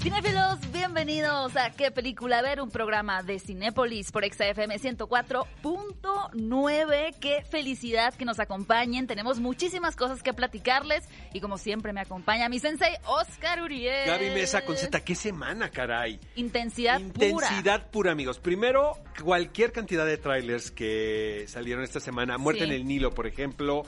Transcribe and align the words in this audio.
Cinefilos, 0.00 0.58
bienvenidos 0.72 1.54
a 1.56 1.70
¿Qué 1.72 1.90
película 1.90 2.40
ver? 2.40 2.62
Un 2.62 2.70
programa 2.70 3.22
de 3.22 3.38
Cinépolis 3.38 4.10
por 4.10 4.24
XFM 4.24 4.78
104.9. 4.78 7.14
Qué 7.20 7.42
felicidad 7.42 8.14
que 8.14 8.24
nos 8.24 8.40
acompañen. 8.40 9.06
Tenemos 9.06 9.40
muchísimas 9.40 9.96
cosas 9.96 10.22
que 10.22 10.32
platicarles 10.32 11.04
y 11.34 11.40
como 11.40 11.58
siempre 11.58 11.92
me 11.92 12.00
acompaña 12.00 12.48
mi 12.48 12.58
sensei 12.58 12.94
Oscar 13.04 13.60
Uriel. 13.60 14.06
Gaby 14.06 14.30
Mesa 14.30 14.64
con 14.64 14.78
Z, 14.78 15.04
qué 15.04 15.14
semana, 15.14 15.68
caray. 15.68 16.18
Intensidad, 16.34 16.98
pura. 17.12 17.26
Intensidad 17.28 17.90
pura, 17.90 18.12
amigos. 18.12 18.38
Primero, 18.38 18.94
cualquier 19.22 19.70
cantidad 19.70 20.06
de 20.06 20.16
trailers 20.16 20.70
que 20.70 21.44
salieron 21.46 21.84
esta 21.84 22.00
semana. 22.00 22.38
Muerte 22.38 22.60
Sí. 22.64 22.70
en 22.70 22.72
el 22.72 22.86
Nilo, 22.86 23.10
por 23.10 23.26
ejemplo. 23.26 23.82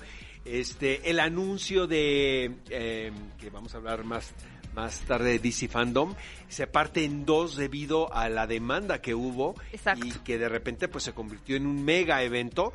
Este, 0.44 1.08
el 1.08 1.20
anuncio 1.20 1.86
de 1.86 2.56
eh, 2.68 3.12
que 3.38 3.48
vamos 3.48 3.74
a 3.74 3.78
hablar 3.78 4.04
más 4.04 4.34
más 4.74 5.00
tarde 5.00 5.30
de 5.32 5.38
DC 5.38 5.68
Fandom 5.68 6.14
se 6.48 6.66
parte 6.66 7.04
en 7.04 7.24
dos 7.24 7.56
debido 7.56 8.12
a 8.14 8.28
la 8.28 8.46
demanda 8.46 9.00
que 9.00 9.14
hubo 9.14 9.54
Exacto. 9.72 10.06
y 10.06 10.10
que 10.10 10.38
de 10.38 10.48
repente 10.48 10.88
pues 10.88 11.04
se 11.04 11.12
convirtió 11.12 11.56
en 11.56 11.66
un 11.66 11.84
mega 11.84 12.22
evento 12.22 12.72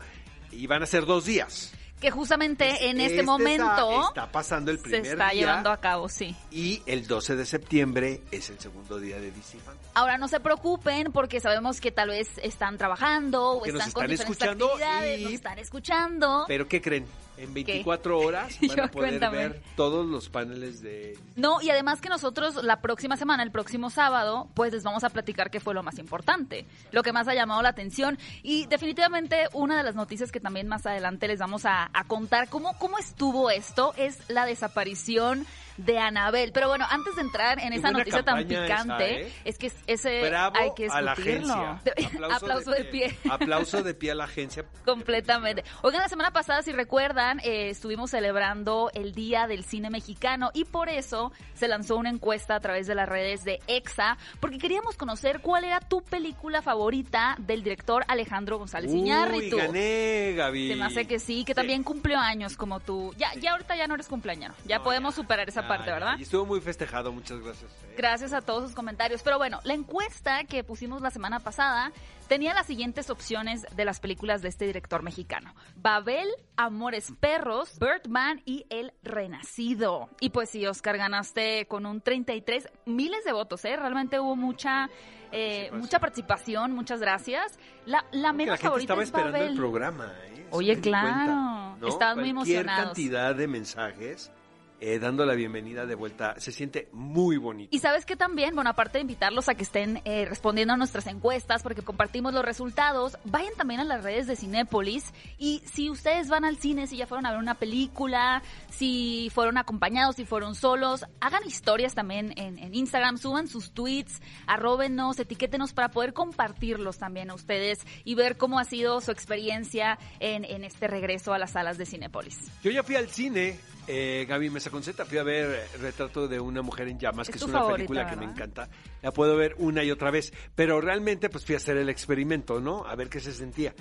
y 0.51 0.67
van 0.67 0.83
a 0.83 0.85
ser 0.85 1.05
dos 1.05 1.25
días. 1.25 1.73
Que 1.99 2.11
justamente 2.11 2.89
en 2.91 2.99
este, 3.01 3.21
está- 3.21 3.23
momento 3.25 4.07
está, 4.09 4.31
pasando 4.31 4.69
el 4.69 4.77
se 4.77 4.83
primer 4.83 5.05
está 5.13 5.29
día 5.31 5.41
llevando 5.41 5.71
a 5.71 5.77
cabo, 5.81 6.07
sí. 6.07 6.35
y 6.51 6.83
el 6.85 7.07
12 7.07 7.35
de 7.35 7.43
septiembre 7.43 8.21
es 8.29 8.51
el 8.51 8.59
segundo 8.59 8.99
día 8.99 9.19
de 9.19 9.31
DC 9.31 9.57
Fandom. 9.57 9.83
Ahora 9.95 10.19
no 10.19 10.27
se 10.27 10.39
preocupen 10.39 11.11
porque 11.11 11.39
sabemos 11.39 11.81
que 11.81 11.91
tal 11.91 12.09
vez 12.09 12.29
están 12.43 12.77
trabajando 12.77 13.53
o 13.53 13.63
Que 13.63 13.71
nos 13.71 13.87
están 13.87 13.93
con 14.03 14.11
escuchando 14.11 14.67
actividades, 14.67 15.19
y- 15.19 15.23
nos 15.23 15.33
están 15.33 15.57
escuchando. 15.57 16.45
Pero 16.47 16.67
¿qué 16.67 16.83
creen? 16.83 17.07
En 17.37 17.53
24 17.53 18.19
horas 18.19 18.57
van 18.67 18.77
Yo, 18.77 18.83
a 18.83 18.87
poder 18.87 19.09
cuéntame. 19.11 19.37
ver 19.37 19.61
todos 19.75 20.05
los 20.05 20.27
paneles 20.29 20.81
de... 20.81 21.17
No, 21.35 21.61
y 21.61 21.69
además 21.69 22.01
que 22.01 22.09
nosotros 22.09 22.63
la 22.63 22.81
próxima 22.81 23.15
semana, 23.15 23.43
el 23.43 23.51
próximo 23.51 23.89
sábado, 23.89 24.47
pues 24.55 24.73
les 24.73 24.83
vamos 24.83 25.03
a 25.03 25.09
platicar 25.09 25.51
qué 25.51 25.59
fue 25.59 25.73
lo 25.73 25.83
más 25.83 25.99
importante, 25.99 26.65
lo 26.91 27.03
que 27.03 27.13
más 27.13 27.27
ha 27.27 27.33
llamado 27.35 27.61
la 27.61 27.69
atención. 27.69 28.17
Y 28.43 28.65
definitivamente 28.65 29.47
una 29.53 29.77
de 29.77 29.83
las 29.83 29.95
noticias 29.95 30.31
que 30.31 30.39
también 30.39 30.67
más 30.67 30.85
adelante 30.85 31.27
les 31.27 31.39
vamos 31.39 31.65
a, 31.65 31.89
a 31.93 32.03
contar 32.05 32.49
cómo, 32.49 32.77
cómo 32.79 32.97
estuvo 32.97 33.49
esto 33.51 33.93
es 33.97 34.17
la 34.29 34.45
desaparición 34.45 35.45
de 35.77 35.99
Anabel. 35.99 36.51
Pero 36.51 36.67
bueno, 36.67 36.85
antes 36.89 37.15
de 37.15 37.21
entrar 37.21 37.59
en 37.59 37.69
Qué 37.69 37.77
esa 37.77 37.91
noticia 37.91 38.23
tan 38.23 38.45
picante, 38.47 39.21
esa, 39.21 39.27
¿eh? 39.27 39.33
es 39.45 39.57
que 39.57 39.71
ese 39.87 40.21
Bravo 40.29 40.57
hay 40.57 40.71
que 40.75 40.87
a 40.87 41.01
la 41.01 41.15
discutirlo. 41.15 41.53
agencia. 41.53 41.81
Aplauso, 42.35 42.71
de, 42.71 42.83
pie. 42.85 43.17
Aplauso 43.29 43.83
de 43.83 43.93
pie 43.93 44.11
a 44.11 44.15
la 44.15 44.23
agencia. 44.25 44.65
Completamente. 44.85 45.63
Oigan, 45.81 46.01
la 46.01 46.09
semana 46.09 46.31
pasada, 46.31 46.61
si 46.61 46.71
recuerdan, 46.71 47.39
eh, 47.43 47.69
estuvimos 47.69 48.11
celebrando 48.11 48.89
el 48.93 49.13
Día 49.13 49.47
del 49.47 49.63
Cine 49.63 49.89
Mexicano 49.89 50.49
y 50.53 50.65
por 50.65 50.89
eso 50.89 51.31
se 51.53 51.67
lanzó 51.67 51.95
una 51.97 52.09
encuesta 52.09 52.55
a 52.55 52.59
través 52.59 52.87
de 52.87 52.95
las 52.95 53.07
redes 53.07 53.43
de 53.43 53.59
EXA, 53.67 54.17
porque 54.39 54.57
queríamos 54.57 54.95
conocer 54.97 55.41
cuál 55.41 55.63
era 55.63 55.79
tu 55.79 56.01
película 56.01 56.61
favorita 56.61 57.35
del 57.39 57.63
director 57.63 58.03
Alejandro 58.07 58.57
González 58.57 58.91
Uy, 58.91 58.99
Iñárritu. 58.99 59.57
gané, 59.57 60.33
Gaby. 60.35 60.69
Se 60.69 60.75
me 60.75 60.85
hace 60.85 61.05
que 61.05 61.19
sí, 61.19 61.43
que 61.45 61.53
también 61.53 61.83
cumplió 61.83 62.19
años 62.19 62.57
como 62.57 62.79
tú. 62.79 63.13
Ya, 63.17 63.33
ya 63.35 63.51
ahorita 63.51 63.75
ya 63.75 63.87
no 63.87 63.95
eres 63.95 64.07
cumpleaños. 64.07 64.55
Ya 64.65 64.77
No, 64.77 64.83
podemos 64.83 65.15
ya, 65.15 65.21
superar 65.21 65.49
esa 65.49 65.66
ya, 65.67 65.75
parte, 65.75 65.87
ya. 65.87 65.93
¿verdad? 65.93 66.17
Y 66.19 66.23
estuvo 66.23 66.45
muy 66.45 66.61
festejado, 66.61 67.11
muchas 67.11 67.39
gracias. 67.39 67.71
eh. 67.83 67.93
Gracias 67.97 68.33
a 68.33 68.41
todos 68.41 68.63
sus 68.63 68.73
comentarios. 68.73 69.21
Pero 69.23 69.37
bueno, 69.37 69.59
la 69.63 69.73
encuesta 69.73 70.43
que 70.45 70.63
pusimos 70.63 71.01
la 71.01 71.09
semana 71.11 71.39
pasada 71.39 71.91
tenía 72.27 72.53
las 72.53 72.65
siguientes 72.65 73.09
opciones 73.09 73.65
de 73.75 73.85
las 73.85 73.99
películas 73.99 74.41
de 74.41 74.49
este 74.49 74.65
director 74.65 75.01
mexicano. 75.03 75.53
Babel, 75.75 76.27
Amores 76.57 77.13
Perros, 77.19 77.77
Birdman 77.79 78.41
y 78.45 78.65
El 78.69 78.93
Renacido. 79.03 80.09
Y 80.19 80.29
pues 80.31 80.49
sí, 80.49 80.65
Oscar, 80.65 80.97
ganaste 80.97 81.67
con 81.67 81.85
un 81.85 82.01
33 82.01 82.67
miles 82.85 83.23
de 83.23 83.31
votos, 83.33 83.63
¿eh? 83.65 83.75
Realmente 83.75 84.19
hubo 84.19 84.35
mucha... 84.35 84.89
eh, 85.31 85.69
Participación. 85.69 85.79
mucha 85.81 85.99
participación, 85.99 86.71
muchas 86.73 86.99
gracias. 87.01 87.59
La, 87.85 88.05
la 88.11 88.19
la 88.27 88.33
menos 88.33 88.55
gente 88.59 88.67
favorita 88.67 88.93
estaba 88.93 89.03
es 89.03 89.09
esperando 89.09 89.37
Babel. 89.37 89.51
el 89.51 89.57
programa. 89.57 90.13
¿eh? 90.25 90.47
Oye, 90.51 90.79
claro, 90.79 91.75
¿no? 91.79 91.87
estaban 91.87 92.19
muy 92.19 92.29
emocionados. 92.29 92.85
cantidad 92.85 93.35
de 93.35 93.47
mensajes 93.47 94.31
eh, 94.79 94.99
dando 94.99 95.25
la 95.25 95.33
bienvenida 95.33 95.85
de 95.85 95.95
vuelta. 95.95 96.39
Se 96.39 96.51
siente 96.51 96.89
muy 96.91 97.37
bonito. 97.37 97.75
Y 97.75 97.79
sabes 97.79 98.05
que 98.05 98.15
también, 98.15 98.53
bueno, 98.55 98.69
aparte 98.69 98.97
de 98.97 99.01
invitarlos 99.01 99.49
a 99.49 99.55
que 99.55 99.63
estén 99.63 100.01
eh, 100.05 100.25
respondiendo 100.25 100.73
a 100.73 100.77
nuestras 100.77 101.07
encuestas, 101.07 101.63
porque 101.63 101.81
compartimos 101.81 102.33
los 102.33 102.45
resultados, 102.45 103.17
vayan 103.23 103.53
también 103.55 103.79
a 103.79 103.83
las 103.83 104.03
redes 104.03 104.27
de 104.27 104.35
Cinépolis 104.35 105.13
y 105.37 105.61
si 105.65 105.89
ustedes 105.89 106.29
van 106.29 106.45
al 106.45 106.57
cine, 106.57 106.87
si 106.87 106.97
ya 106.97 107.07
fueron 107.07 107.25
a 107.25 107.31
ver 107.31 107.39
una 107.39 107.55
película, 107.55 108.41
si 108.69 109.31
fueron 109.33 109.57
acompañados, 109.57 110.15
si 110.15 110.25
fueron 110.25 110.55
solos, 110.55 111.05
hagan 111.19 111.45
historias 111.45 111.95
también 111.95 112.33
en, 112.37 112.59
en 112.59 112.75
Instagram, 112.75 113.17
suban 113.17 113.47
sus 113.47 113.71
tweets, 113.71 114.21
arróbenos, 114.45 115.19
etiquétenos 115.19 115.73
para 115.73 115.89
poder 115.89 116.13
compartirlos 116.13 116.97
también 116.97 117.29
a 117.29 117.33
ustedes 117.33 117.79
y 118.03 118.15
ver 118.15 118.37
cómo 118.37 118.59
ha 118.59 118.63
sido 118.63 119.01
su 119.01 119.11
experiencia 119.11 119.97
en, 120.19 120.45
en 120.45 120.63
este 120.63 120.87
regreso 120.87 121.33
a 121.33 121.39
las 121.39 121.51
salas 121.51 121.77
de 121.77 121.85
Cinépolis. 121.85 122.37
Yo 122.63 122.71
ya 122.71 122.83
fui 122.83 122.95
al 122.95 123.07
cine, 123.07 123.59
eh, 123.87 124.25
Gaby 124.27 124.49
Mesa 124.49 124.69
Conceta, 124.69 125.05
fui 125.05 125.17
a 125.17 125.23
ver 125.23 125.67
Retrato 125.79 126.27
de 126.27 126.39
una 126.39 126.61
mujer 126.61 126.87
en 126.87 126.99
llamas, 126.99 127.27
Es 127.27 127.31
que 127.31 127.37
es 127.37 127.43
una 127.43 127.59
favorita, 127.59 127.75
película 127.75 128.09
que 128.09 128.15
me 128.15 128.25
encanta. 128.25 128.69
La 129.01 129.11
puedo 129.11 129.35
ver 129.35 129.55
una 129.57 129.83
y 129.83 129.91
otra 129.91 130.11
vez, 130.11 130.33
pero 130.55 130.81
realmente 130.81 131.29
pues 131.29 131.45
fui 131.45 131.55
a 131.55 131.57
hacer 131.57 131.77
el 131.77 131.89
experimento, 131.89 132.59
¿no? 132.59 132.85
A 132.85 132.95
ver 132.95 133.09
qué 133.09 133.19
se 133.19 133.33
sentía. 133.33 133.73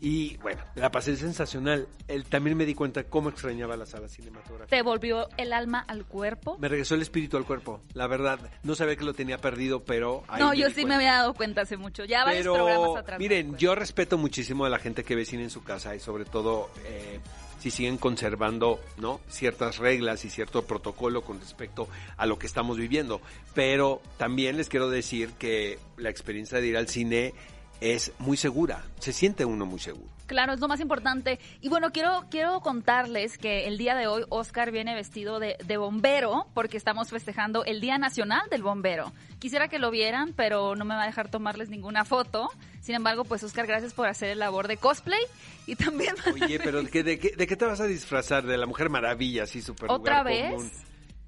Y 0.00 0.36
bueno, 0.38 0.60
la 0.74 0.90
pasé 0.90 1.16
sensacional. 1.16 1.88
El, 2.08 2.26
también 2.26 2.56
me 2.56 2.66
di 2.66 2.74
cuenta 2.74 3.04
cómo 3.04 3.30
extrañaba 3.30 3.76
la 3.76 3.86
sala 3.86 4.08
cinematográfica. 4.08 4.76
¿Te 4.76 4.82
volvió 4.82 5.28
el 5.38 5.52
alma 5.52 5.80
al 5.88 6.04
cuerpo? 6.04 6.58
Me 6.58 6.68
regresó 6.68 6.94
el 6.94 7.02
espíritu 7.02 7.38
al 7.38 7.46
cuerpo, 7.46 7.80
la 7.94 8.06
verdad. 8.06 8.38
No 8.64 8.74
sabía 8.74 8.96
que 8.96 9.04
lo 9.04 9.14
tenía 9.14 9.38
perdido, 9.38 9.84
pero... 9.84 10.22
ahí 10.28 10.42
No, 10.42 10.52
yo 10.52 10.68
sí 10.70 10.84
me 10.84 10.96
había 10.96 11.14
dado 11.14 11.32
cuenta 11.32 11.62
hace 11.62 11.78
mucho. 11.78 12.04
Ya 12.04 12.24
varios 12.24 12.44
programas 12.44 12.80
Pero 12.80 12.98
atrás. 12.98 13.18
me 13.18 13.24
miren, 13.24 13.56
yo 13.56 13.74
respeto 13.74 14.18
muchísimo 14.18 14.66
a 14.66 14.68
la 14.68 14.78
gente 14.78 15.04
que 15.04 15.14
ve 15.14 15.24
cine 15.24 15.44
en 15.44 15.50
su 15.50 15.62
casa 15.64 15.94
y 15.94 16.00
sobre 16.00 16.26
todo 16.26 16.68
eh, 16.84 17.20
si 17.64 17.70
siguen 17.70 17.96
conservando 17.96 18.78
no 18.98 19.22
ciertas 19.26 19.78
reglas 19.78 20.26
y 20.26 20.28
cierto 20.28 20.66
protocolo 20.66 21.22
con 21.22 21.40
respecto 21.40 21.88
a 22.18 22.26
lo 22.26 22.38
que 22.38 22.46
estamos 22.46 22.76
viviendo. 22.76 23.22
Pero 23.54 24.02
también 24.18 24.58
les 24.58 24.68
quiero 24.68 24.90
decir 24.90 25.30
que 25.38 25.78
la 25.96 26.10
experiencia 26.10 26.60
de 26.60 26.66
ir 26.66 26.76
al 26.76 26.88
cine 26.88 27.32
es 27.80 28.12
muy 28.18 28.36
segura, 28.36 28.82
se 28.98 29.12
siente 29.12 29.44
uno 29.44 29.66
muy 29.66 29.78
seguro. 29.80 30.08
Claro, 30.26 30.54
es 30.54 30.60
lo 30.60 30.68
más 30.68 30.80
importante. 30.80 31.38
Y 31.60 31.68
bueno, 31.68 31.92
quiero, 31.92 32.24
quiero 32.30 32.60
contarles 32.60 33.36
que 33.36 33.66
el 33.66 33.76
día 33.76 33.94
de 33.94 34.06
hoy 34.06 34.24
Oscar 34.30 34.70
viene 34.70 34.94
vestido 34.94 35.38
de, 35.38 35.56
de 35.62 35.76
bombero 35.76 36.46
porque 36.54 36.78
estamos 36.78 37.10
festejando 37.10 37.62
el 37.66 37.82
Día 37.82 37.98
Nacional 37.98 38.40
del 38.50 38.62
Bombero. 38.62 39.12
Quisiera 39.38 39.68
que 39.68 39.78
lo 39.78 39.90
vieran, 39.90 40.32
pero 40.34 40.76
no 40.76 40.86
me 40.86 40.94
va 40.94 41.02
a 41.02 41.06
dejar 41.06 41.28
tomarles 41.28 41.68
ninguna 41.68 42.06
foto. 42.06 42.48
Sin 42.80 42.94
embargo, 42.94 43.24
pues 43.24 43.42
Oscar, 43.42 43.66
gracias 43.66 43.92
por 43.92 44.08
hacer 44.08 44.30
el 44.30 44.38
labor 44.38 44.66
de 44.66 44.78
cosplay 44.78 45.20
y 45.66 45.76
también... 45.76 46.14
Oye, 46.32 46.58
pero 46.58 46.82
¿de 46.82 46.88
qué, 46.90 47.02
de 47.02 47.18
qué- 47.18 47.36
de 47.36 47.46
qué 47.46 47.56
te 47.56 47.66
vas 47.66 47.80
a 47.80 47.86
disfrazar? 47.86 48.44
¿De 48.46 48.56
la 48.56 48.64
Mujer 48.66 48.88
Maravilla, 48.88 49.42
así 49.42 49.60
súper 49.60 49.90
¿Otra 49.90 50.20
lugar 50.20 50.24
vez? 50.24 50.50
común? 50.54 50.70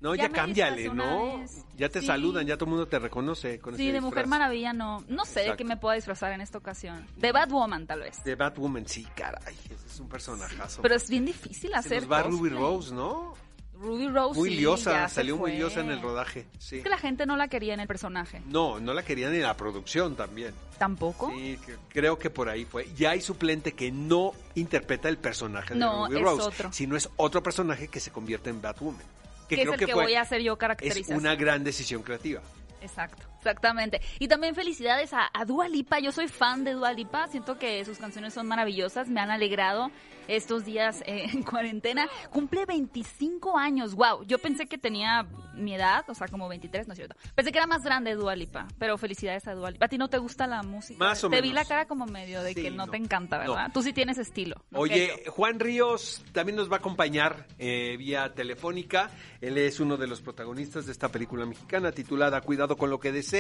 No, 0.01 0.15
Ya 0.15 0.25
ya, 0.25 0.29
cámbiale, 0.31 0.89
¿no? 0.91 1.39
vez. 1.39 1.65
Ya 1.77 1.89
te 1.89 2.01
Sí. 2.01 2.07
saludan, 2.07 2.47
ya 2.47 2.57
todo 2.57 2.67
el 2.67 2.71
mundo 2.73 2.87
te 2.87 2.99
reconoce 2.99 3.59
con 3.59 3.77
Sí, 3.77 3.85
ese 3.85 3.93
de 3.95 4.01
Mujer. 4.03 4.27
Maravilla 4.27 4.73
no. 4.75 5.03
No 5.09 5.25
sé 5.25 5.41
de 5.41 5.57
qué 5.57 5.65
me 5.65 5.77
pueda 5.79 5.95
disfrazar 5.95 6.33
en 6.33 6.41
esta 6.43 6.59
ocasión. 6.59 7.07
De 7.17 7.33
Batwoman, 7.33 7.87
tal 7.87 8.01
vez. 8.01 8.23
De 8.23 8.35
Batwoman, 8.35 8.87
sí, 8.87 9.07
caray, 9.17 9.55
ese 9.65 9.87
es 9.87 9.99
un 10.01 10.09
personajazo. 10.09 10.83
Pero 10.83 10.95
es 10.97 11.09
bien 11.09 11.25
difícil 11.25 11.71
Se 11.71 11.77
hacer 11.77 12.03
nos 12.03 12.13
va 12.13 12.23
Ruby. 12.23 12.51
Rose, 12.51 12.95
¿no? 12.95 13.35
Ruby 13.79 14.09
Rose 14.09 14.39
Muy 14.41 14.51
sí, 14.51 14.57
liosa, 14.57 15.07
se 15.09 15.17
salió 15.17 15.37
muy 15.37 15.53
liosa 15.53 15.81
en 15.81 15.91
el 15.91 16.01
rodaje, 16.01 16.47
sí. 16.59 16.79
Es 16.79 16.83
que 16.83 16.89
la 16.89 16.97
gente 16.97 17.27
no 17.27 17.37
la 17.37 17.49
quería 17.49 17.75
en 17.75 17.81
el 17.81 17.87
personaje. 17.87 18.41
No, 18.47 18.81
no 18.81 18.95
la 18.95 19.03
querían 19.03 19.33
ni 19.33 19.37
en 19.39 19.43
la 19.43 19.55
producción 19.57 20.17
también. 20.17 20.55
¿Tampoco? 20.79 21.31
Sí, 21.31 21.59
creo 21.91 22.19
que 22.19 22.31
por 22.31 22.49
ahí 22.49 22.65
fue. 22.65 22.89
Ya 22.97 23.11
hay 23.11 23.21
suplente 23.21 23.73
que 23.73 23.93
no 23.93 24.33
interpreta 24.55 25.11
el 25.11 25.19
personaje 25.19 25.75
de 25.75 25.81
No, 25.81 26.07
Ruby 26.07 26.17
es 26.17 26.23
Rose, 26.23 26.43
otro. 26.49 26.73
sino 26.73 26.97
es 26.97 27.11
otro 27.17 27.43
personaje 27.43 27.89
que 27.89 28.01
se 28.01 28.11
convierte 28.11 28.49
en 28.49 28.63
Batwoman. 28.63 29.03
Que 29.49 29.57
creo 29.57 29.75
es 29.75 29.81
el 29.81 29.87
que, 29.87 29.93
fue- 29.93 30.05
voy 30.05 30.15
a 30.15 30.23
hacer 30.23 30.43
yo 30.43 30.53
es 30.55 30.59
caracterización. 30.59 31.19
una 31.19 31.35
gran 31.35 31.65
decisión 31.65 32.03
creativa. 32.03 32.41
Exacto, 32.81 33.27
exactamente. 33.47 34.01
Y 34.19 34.29
también 34.29 34.55
felicidades 34.55 35.13
a, 35.13 35.31
a 35.33 35.45
Dua 35.45 35.69
Lipa. 35.69 36.01
Yo 36.01 36.13
soy 36.13 36.29
fan 36.29 36.65
de 36.65 36.73
Dua 36.73 36.93
Lipa. 36.93 37.29
Siento 37.29 37.59
que 37.59 37.85
sus 37.85 37.99
canciones 37.99 38.35
son 38.35 38.47
maravillosas. 38.47 39.09
Me 39.09 39.21
han 39.21 39.31
alegrado 39.31 39.91
estos 40.29 40.65
días 40.65 41.03
eh, 41.07 41.27
en 41.33 41.43
cuarentena. 41.43 42.09
Cumple 42.31 42.67
25 42.67 43.57
años. 43.57 43.95
Wow. 43.95 44.25
Yo 44.25 44.39
pensé 44.39 44.67
que 44.67 44.79
tenía 44.79 45.27
mi 45.55 45.75
edad, 45.75 46.05
o 46.09 46.15
sea, 46.15 46.29
como 46.29 46.49
23, 46.49 46.87
no 46.87 46.93
es 46.93 46.99
cierto. 46.99 47.17
Pensé 47.35 47.53
que 47.53 47.59
era 47.59 47.67
más 47.67 47.83
grande 47.83 48.15
Dua 48.15 48.35
Lipa. 48.37 48.67
Pero 48.79 48.99
felicidades 48.99 49.47
a 49.47 49.55
Dua 49.55 49.71
Lipa. 49.71 49.87
¿A 49.87 49.89
ti 49.89 49.99
no 49.99 50.09
te 50.09 50.19
gusta 50.19 50.47
la 50.47 50.63
música? 50.63 50.99
Más 50.99 51.23
o 51.25 51.31
te 51.31 51.41
vi 51.41 51.49
menos. 51.49 51.63
la 51.65 51.69
cara 51.69 51.87
como 51.87 52.07
medio 52.07 52.43
de 52.43 52.55
Sí, 52.55 52.63
que 52.63 52.71
no, 52.71 52.87
no. 52.87 52.91
te 52.91 52.97
encanta, 52.97 53.39
¿verdad? 53.39 53.69
No. 53.69 53.73
Tú 53.73 53.83
sí 53.83 53.93
tienes 53.93 54.19
estilo. 54.19 54.57
no 54.71 54.81
Oye. 54.81 55.25
Juan 55.29 55.61
Ríos 55.61 56.25
también 56.33 56.57
nos 56.57 56.71
va 56.71 56.77
a 56.77 56.79
acompañar 56.79 57.47
eh, 57.59 57.97
vía 57.99 58.35
telefónica. 58.35 59.11
Él 59.41 59.59
es 59.59 59.81
uno 59.81 59.97
de 59.97 60.07
los 60.07 60.21
protagonistas 60.23 60.87
de 60.87 60.93
esta 60.93 61.09
película 61.11 61.47
mexicana 61.47 61.93
titulada 61.93 62.41
Cuidado 62.41 62.77
con 62.77 62.91
lo 62.91 62.99
que 62.99 63.13
deseas. 63.13 63.36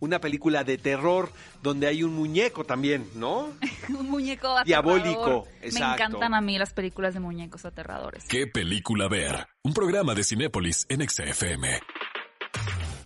Una 0.00 0.20
película 0.20 0.64
de 0.64 0.78
terror 0.78 1.30
donde 1.62 1.86
hay 1.86 2.02
un 2.02 2.14
muñeco 2.14 2.64
también, 2.64 3.08
¿no? 3.14 3.52
Un 3.88 4.10
muñeco 4.10 4.48
aterrador. 4.56 5.02
Diabólico, 5.02 5.48
Me 5.60 5.66
exacto. 5.68 6.04
encantan 6.04 6.34
a 6.34 6.40
mí 6.40 6.58
las 6.58 6.72
películas 6.72 7.14
de 7.14 7.20
muñecos 7.20 7.64
aterradores. 7.64 8.24
¿Qué 8.28 8.46
película 8.46 9.08
ver? 9.08 9.46
Un 9.62 9.72
programa 9.72 10.14
de 10.14 10.24
Cinépolis 10.24 10.86
en 10.88 11.08
XFM. 11.08 11.80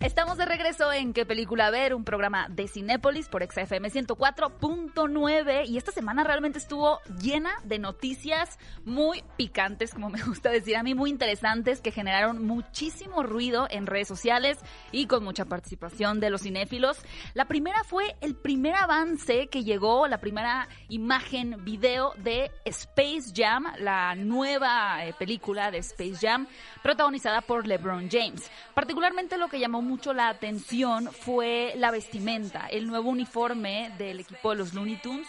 Estamos 0.03 0.37
de 0.37 0.43
regreso 0.43 0.91
en 0.91 1.13
¿Qué 1.13 1.25
película 1.25 1.71
ver? 1.71 1.93
Un 1.93 2.03
programa 2.03 2.49
de 2.49 2.67
Cinépolis 2.67 3.29
por 3.29 3.41
XFM 3.41 3.89
104.9 3.89 5.65
y 5.65 5.77
esta 5.77 5.93
semana 5.93 6.25
realmente 6.25 6.59
estuvo 6.59 6.99
llena 7.21 7.53
de 7.63 7.79
noticias 7.79 8.59
muy 8.83 9.23
picantes, 9.37 9.93
como 9.93 10.09
me 10.09 10.21
gusta 10.25 10.49
decir 10.49 10.75
a 10.75 10.83
mí, 10.83 10.93
muy 10.93 11.09
interesantes 11.09 11.79
que 11.79 11.91
generaron 11.91 12.45
muchísimo 12.45 13.23
ruido 13.23 13.65
en 13.69 13.85
redes 13.85 14.09
sociales 14.09 14.57
y 14.91 15.07
con 15.07 15.23
mucha 15.23 15.45
participación 15.45 16.19
de 16.19 16.31
los 16.31 16.41
cinéfilos. 16.41 16.97
La 17.33 17.45
primera 17.45 17.85
fue 17.85 18.17
el 18.19 18.35
primer 18.35 18.75
avance 18.75 19.47
que 19.47 19.63
llegó, 19.63 20.09
la 20.09 20.19
primera 20.19 20.67
imagen, 20.89 21.63
video 21.63 22.11
de 22.17 22.51
Space 22.65 23.31
Jam, 23.33 23.67
la 23.79 24.15
nueva 24.15 25.05
eh, 25.05 25.13
película 25.17 25.71
de 25.71 25.77
Space 25.77 26.17
Jam 26.19 26.45
protagonizada 26.83 27.41
por 27.41 27.65
LeBron 27.65 28.09
James. 28.11 28.51
Particularmente 28.75 29.37
lo 29.37 29.47
que 29.47 29.59
llamó 29.59 29.81
mucho 29.81 30.13
la 30.13 30.29
atención 30.29 31.09
fue 31.11 31.73
la 31.77 31.89
vestimenta, 31.89 32.67
el 32.67 32.85
nuevo 32.85 33.09
uniforme 33.09 33.91
del 33.97 34.19
equipo 34.19 34.51
de 34.51 34.57
los 34.57 34.73
Looney 34.75 34.97
Tunes. 34.97 35.27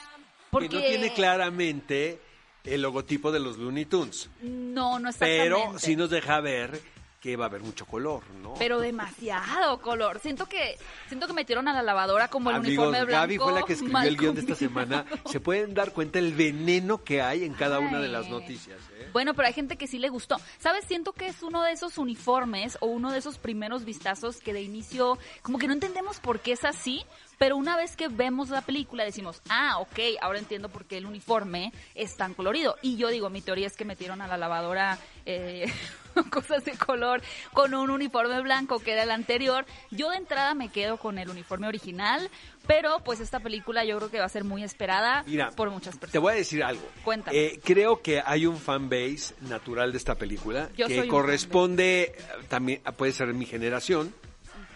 Porque 0.51 0.69
Que 0.69 0.75
no 0.77 0.83
tiene 0.83 1.13
claramente 1.15 2.21
el 2.65 2.83
logotipo 2.83 3.33
de 3.33 3.41
los 3.41 3.57
Looney 3.59 3.85
Tunes, 3.87 4.31
No, 4.43 4.99
no 4.99 5.09
exactamente. 5.09 5.43
pero 5.43 5.79
sí 5.79 5.97
nos 5.97 6.11
deja 6.11 6.41
ver 6.41 6.81
que 7.25 7.39
va 7.39 7.47
a 7.47 7.49
haber 7.49 7.63
mucho 7.63 7.87
color, 7.87 8.23
¿no? 8.43 8.53
Pero 8.59 8.81
demasiado 8.81 9.81
color. 9.81 10.19
Siento 10.19 10.45
que 10.45 10.77
siento 11.09 11.27
que 11.27 11.33
metieron 11.33 11.67
a 11.69 11.73
la 11.73 11.83
lavadora 11.83 12.29
como 12.29 12.51
el 12.51 12.57
Amigos, 12.57 12.87
uniforme 12.87 13.07
blanco. 13.07 13.23
Gaby 13.23 13.39
fue 13.39 13.53
la 13.53 13.63
que 13.63 13.73
escribió 13.73 14.03
el 14.03 14.17
guion 14.19 14.35
de 14.35 14.41
esta 14.43 14.55
semana. 14.55 15.07
Se 15.25 15.41
pueden 15.41 15.73
dar 15.73 15.93
cuenta 15.93 16.19
el 16.19 16.35
veneno 16.35 17.03
que 17.03 17.23
hay 17.23 17.45
en 17.45 17.55
cada 17.55 17.79
una 17.79 17.99
de 17.99 18.09
las 18.09 18.29
noticias. 18.29 18.79
¿eh? 18.93 19.09
Bueno, 19.15 19.33
pero 19.33 19.49
hay 19.49 19.55
gente 19.55 19.77
que 19.77 19.87
sí 19.87 19.99
le 19.99 20.11
gustó. 20.11 20.37
¿Sabes? 20.59 20.85
Siento 20.85 21.15
que 21.15 21.29
es 21.29 21.43
uno 21.43 21.63
de 21.63 21.73
esos 21.73 21.97
uniformes 21.97 22.77
o 22.83 22.89
uno 22.89 23.11
de 23.11 23.21
esos 23.21 23.39
primeros 23.39 23.87
vistazos 23.87 24.41
que 24.41 24.53
de 24.53 24.61
inicio 24.61 25.17
como 25.41 25.57
que 25.57 25.67
no 25.67 25.73
entendemos 25.73 26.21
por 26.21 26.41
qué 26.41 26.53
es 26.53 26.67
así, 26.67 27.07
pero 27.39 27.57
una 27.57 27.77
vez 27.77 27.97
que 27.97 28.09
vemos 28.09 28.51
la 28.51 28.63
película 28.63 29.05
decimos, 29.05 29.43
ah, 29.49 29.79
ok, 29.79 29.99
ahora 30.21 30.39
entiendo 30.39 30.69
por 30.69 30.85
qué 30.85 30.99
el 30.99 31.07
uniforme 31.07 31.73
es 31.95 32.17
tan 32.17 32.35
colorido. 32.35 32.77
Y 32.83 32.97
yo 32.97 33.09
digo, 33.09 33.31
mi 33.31 33.41
teoría 33.41 33.67
es 33.67 33.77
que 33.77 33.85
metieron 33.85 34.21
a 34.21 34.27
la 34.27 34.37
lavadora 34.37 34.99
eh, 35.27 35.71
cosas 36.31 36.65
de 36.65 36.73
color 36.73 37.23
con 37.53 37.75
un 37.75 37.91
uniforme 37.91 38.41
blanco 38.43 38.79
que 38.79 38.93
era 38.93 39.03
el 39.03 39.11
anterior. 39.11 39.67
Yo 39.91 40.11
de 40.11 40.17
entrada 40.17 40.55
me 40.55 40.71
quedo 40.71 40.97
con 40.97 41.19
el 41.19 41.29
uniforme 41.29 41.67
original, 41.67 42.31
pero 42.67 43.01
pues 43.01 43.21
esta 43.21 43.41
película 43.41 43.85
yo 43.85 43.97
creo 43.99 44.11
que 44.11 44.19
va 44.19 44.27
a 44.27 44.31
ser 44.31 44.45
muy 44.45 44.63
esperada 44.63 45.25
Mira, 45.27 45.51
por 45.51 45.71
muchas 45.71 45.95
personas. 45.95 46.13
Te 46.13 46.19
voy 46.19 46.33
a 46.33 46.37
decir 46.37 46.63
algo. 46.63 46.87
Cuéntame. 47.05 47.37
Eh, 47.37 47.61
creo 47.63 48.01
que 48.03 48.23
hay 48.25 48.47
un 48.47 48.57
fan 48.57 48.89
base 48.89 49.35
natural 49.41 49.93
de 49.93 49.99
esta 49.99 50.15
película 50.15 50.71
Yo 50.77 50.89
que 50.89 51.07
corresponde 51.09 52.15
eh, 52.17 52.25
también 52.49 52.81
puede 52.97 53.13
ser 53.13 53.33
mi 53.35 53.47
generación 53.47 54.15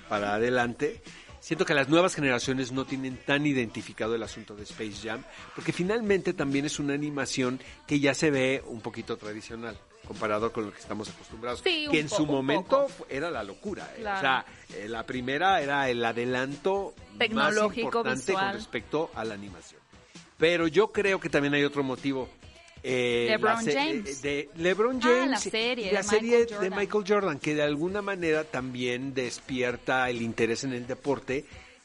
para 0.09 0.35
adelante. 0.35 1.03
Siento 1.49 1.65
que 1.65 1.73
las 1.73 1.89
nuevas 1.89 2.15
generaciones 2.15 2.73
no 2.73 2.85
tienen 2.85 3.17
tan 3.17 3.47
identificado 3.47 4.15
el 4.15 4.23
asunto 4.23 4.55
de 4.55 4.65
Space 4.65 4.97
Jam, 5.03 5.25
porque 5.55 5.73
finalmente 5.73 6.35
también 6.35 6.67
es 6.67 6.79
una 6.79 6.93
animación 6.93 7.59
que 7.87 8.01
ya 8.01 8.13
se 8.13 8.31
ve 8.31 8.63
un 8.67 8.83
poquito 8.83 9.17
tradicional 9.17 9.75
comparado 10.07 10.53
con 10.53 10.67
lo 10.67 10.73
que 10.75 10.79
estamos 10.79 11.09
acostumbrados. 11.09 11.63
Sí, 11.65 11.89
que 11.91 12.01
en 12.01 12.09
poco, 12.09 12.17
su 12.23 12.27
momento 12.27 12.87
era 13.09 13.31
la 13.31 13.43
locura. 13.45 13.91
eh. 13.97 14.01
Claro. 14.01 14.19
O 14.19 14.21
sea, 14.21 14.45
eh, 14.77 14.91
la 14.91 15.07
primera 15.07 15.63
era 15.63 15.89
el 15.89 16.05
adelanto 16.05 16.93
Tecnológico, 17.17 17.69
más 17.69 17.79
importante 17.79 18.33
visual. 18.33 18.45
con 18.45 18.55
respecto 18.55 19.11
a 19.15 19.25
la 19.25 19.33
animación. 19.33 19.81
Pero 20.37 20.69
yo 20.69 20.93
creo 20.93 21.19
que 21.19 21.31
también 21.31 21.55
hay 21.55 21.65
otro 21.65 21.83
motivo. 21.83 22.29
Eh, 22.91 23.27
LeBron 23.29 23.55
la 23.57 23.61
se- 23.63 23.73
James. 23.75 24.23
De, 24.23 24.49
LeBron 24.57 24.97
Ah, 24.97 25.01
James. 25.03 25.31
la 25.31 25.37
serie 25.39 25.85
y 25.85 25.89
de 25.89 25.93
la 25.93 26.03
serie 26.03 26.39
Michael 26.41 26.61
de. 26.71 26.77
Michael 26.77 27.05
Jordan, 27.07 27.39
que 27.39 27.55
de 27.55 27.63
alguna 27.63 28.01
manera 28.03 28.45
también 28.45 29.13
despierta 29.15 30.09
el 30.09 30.23
interés 30.23 30.65
en 30.65 30.73
el 30.73 30.87
deporte. 30.87 31.45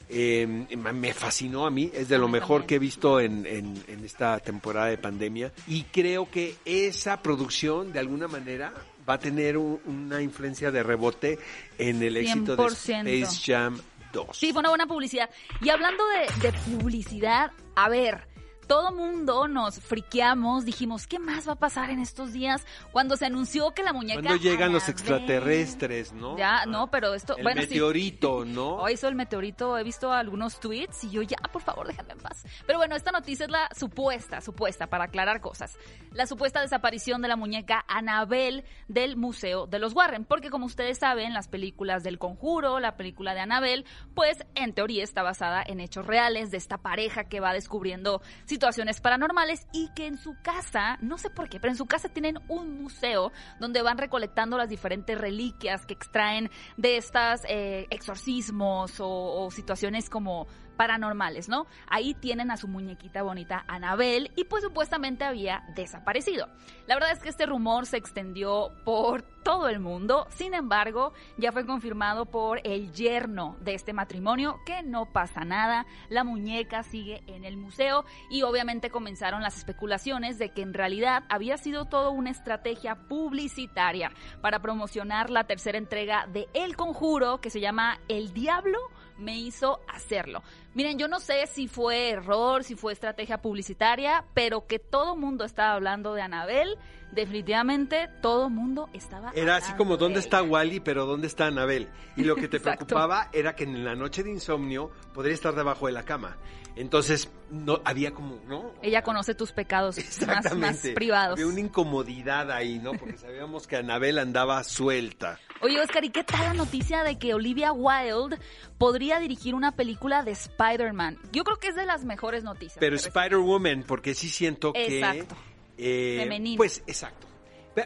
Eh, 0.09 0.45
me 0.45 1.13
fascinó 1.13 1.65
a 1.65 1.71
mí, 1.71 1.89
es 1.93 2.07
de 2.09 2.17
lo 2.17 2.27
mejor 2.27 2.65
que 2.65 2.75
he 2.75 2.79
visto 2.79 3.19
en, 3.19 3.45
en- 3.45 3.83
en 3.87 4.05
esta 4.05 4.37
temporada 4.39 4.87
de 4.87 4.97
pandemia. 4.97 5.51
Y 5.67 5.83
creo 5.83 6.29
que 6.29 6.55
esa 6.65 7.21
producción, 7.21 7.91
de 7.91 7.99
alguna 7.99 8.27
manera, 8.27 8.73
va 9.09 9.15
a 9.15 9.19
tener 9.19 9.57
un- 9.57 9.79
una 9.85 10.21
influencia 10.21 10.71
de 10.71 10.83
rebote 10.83 11.39
en 11.77 12.03
el 12.03 12.17
éxito 12.17 12.55
de 12.55 12.63
100%. 12.63 13.07
Space 13.07 13.51
Jam 13.51 13.81
2. 14.11 14.37
Sí, 14.37 14.51
fue 14.51 14.59
una 14.59 14.69
buena 14.69 14.85
publicidad. 14.85 15.29
Y 15.61 15.69
hablando 15.69 16.03
de, 16.09 16.47
de 16.47 16.53
publicidad, 16.77 17.51
a 17.75 17.89
ver, 17.89 18.27
todo 18.67 18.91
mundo 18.91 19.47
nos 19.47 19.79
friqueamos, 19.79 20.65
dijimos, 20.65 21.07
¿qué 21.07 21.19
más 21.19 21.47
va 21.47 21.53
a 21.53 21.59
pasar 21.59 21.89
en 21.89 21.99
estos 21.99 22.33
días? 22.33 22.65
Cuando 22.91 23.17
se 23.17 23.25
anunció 23.25 23.71
que 23.71 23.83
la 23.83 23.93
muñeca... 23.93 24.21
Cuando 24.21 24.41
llegan 24.41 24.71
los 24.71 24.89
extraterrestres, 24.89 26.13
¿no? 26.13 26.37
Ya, 26.37 26.65
no, 26.65 26.89
pero 26.89 27.13
esto... 27.13 27.35
El 27.37 27.43
bueno, 27.43 27.61
sí. 27.61 27.67
meteorito, 27.67 28.45
¿no? 28.45 28.75
Hoy 28.83 28.93
hizo 28.93 29.07
el 29.07 29.15
meteorito, 29.15 29.77
he 29.77 29.83
visto 29.83 30.11
algunos 30.11 30.59
tweets 30.59 31.03
y 31.03 31.11
yo 31.11 31.21
ya, 31.21 31.37
por 31.51 31.61
favor, 31.61 31.87
déjame 31.87 32.13
en 32.13 32.19
paz. 32.19 32.43
Pero 32.65 32.79
bueno, 32.79 32.95
esta 32.95 33.11
noticia 33.11 33.45
es 33.45 33.51
la 33.51 33.69
supuesta, 33.75 34.41
supuesta, 34.41 34.87
para 34.87 35.05
aclarar 35.05 35.41
cosas. 35.41 35.77
La 36.11 36.27
supuesta 36.27 36.61
desaparición 36.61 37.21
de 37.21 37.27
la 37.27 37.35
muñeca 37.35 37.83
Annabelle 37.87 38.63
del 38.87 39.17
Museo 39.17 39.67
de 39.67 39.79
los 39.79 39.93
Warren. 39.93 40.25
Porque 40.25 40.49
como 40.49 40.65
ustedes 40.65 40.97
saben, 40.99 41.33
las 41.33 41.47
películas 41.47 42.03
del 42.03 42.19
Conjuro, 42.19 42.79
la 42.79 42.95
película 42.97 43.33
de 43.33 43.41
Annabelle, 43.41 43.85
pues 44.13 44.37
en 44.55 44.73
teoría 44.73 45.03
está 45.03 45.23
basada 45.23 45.63
en 45.65 45.79
hechos 45.79 46.05
reales 46.05 46.51
de 46.51 46.57
esta 46.57 46.77
pareja 46.77 47.25
que 47.25 47.39
va 47.39 47.53
descubriendo 47.53 48.21
situaciones 48.53 49.01
paranormales 49.01 49.65
y 49.71 49.89
que 49.95 50.05
en 50.05 50.17
su 50.17 50.35
casa, 50.43 50.99
no 51.01 51.17
sé 51.17 51.31
por 51.31 51.49
qué, 51.49 51.59
pero 51.59 51.71
en 51.71 51.77
su 51.77 51.87
casa 51.87 52.07
tienen 52.07 52.37
un 52.47 52.83
museo 52.83 53.31
donde 53.59 53.81
van 53.81 53.97
recolectando 53.97 54.59
las 54.59 54.69
diferentes 54.69 55.17
reliquias 55.17 55.87
que 55.87 55.95
extraen 55.95 56.51
de 56.77 56.97
estas 56.97 57.41
eh, 57.49 57.87
exorcismos 57.89 58.99
o, 58.99 59.07
o 59.09 59.49
situaciones 59.49 60.07
como 60.07 60.45
paranormales, 60.75 61.49
¿no? 61.49 61.67
Ahí 61.87 62.13
tienen 62.13 62.51
a 62.51 62.57
su 62.57 62.67
muñequita 62.67 63.23
bonita 63.23 63.63
Anabel 63.67 64.31
y 64.35 64.45
pues 64.45 64.63
supuestamente 64.63 65.23
había 65.23 65.63
desaparecido. 65.75 66.47
La 66.87 66.95
verdad 66.95 67.11
es 67.11 67.19
que 67.19 67.29
este 67.29 67.45
rumor 67.45 67.85
se 67.85 67.97
extendió 67.97 68.71
por 68.83 69.21
todo 69.43 69.67
el 69.67 69.79
mundo, 69.79 70.25
sin 70.29 70.53
embargo, 70.53 71.13
ya 71.37 71.51
fue 71.51 71.65
confirmado 71.65 72.25
por 72.25 72.61
el 72.63 72.93
yerno 72.93 73.57
de 73.59 73.73
este 73.73 73.91
matrimonio 73.91 74.59
que 74.65 74.83
no 74.83 75.05
pasa 75.05 75.43
nada, 75.43 75.85
la 76.09 76.23
muñeca 76.23 76.83
sigue 76.83 77.23
en 77.27 77.43
el 77.43 77.57
museo 77.57 78.05
y 78.29 78.43
obviamente 78.43 78.89
comenzaron 78.89 79.41
las 79.41 79.57
especulaciones 79.57 80.39
de 80.39 80.49
que 80.49 80.61
en 80.61 80.73
realidad 80.73 81.23
había 81.29 81.57
sido 81.57 81.85
todo 81.85 82.11
una 82.11 82.29
estrategia 82.29 82.95
publicitaria 82.95 84.11
para 84.41 84.59
promocionar 84.59 85.29
la 85.29 85.43
tercera 85.43 85.77
entrega 85.77 86.25
de 86.27 86.47
El 86.53 86.75
Conjuro 86.75 87.41
que 87.41 87.49
se 87.49 87.59
llama 87.59 87.99
El 88.07 88.33
Diablo 88.33 88.79
me 89.23 89.37
hizo 89.37 89.79
hacerlo. 89.87 90.43
Miren, 90.73 90.97
yo 90.97 91.07
no 91.07 91.19
sé 91.19 91.47
si 91.47 91.67
fue 91.67 92.09
error, 92.09 92.63
si 92.63 92.75
fue 92.75 92.93
estrategia 92.93 93.41
publicitaria, 93.41 94.25
pero 94.33 94.67
que 94.67 94.79
todo 94.79 95.15
mundo 95.15 95.45
estaba 95.45 95.73
hablando 95.73 96.13
de 96.13 96.21
Anabel, 96.21 96.77
definitivamente 97.11 98.09
todo 98.21 98.49
mundo 98.49 98.89
estaba 98.93 99.31
Era 99.35 99.57
así 99.57 99.73
como, 99.73 99.97
de 99.97 99.99
¿dónde 100.01 100.19
está 100.19 100.41
Wally, 100.41 100.79
pero 100.79 101.05
dónde 101.05 101.27
está 101.27 101.47
Anabel? 101.47 101.89
Y 102.17 102.23
lo 102.23 102.35
que 102.35 102.47
te 102.47 102.59
preocupaba 102.59 103.29
era 103.31 103.55
que 103.55 103.63
en 103.63 103.85
la 103.85 103.95
noche 103.95 104.23
de 104.23 104.31
insomnio 104.31 104.91
podría 105.13 105.33
estar 105.33 105.55
debajo 105.55 105.87
de 105.87 105.93
la 105.93 106.03
cama. 106.03 106.37
Entonces, 106.75 107.29
no 107.51 107.81
había 107.85 108.13
como, 108.13 108.39
¿no? 108.47 108.73
Ella 108.81 109.03
conoce 109.03 109.35
tus 109.35 109.51
pecados 109.51 109.97
más, 110.25 110.55
más 110.55 110.77
privados. 110.95 111.33
Había 111.33 111.47
una 111.47 111.59
incomodidad 111.59 112.51
ahí, 112.51 112.79
¿no? 112.79 112.93
Porque 112.93 113.17
sabíamos 113.17 113.67
que 113.67 113.75
Anabel 113.75 114.17
andaba 114.17 114.63
suelta. 114.63 115.39
Oye, 115.61 115.79
Oscar, 115.79 116.03
¿y 116.03 116.09
qué 116.09 116.23
tal 116.23 116.41
la 116.41 116.53
noticia 116.53 117.03
de 117.03 117.19
que 117.19 117.33
Olivia 117.35 117.71
Wilde 117.71 118.39
podría 118.77 119.19
dirigir 119.19 119.53
una 119.53 119.75
película 119.75 120.23
de 120.23 120.31
Spider-Man? 120.31 121.19
Yo 121.31 121.43
creo 121.43 121.57
que 121.57 121.67
es 121.67 121.75
de 121.75 121.85
las 121.85 122.05
mejores 122.05 122.43
noticias. 122.43 122.77
Pero 122.79 122.95
Spider-Woman, 122.95 123.83
porque 123.87 124.15
sí 124.15 124.29
siento 124.29 124.73
que... 124.73 124.99
Exacto. 124.99 125.35
eh, 125.77 126.17
Femenina. 126.23 126.57
Pues, 126.57 126.83
exacto. 126.87 127.27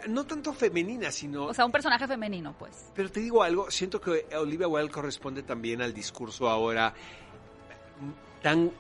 No 0.08 0.26
tanto 0.26 0.54
femenina, 0.54 1.12
sino... 1.12 1.46
O 1.46 1.54
sea, 1.54 1.66
un 1.66 1.72
personaje 1.72 2.08
femenino, 2.08 2.56
pues. 2.58 2.92
Pero 2.96 3.12
te 3.12 3.20
digo 3.20 3.44
algo, 3.44 3.70
siento 3.70 4.02
que 4.02 4.26
Olivia 4.36 4.68
Wilde 4.68 4.92
corresponde 4.92 5.44
también 5.44 5.82
al 5.82 5.94
discurso 5.94 6.50
ahora 6.50 6.94
tan 8.42 8.72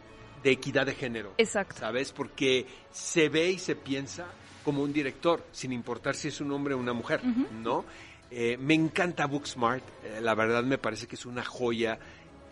de 0.43 0.51
equidad 0.51 0.85
de 0.85 0.95
género. 0.95 1.33
Exacto. 1.37 1.79
¿Sabes? 1.79 2.11
Porque 2.11 2.65
se 2.91 3.29
ve 3.29 3.51
y 3.51 3.59
se 3.59 3.75
piensa 3.75 4.27
como 4.63 4.83
un 4.83 4.91
director, 4.91 5.45
sin 5.51 5.71
importar 5.71 6.15
si 6.15 6.27
es 6.27 6.41
un 6.41 6.51
hombre 6.51 6.73
o 6.73 6.77
una 6.77 6.93
mujer, 6.93 7.21
¿no? 7.23 7.85
Eh, 8.29 8.57
me 8.59 8.73
encanta 8.73 9.25
Booksmart, 9.25 9.83
eh, 10.03 10.19
la 10.21 10.35
verdad 10.35 10.63
me 10.63 10.77
parece 10.77 11.07
que 11.07 11.15
es 11.15 11.25
una 11.25 11.45
joya 11.45 11.97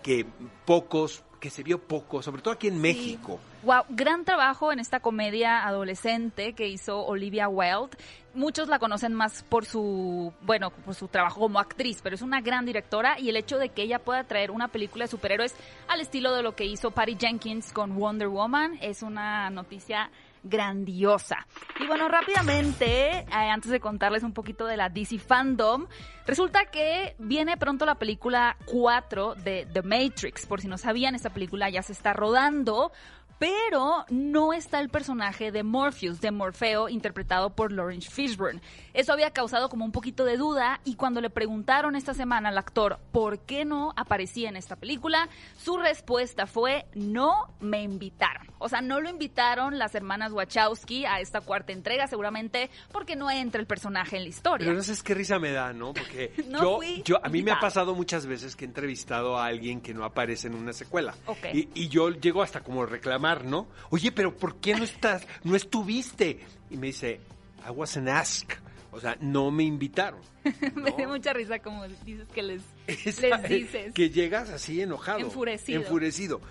que 0.01 0.25
pocos 0.63 1.23
que 1.45 1.51
se 1.51 1.61
vio 1.61 1.77
poco, 1.77 2.23
sobre 2.23 2.41
todo 2.41 2.55
aquí 2.55 2.69
en 2.69 2.81
México. 2.81 3.39
Wow, 3.61 3.83
gran 3.89 4.25
trabajo 4.25 4.71
en 4.71 4.79
esta 4.79 4.99
comedia 4.99 5.63
adolescente 5.67 6.53
que 6.53 6.67
hizo 6.67 7.05
Olivia 7.05 7.47
Wilde. 7.47 7.95
Muchos 8.33 8.67
la 8.67 8.79
conocen 8.79 9.13
más 9.13 9.43
por 9.43 9.63
su, 9.65 10.33
bueno, 10.41 10.71
por 10.71 10.95
su 10.95 11.07
trabajo 11.07 11.41
como 11.41 11.59
actriz, 11.59 11.99
pero 12.01 12.15
es 12.15 12.23
una 12.23 12.41
gran 12.41 12.65
directora 12.65 13.19
y 13.19 13.29
el 13.29 13.37
hecho 13.37 13.59
de 13.59 13.69
que 13.69 13.83
ella 13.83 13.99
pueda 13.99 14.23
traer 14.23 14.49
una 14.49 14.69
película 14.69 15.05
de 15.05 15.11
superhéroes 15.11 15.53
al 15.87 16.01
estilo 16.01 16.33
de 16.33 16.41
lo 16.41 16.55
que 16.55 16.65
hizo 16.65 16.89
Patty 16.89 17.15
Jenkins 17.15 17.71
con 17.71 17.95
Wonder 17.95 18.27
Woman 18.27 18.79
es 18.81 19.03
una 19.03 19.51
noticia 19.51 20.09
grandiosa. 20.45 21.45
Y 21.79 21.87
bueno, 21.87 22.07
rápidamente, 22.07 23.19
eh, 23.19 23.25
antes 23.31 23.71
de 23.71 23.79
contarles 23.79 24.23
un 24.23 24.33
poquito 24.33 24.65
de 24.65 24.77
la 24.77 24.89
DC 24.89 25.19
Fandom, 25.19 25.87
resulta 26.25 26.65
que 26.65 27.15
viene 27.19 27.57
pronto 27.57 27.85
la 27.85 27.95
película 27.95 28.55
4 28.65 29.35
de 29.35 29.67
The 29.73 29.81
Matrix. 29.81 30.45
Por 30.45 30.61
si 30.61 30.67
no 30.67 30.77
sabían, 30.77 31.15
esta 31.15 31.31
película 31.31 31.69
ya 31.69 31.81
se 31.81 31.91
está 31.91 32.13
rodando 32.13 32.91
pero 33.37 34.05
no 34.09 34.53
está 34.53 34.79
el 34.79 34.89
personaje 34.89 35.51
de 35.51 35.63
Morpheus, 35.63 36.21
de 36.21 36.31
Morfeo, 36.31 36.89
interpretado 36.89 37.49
por 37.49 37.71
Lawrence 37.71 38.09
Fishburne. 38.09 38.61
Eso 38.93 39.11
había 39.11 39.31
causado 39.31 39.69
como 39.69 39.83
un 39.83 39.91
poquito 39.91 40.23
de 40.23 40.37
duda 40.37 40.79
y 40.85 40.95
cuando 40.95 41.19
le 41.19 41.29
preguntaron 41.29 41.95
esta 41.95 42.13
semana 42.13 42.49
al 42.49 42.57
actor 42.57 42.99
por 43.11 43.39
qué 43.39 43.65
no 43.65 43.93
aparecía 43.97 44.49
en 44.49 44.55
esta 44.55 44.77
película, 44.77 45.27
su 45.57 45.77
respuesta 45.77 46.47
fue 46.47 46.85
no 46.93 47.53
me 47.59 47.83
invitaron. 47.83 48.47
O 48.57 48.69
sea, 48.69 48.81
no 48.81 49.01
lo 49.01 49.09
invitaron 49.09 49.77
las 49.77 49.95
hermanas 49.95 50.31
Wachowski 50.31 51.05
a 51.05 51.19
esta 51.19 51.41
cuarta 51.41 51.73
entrega, 51.73 52.07
seguramente 52.07 52.69
porque 52.91 53.15
no 53.15 53.29
entra 53.29 53.59
el 53.59 53.67
personaje 53.67 54.15
en 54.15 54.23
la 54.23 54.29
historia. 54.29 54.65
Pero 54.65 54.77
no 54.77 54.83
sé 54.83 54.95
qué 55.03 55.13
risa 55.13 55.39
me 55.39 55.51
da, 55.51 55.73
¿no? 55.73 55.93
Porque 55.93 56.31
yo, 56.61 56.79
yo, 57.03 57.23
a 57.23 57.27
mí 57.27 57.43
me 57.43 57.51
ha 57.51 57.59
pasado 57.59 57.95
muchas 57.95 58.25
veces 58.25 58.55
que 58.55 58.63
he 58.63 58.67
entrevistado 58.67 59.37
a 59.37 59.45
alguien 59.45 59.81
que 59.81 59.93
no 59.93 60.05
aparece 60.05 60.47
en 60.47 60.55
una 60.55 60.71
secuela. 60.71 61.15
Y, 61.53 61.69
y 61.73 61.89
yo 61.89 62.09
llego 62.11 62.41
hasta 62.41 62.61
como 62.61 62.85
reclamar 62.85 63.24
¿no? 63.33 63.67
Oye, 63.89 64.11
pero 64.11 64.35
¿por 64.35 64.57
qué 64.57 64.75
no 64.75 64.83
estás, 64.83 65.27
no 65.43 65.55
estuviste? 65.55 66.39
Y 66.69 66.77
me 66.77 66.87
dice, 66.87 67.19
I 67.65 67.71
wasn't 67.71 68.09
asked. 68.09 68.57
O 68.91 68.99
sea, 68.99 69.17
no 69.19 69.51
me 69.51 69.63
invitaron. 69.63 70.21
me 70.75 70.91
da 70.91 71.07
mucha 71.07 71.33
risa 71.33 71.59
como 71.59 71.85
dices 72.05 72.27
que 72.33 72.43
les, 72.43 72.61
les 72.87 73.49
dices. 73.49 73.93
Que 73.93 74.09
llegas 74.09 74.49
así 74.49 74.81
enojado. 74.81 75.19
Enfurecido. 75.19 75.81
Enfurecido. 75.81 76.41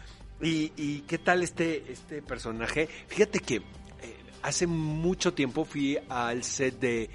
¿Y, 0.42 0.72
y 0.76 1.00
qué 1.06 1.18
tal 1.18 1.42
este, 1.42 1.90
este 1.90 2.20
personaje? 2.20 2.88
Fíjate 3.06 3.38
que 3.38 3.56
eh, 3.56 3.62
hace 4.42 4.66
mucho 4.66 5.32
tiempo 5.32 5.64
fui 5.64 5.98
al 6.08 6.44
set 6.44 6.78
de 6.80 7.08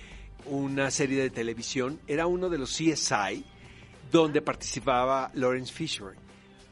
una 0.45 0.89
serie 0.89 1.21
de 1.21 1.29
televisión. 1.29 1.99
Era 2.07 2.25
uno 2.25 2.49
de 2.49 2.57
los 2.57 2.71
CSI 2.71 3.45
donde 4.11 4.41
participaba 4.41 5.29
Lawrence 5.35 5.71
Fisher 5.71 6.15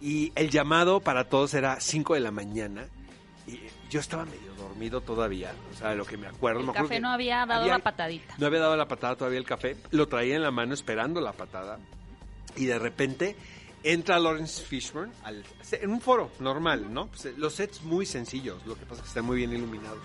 y 0.01 0.31
el 0.35 0.49
llamado 0.49 0.99
para 0.99 1.29
todos 1.29 1.53
era 1.53 1.79
5 1.79 2.13
de 2.13 2.19
la 2.19 2.31
mañana. 2.31 2.85
Y 3.47 3.59
yo 3.89 3.99
estaba 3.99 4.25
medio 4.25 4.53
dormido 4.55 5.01
todavía, 5.01 5.53
o 5.73 5.77
sea, 5.77 5.95
lo 5.95 6.05
que 6.05 6.17
me 6.17 6.27
acuerdo. 6.27 6.61
El 6.61 6.67
me 6.67 6.73
café 6.73 6.99
no 6.99 7.09
había 7.09 7.45
dado 7.45 7.67
la 7.67 7.79
patadita. 7.79 8.35
No 8.37 8.47
había 8.47 8.59
dado 8.59 8.75
la 8.75 8.87
patada 8.87 9.15
todavía 9.15 9.39
el 9.39 9.45
café, 9.45 9.77
lo 9.91 10.07
traía 10.07 10.35
en 10.35 10.43
la 10.43 10.51
mano 10.51 10.73
esperando 10.73 11.21
la 11.21 11.31
patada. 11.31 11.79
Y 12.55 12.65
de 12.65 12.77
repente 12.79 13.35
entra 13.83 14.19
Lawrence 14.19 14.63
Fishburne 14.63 15.13
al, 15.23 15.43
en 15.71 15.89
un 15.89 16.01
foro 16.01 16.31
normal, 16.39 16.93
¿no? 16.93 17.07
Pues, 17.07 17.25
eh, 17.25 17.33
los 17.37 17.53
sets 17.53 17.83
muy 17.83 18.05
sencillos, 18.05 18.65
lo 18.65 18.75
que 18.75 18.85
pasa 18.85 18.95
es 18.95 19.01
que 19.01 19.07
están 19.07 19.25
muy 19.25 19.37
bien 19.37 19.53
iluminados. 19.53 20.03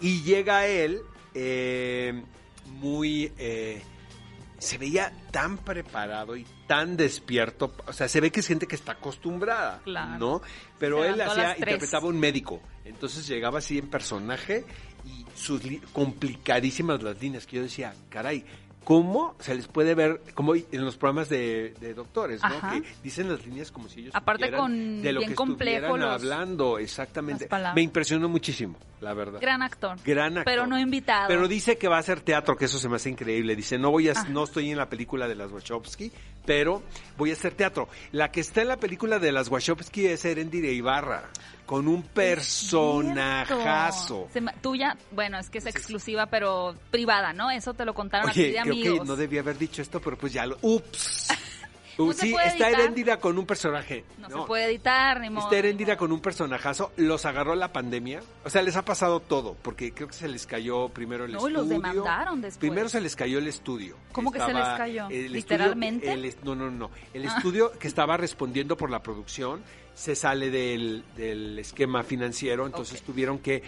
Y 0.00 0.22
llega 0.22 0.66
él 0.66 1.02
eh, 1.34 2.22
muy... 2.66 3.32
Eh, 3.38 3.82
se 4.62 4.78
veía 4.78 5.12
tan 5.32 5.58
preparado 5.58 6.36
y 6.36 6.46
tan 6.68 6.96
despierto, 6.96 7.74
o 7.84 7.92
sea, 7.92 8.06
se 8.06 8.20
ve 8.20 8.30
que 8.30 8.40
es 8.40 8.46
gente 8.46 8.68
que 8.68 8.76
está 8.76 8.92
acostumbrada, 8.92 9.82
¿no? 10.18 10.40
Pero 10.78 11.04
él 11.04 11.20
hacía, 11.20 11.58
interpretaba 11.58 12.06
un 12.06 12.18
médico, 12.18 12.62
entonces 12.84 13.26
llegaba 13.26 13.58
así 13.58 13.78
en 13.78 13.88
personaje 13.88 14.64
y 15.04 15.26
sus 15.34 15.60
complicadísimas 15.92 17.02
las 17.02 17.20
líneas 17.20 17.44
que 17.44 17.56
yo 17.56 17.62
decía, 17.62 17.92
caray, 18.08 18.44
cómo 18.84 19.34
se 19.38 19.54
les 19.54 19.66
puede 19.66 19.94
ver, 19.94 20.20
como 20.34 20.54
en 20.54 20.84
los 20.84 20.96
programas 20.96 21.28
de, 21.28 21.74
doctores, 21.94 22.40
¿no? 22.42 22.70
Que 22.70 22.82
dicen 23.02 23.28
las 23.28 23.44
líneas 23.44 23.70
como 23.70 23.88
si 23.88 24.00
ellos 24.00 24.14
Aparte 24.14 24.50
con 24.50 25.02
de 25.02 25.12
lo 25.12 25.20
bien 25.20 25.30
que 25.30 25.36
complejo 25.36 25.94
hablando, 25.94 26.78
exactamente. 26.78 27.48
Me 27.74 27.82
impresionó 27.82 28.28
muchísimo, 28.28 28.76
la 29.00 29.14
verdad. 29.14 29.40
Gran 29.40 29.62
actor. 29.62 29.98
Gran 30.04 30.38
actor. 30.38 30.44
Pero 30.44 30.66
no 30.66 30.78
invitado. 30.78 31.28
Pero 31.28 31.48
dice 31.48 31.78
que 31.78 31.88
va 31.88 31.96
a 31.96 32.00
hacer 32.00 32.20
teatro, 32.20 32.56
que 32.56 32.66
eso 32.66 32.78
se 32.78 32.88
me 32.88 32.96
hace 32.96 33.10
increíble. 33.10 33.56
Dice, 33.56 33.78
no 33.78 33.90
voy 33.90 34.08
a, 34.08 34.12
ah. 34.16 34.26
no 34.28 34.44
estoy 34.44 34.70
en 34.70 34.78
la 34.78 34.88
película 34.88 35.28
de 35.28 35.34
las 35.34 35.50
Wachowski, 35.52 36.12
pero 36.44 36.82
voy 37.16 37.30
a 37.30 37.34
hacer 37.34 37.54
teatro. 37.54 37.88
La 38.10 38.30
que 38.30 38.40
está 38.40 38.62
en 38.62 38.68
la 38.68 38.76
película 38.76 39.18
de 39.18 39.32
las 39.32 39.48
Wachowski 39.48 40.06
es 40.06 40.24
Erendire 40.24 40.72
Ibarra 40.72 41.30
con 41.72 41.88
un 41.88 42.02
personajazo. 42.02 44.28
tuya, 44.60 44.94
bueno, 45.10 45.38
es 45.38 45.48
que 45.48 45.56
es 45.56 45.64
exclusiva, 45.64 46.26
pero 46.26 46.74
privada, 46.90 47.32
¿no? 47.32 47.50
Eso 47.50 47.72
te 47.72 47.86
lo 47.86 47.94
contaron 47.94 48.28
Oye, 48.28 48.42
a 48.42 48.44
ti 48.44 48.52
de 48.52 48.58
amigos. 48.58 49.00
Que 49.00 49.06
no 49.06 49.16
debía 49.16 49.40
haber 49.40 49.56
dicho 49.56 49.80
esto, 49.80 49.98
pero 49.98 50.18
pues 50.18 50.34
ya 50.34 50.44
lo... 50.44 50.58
¡Ups! 50.60 51.28
Uh, 51.98 52.10
sí, 52.14 52.34
está 52.42 52.70
Herendira 52.70 53.20
con 53.20 53.38
un 53.38 53.44
personaje. 53.44 54.06
No, 54.16 54.30
se 54.30 54.38
puede 54.46 54.64
editar, 54.64 55.20
ni 55.20 55.28
modo. 55.28 55.44
Está 55.44 55.58
Herendira 55.58 55.98
con 55.98 56.10
un 56.10 56.20
personajazo. 56.20 56.90
Los 56.96 57.26
agarró 57.26 57.54
la 57.54 57.70
pandemia. 57.70 58.22
O 58.46 58.50
sea, 58.50 58.62
les 58.62 58.76
ha 58.76 58.82
pasado 58.82 59.20
todo, 59.20 59.58
porque 59.60 59.92
creo 59.92 60.08
que 60.08 60.14
se 60.14 60.26
les 60.26 60.46
cayó 60.46 60.88
primero 60.88 61.26
el 61.26 61.34
estudio. 61.34 61.54
No, 61.54 61.60
los 61.60 61.68
demandaron 61.68 62.40
después. 62.40 62.58
Primero 62.58 62.88
se 62.88 63.02
les 63.02 63.14
cayó 63.14 63.38
el 63.38 63.46
estudio. 63.46 63.98
¿Cómo 64.12 64.32
que 64.32 64.40
se 64.40 64.54
les 64.54 64.64
cayó? 64.64 65.10
¿Literalmente? 65.10 66.34
no, 66.42 66.54
no, 66.54 66.70
no. 66.70 66.90
El 67.12 67.28
ah. 67.28 67.34
estudio 67.36 67.72
que 67.78 67.88
estaba 67.88 68.16
respondiendo 68.16 68.74
por 68.74 68.90
la 68.90 69.02
producción 69.02 69.62
se 69.94 70.14
sale 70.14 70.50
del, 70.50 71.58
esquema 71.58 72.02
financiero, 72.02 72.66
entonces 72.66 73.02
tuvieron 73.02 73.38
que... 73.38 73.62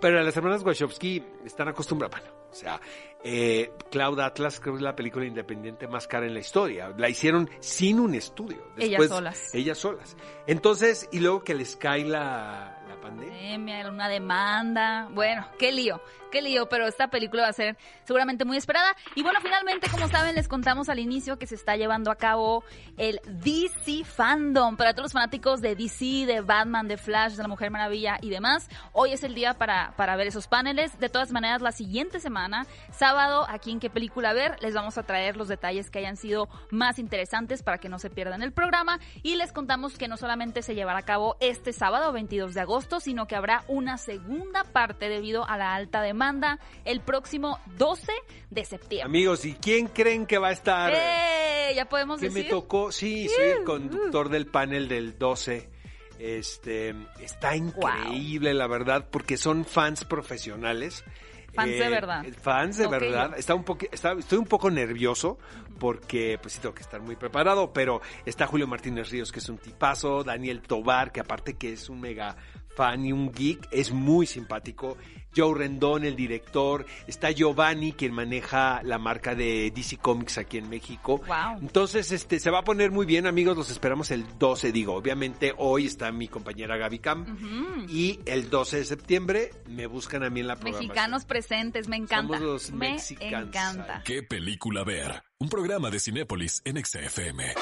Pero 0.00 0.22
las 0.22 0.36
hermanas 0.36 0.62
Wachowski 0.62 1.22
están 1.44 1.68
acostumbradas, 1.68 2.20
bueno, 2.20 2.34
o 2.50 2.54
sea, 2.54 2.80
eh, 3.24 3.72
Cloud 3.90 4.20
Atlas 4.20 4.60
creo 4.60 4.74
que 4.74 4.78
es 4.78 4.82
la 4.82 4.94
película 4.94 5.24
independiente 5.24 5.86
más 5.88 6.06
cara 6.06 6.26
en 6.26 6.34
la 6.34 6.40
historia. 6.40 6.92
La 6.98 7.08
hicieron 7.08 7.48
sin 7.60 7.98
un 7.98 8.14
estudio. 8.14 8.58
ellas 8.76 9.08
solas. 9.08 9.54
Ellas 9.54 9.78
solas. 9.78 10.16
Entonces, 10.46 11.08
y 11.12 11.20
luego 11.20 11.42
que 11.42 11.54
les 11.54 11.76
cae 11.76 12.04
la, 12.04 12.82
la 12.88 13.00
pandemia. 13.00 13.88
Una 13.88 14.08
demanda. 14.08 15.08
Bueno, 15.12 15.46
qué 15.58 15.72
lío, 15.72 16.02
qué 16.32 16.42
lío, 16.42 16.68
pero 16.68 16.88
esta 16.88 17.08
película 17.08 17.42
va 17.42 17.50
a 17.50 17.52
ser 17.52 17.76
seguramente 18.04 18.44
muy 18.44 18.56
esperada. 18.56 18.96
Y 19.14 19.22
bueno, 19.22 19.38
finalmente, 19.40 19.88
como 19.88 20.08
saben, 20.08 20.34
les 20.34 20.48
contamos 20.48 20.88
al 20.88 20.98
inicio 20.98 21.38
que 21.38 21.46
se 21.46 21.54
está 21.54 21.76
llevando 21.76 22.10
a 22.10 22.16
cabo 22.16 22.64
el 22.96 23.20
DC 23.26 24.04
Fandom. 24.04 24.76
Para 24.76 24.94
todos 24.94 25.04
los 25.04 25.12
fanáticos 25.12 25.60
de 25.60 25.76
DC, 25.76 26.26
de 26.26 26.40
Batman, 26.40 26.88
de 26.88 26.96
Flash, 26.96 27.34
de 27.34 27.42
la 27.42 27.48
Mujer 27.48 27.70
Maravilla 27.70 28.18
y 28.22 28.30
demás, 28.30 28.68
hoy 28.92 29.12
es 29.12 29.22
el 29.22 29.34
día 29.34 29.54
para, 29.54 29.94
para 29.96 30.16
ver 30.16 30.26
esos 30.26 30.48
paneles. 30.48 30.98
De 30.98 31.10
todas 31.10 31.30
maneras, 31.32 31.60
la 31.60 31.70
siguiente 31.70 32.18
semana, 32.18 32.66
sábado, 32.90 33.46
aquí 33.48 33.70
en 33.70 33.78
qué 33.78 33.90
película 33.90 34.32
ver, 34.32 34.56
les 34.62 34.74
vamos 34.74 34.96
a 34.96 35.02
traer 35.02 35.36
los 35.36 35.48
detalles 35.48 35.90
que 35.90 35.98
hayan 35.98 36.16
sido 36.16 36.48
más 36.70 36.98
interesantes 36.98 37.62
para 37.62 37.76
que 37.76 37.90
no 37.90 37.98
se 37.98 38.08
pierdan 38.08 38.42
el 38.42 38.52
programa. 38.52 38.98
Y 39.22 39.36
les 39.36 39.52
contamos 39.52 39.98
que 39.98 40.08
no 40.08 40.16
solamente 40.16 40.62
se 40.62 40.74
llevará 40.74 41.00
a 41.00 41.04
cabo 41.04 41.36
este 41.40 41.74
sábado, 41.74 42.10
22 42.12 42.54
de 42.54 42.60
agosto, 42.62 43.00
sino 43.00 43.26
que 43.26 43.36
habrá 43.36 43.64
una 43.68 43.98
segunda 43.98 44.64
parte 44.64 45.10
debido 45.10 45.46
a 45.46 45.58
la 45.58 45.74
alta 45.74 46.00
demanda 46.00 46.21
el 46.84 47.00
próximo 47.00 47.58
12 47.78 48.12
de 48.50 48.64
septiembre. 48.64 49.06
Amigos, 49.06 49.44
¿y 49.44 49.54
quién 49.54 49.88
creen 49.88 50.26
que 50.26 50.38
va 50.38 50.48
a 50.48 50.52
estar? 50.52 50.92
¡Eh! 50.94 51.72
Ya 51.74 51.88
podemos 51.88 52.20
¿Qué 52.20 52.30
me 52.30 52.44
tocó? 52.44 52.92
Sí, 52.92 53.28
soy 53.28 53.46
el 53.46 53.64
conductor 53.64 54.28
del 54.28 54.46
panel 54.46 54.88
del 54.88 55.18
12. 55.18 55.70
Este, 56.18 56.94
está 57.20 57.56
increíble, 57.56 58.54
la 58.54 58.66
verdad, 58.66 59.08
porque 59.10 59.36
son 59.36 59.64
fans 59.64 60.04
profesionales. 60.04 61.04
Fans 61.54 61.70
de 61.70 61.84
eh, 61.84 61.90
verdad. 61.90 62.24
Fans 62.40 62.76
de 62.78 62.86
verdad. 62.86 63.34
Está 63.36 63.54
un 63.54 63.64
poco, 63.64 63.86
está, 63.90 64.12
estoy 64.12 64.38
un 64.38 64.46
poco 64.46 64.70
nervioso 64.70 65.38
porque 65.78 66.38
pues 66.40 66.54
sí 66.54 66.60
tengo 66.60 66.74
que 66.74 66.82
estar 66.82 67.00
muy 67.00 67.16
preparado, 67.16 67.72
pero 67.72 68.00
está 68.24 68.46
Julio 68.46 68.66
Martínez 68.66 69.10
Ríos, 69.10 69.32
que 69.32 69.40
es 69.40 69.48
un 69.48 69.58
tipazo, 69.58 70.22
Daniel 70.24 70.62
Tobar, 70.62 71.12
que 71.12 71.20
aparte 71.20 71.54
que 71.54 71.72
es 71.72 71.88
un 71.88 72.00
mega 72.00 72.36
fan 72.74 73.04
y 73.04 73.12
un 73.12 73.32
geek, 73.32 73.68
es 73.70 73.92
muy 73.92 74.26
simpático. 74.26 74.96
Joe 75.34 75.58
Rendón, 75.58 76.04
el 76.04 76.14
director, 76.14 76.84
está 77.06 77.30
Giovanni, 77.30 77.92
quien 77.92 78.12
maneja 78.12 78.82
la 78.82 78.98
marca 78.98 79.34
de 79.34 79.72
DC 79.74 79.96
Comics 79.96 80.38
aquí 80.38 80.58
en 80.58 80.68
México. 80.68 81.22
Wow. 81.26 81.58
Entonces, 81.60 82.12
este, 82.12 82.38
se 82.38 82.50
va 82.50 82.58
a 82.58 82.64
poner 82.64 82.90
muy 82.90 83.06
bien, 83.06 83.26
amigos, 83.26 83.56
los 83.56 83.70
esperamos 83.70 84.10
el 84.10 84.26
12, 84.38 84.72
digo, 84.72 84.94
obviamente 84.94 85.54
hoy 85.56 85.86
está 85.86 86.12
mi 86.12 86.28
compañera 86.28 86.76
Gaby 86.76 86.98
Cam 86.98 87.86
y 87.88 88.20
el 88.26 88.50
12 88.50 88.78
de 88.78 88.84
septiembre 88.84 89.50
me 89.68 89.86
buscan 89.86 90.22
a 90.22 90.30
mí 90.30 90.40
en 90.40 90.48
la 90.48 90.56
programación. 90.56 90.88
Mexicanos 90.88 91.24
presentes, 91.24 91.88
me 91.88 91.96
encanta. 91.96 92.38
Somos 92.38 92.40
los 92.40 92.70
me 92.72 92.92
mexicanos. 92.92 93.48
encanta. 93.48 94.02
¿Qué 94.04 94.22
película 94.22 94.84
ver? 94.84 95.22
Un 95.38 95.48
programa 95.48 95.90
de 95.90 95.98
Cinépolis 95.98 96.60
en 96.64 96.84
XFM. 96.84 97.54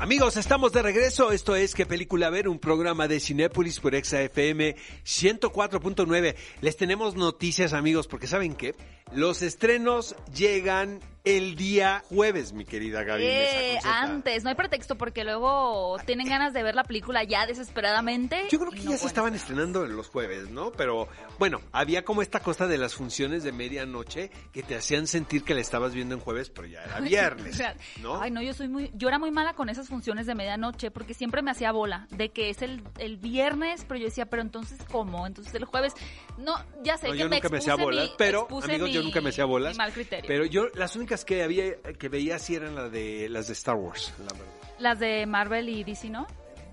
Amigos, 0.00 0.38
estamos 0.38 0.72
de 0.72 0.80
regreso. 0.80 1.30
Esto 1.30 1.56
es 1.56 1.74
¿Qué 1.74 1.84
película 1.84 2.30
ver? 2.30 2.48
Un 2.48 2.58
programa 2.58 3.06
de 3.06 3.20
Cinépolis 3.20 3.80
por 3.80 3.94
ExaFM 3.94 4.74
104.9. 5.04 6.36
Les 6.62 6.76
tenemos 6.78 7.16
noticias, 7.16 7.74
amigos, 7.74 8.08
porque 8.08 8.26
¿saben 8.26 8.54
qué? 8.54 8.74
Los 9.12 9.42
estrenos 9.42 10.16
llegan 10.34 11.00
el 11.24 11.56
día 11.56 12.02
jueves, 12.08 12.52
mi 12.52 12.64
querida 12.64 13.02
Gaby. 13.04 13.24
Eh, 13.24 13.72
Mesa 13.74 14.00
antes, 14.00 14.42
no 14.42 14.48
hay 14.50 14.54
pretexto 14.56 14.96
porque 14.96 15.24
luego 15.24 15.96
tienen 16.06 16.28
ganas 16.28 16.52
de 16.52 16.62
ver 16.62 16.74
la 16.74 16.84
película 16.84 17.24
ya 17.24 17.46
desesperadamente. 17.46 18.46
Yo 18.50 18.58
creo 18.58 18.70
que 18.70 18.80
no 18.80 18.92
ya 18.92 18.98
se 18.98 19.06
estaban 19.06 19.34
estrenando 19.34 19.84
en 19.84 19.96
los 19.96 20.08
jueves, 20.08 20.50
¿no? 20.50 20.72
Pero 20.72 21.08
bueno, 21.38 21.60
había 21.72 22.04
como 22.04 22.22
esta 22.22 22.40
cosa 22.40 22.66
de 22.66 22.78
las 22.78 22.94
funciones 22.94 23.42
de 23.44 23.52
medianoche 23.52 24.30
que 24.52 24.62
te 24.62 24.76
hacían 24.76 25.06
sentir 25.06 25.44
que 25.44 25.54
la 25.54 25.60
estabas 25.60 25.94
viendo 25.94 26.14
en 26.14 26.20
jueves, 26.20 26.50
pero 26.50 26.66
ya 26.68 26.82
era 26.82 27.00
viernes, 27.00 27.62
¿no? 28.00 28.20
Ay, 28.20 28.30
no, 28.30 28.40
yo 28.42 28.54
soy 28.54 28.68
muy, 28.68 28.90
yo 28.94 29.08
era 29.08 29.18
muy 29.18 29.30
mala 29.30 29.54
con 29.54 29.68
esas 29.68 29.88
funciones 29.88 30.26
de 30.26 30.34
medianoche 30.34 30.90
porque 30.90 31.14
siempre 31.14 31.42
me 31.42 31.50
hacía 31.50 31.72
bola 31.72 32.06
de 32.10 32.30
que 32.30 32.50
es 32.50 32.62
el, 32.62 32.82
el 32.98 33.16
viernes, 33.18 33.84
pero 33.86 33.98
yo 34.00 34.06
decía, 34.06 34.26
pero 34.26 34.42
entonces 34.42 34.78
¿cómo? 34.90 35.26
Entonces 35.26 35.54
el 35.54 35.64
jueves, 35.64 35.92
no, 36.38 36.54
ya 36.82 36.96
sé 36.96 37.08
No, 37.08 37.12
que 37.12 37.18
yo 37.18 37.28
me 37.28 37.36
nunca 37.36 37.48
me 37.48 37.58
hacía 37.58 37.74
bolas, 37.74 38.10
pero 38.16 38.48
amigos, 38.62 38.90
yo 38.90 39.02
nunca 39.02 39.20
me 39.20 39.30
hacía 39.30 39.44
bolas. 39.44 39.76
mal 39.76 39.92
criterio. 39.92 40.26
Pero 40.26 40.44
yo 40.46 40.68
las 40.74 40.96
únicas 40.96 41.09
que 41.24 41.42
había 41.42 41.80
que 41.98 42.08
veía 42.08 42.38
sí 42.38 42.54
eran 42.54 42.74
las 42.74 42.90
de 42.92 43.28
las 43.28 43.48
de 43.48 43.52
Star 43.54 43.76
Wars, 43.76 44.12
la 44.18 44.32
verdad. 44.32 44.52
Las 44.78 44.98
de 44.98 45.26
Marvel 45.26 45.68
y 45.68 45.84
DC, 45.84 46.08
¿no? 46.08 46.26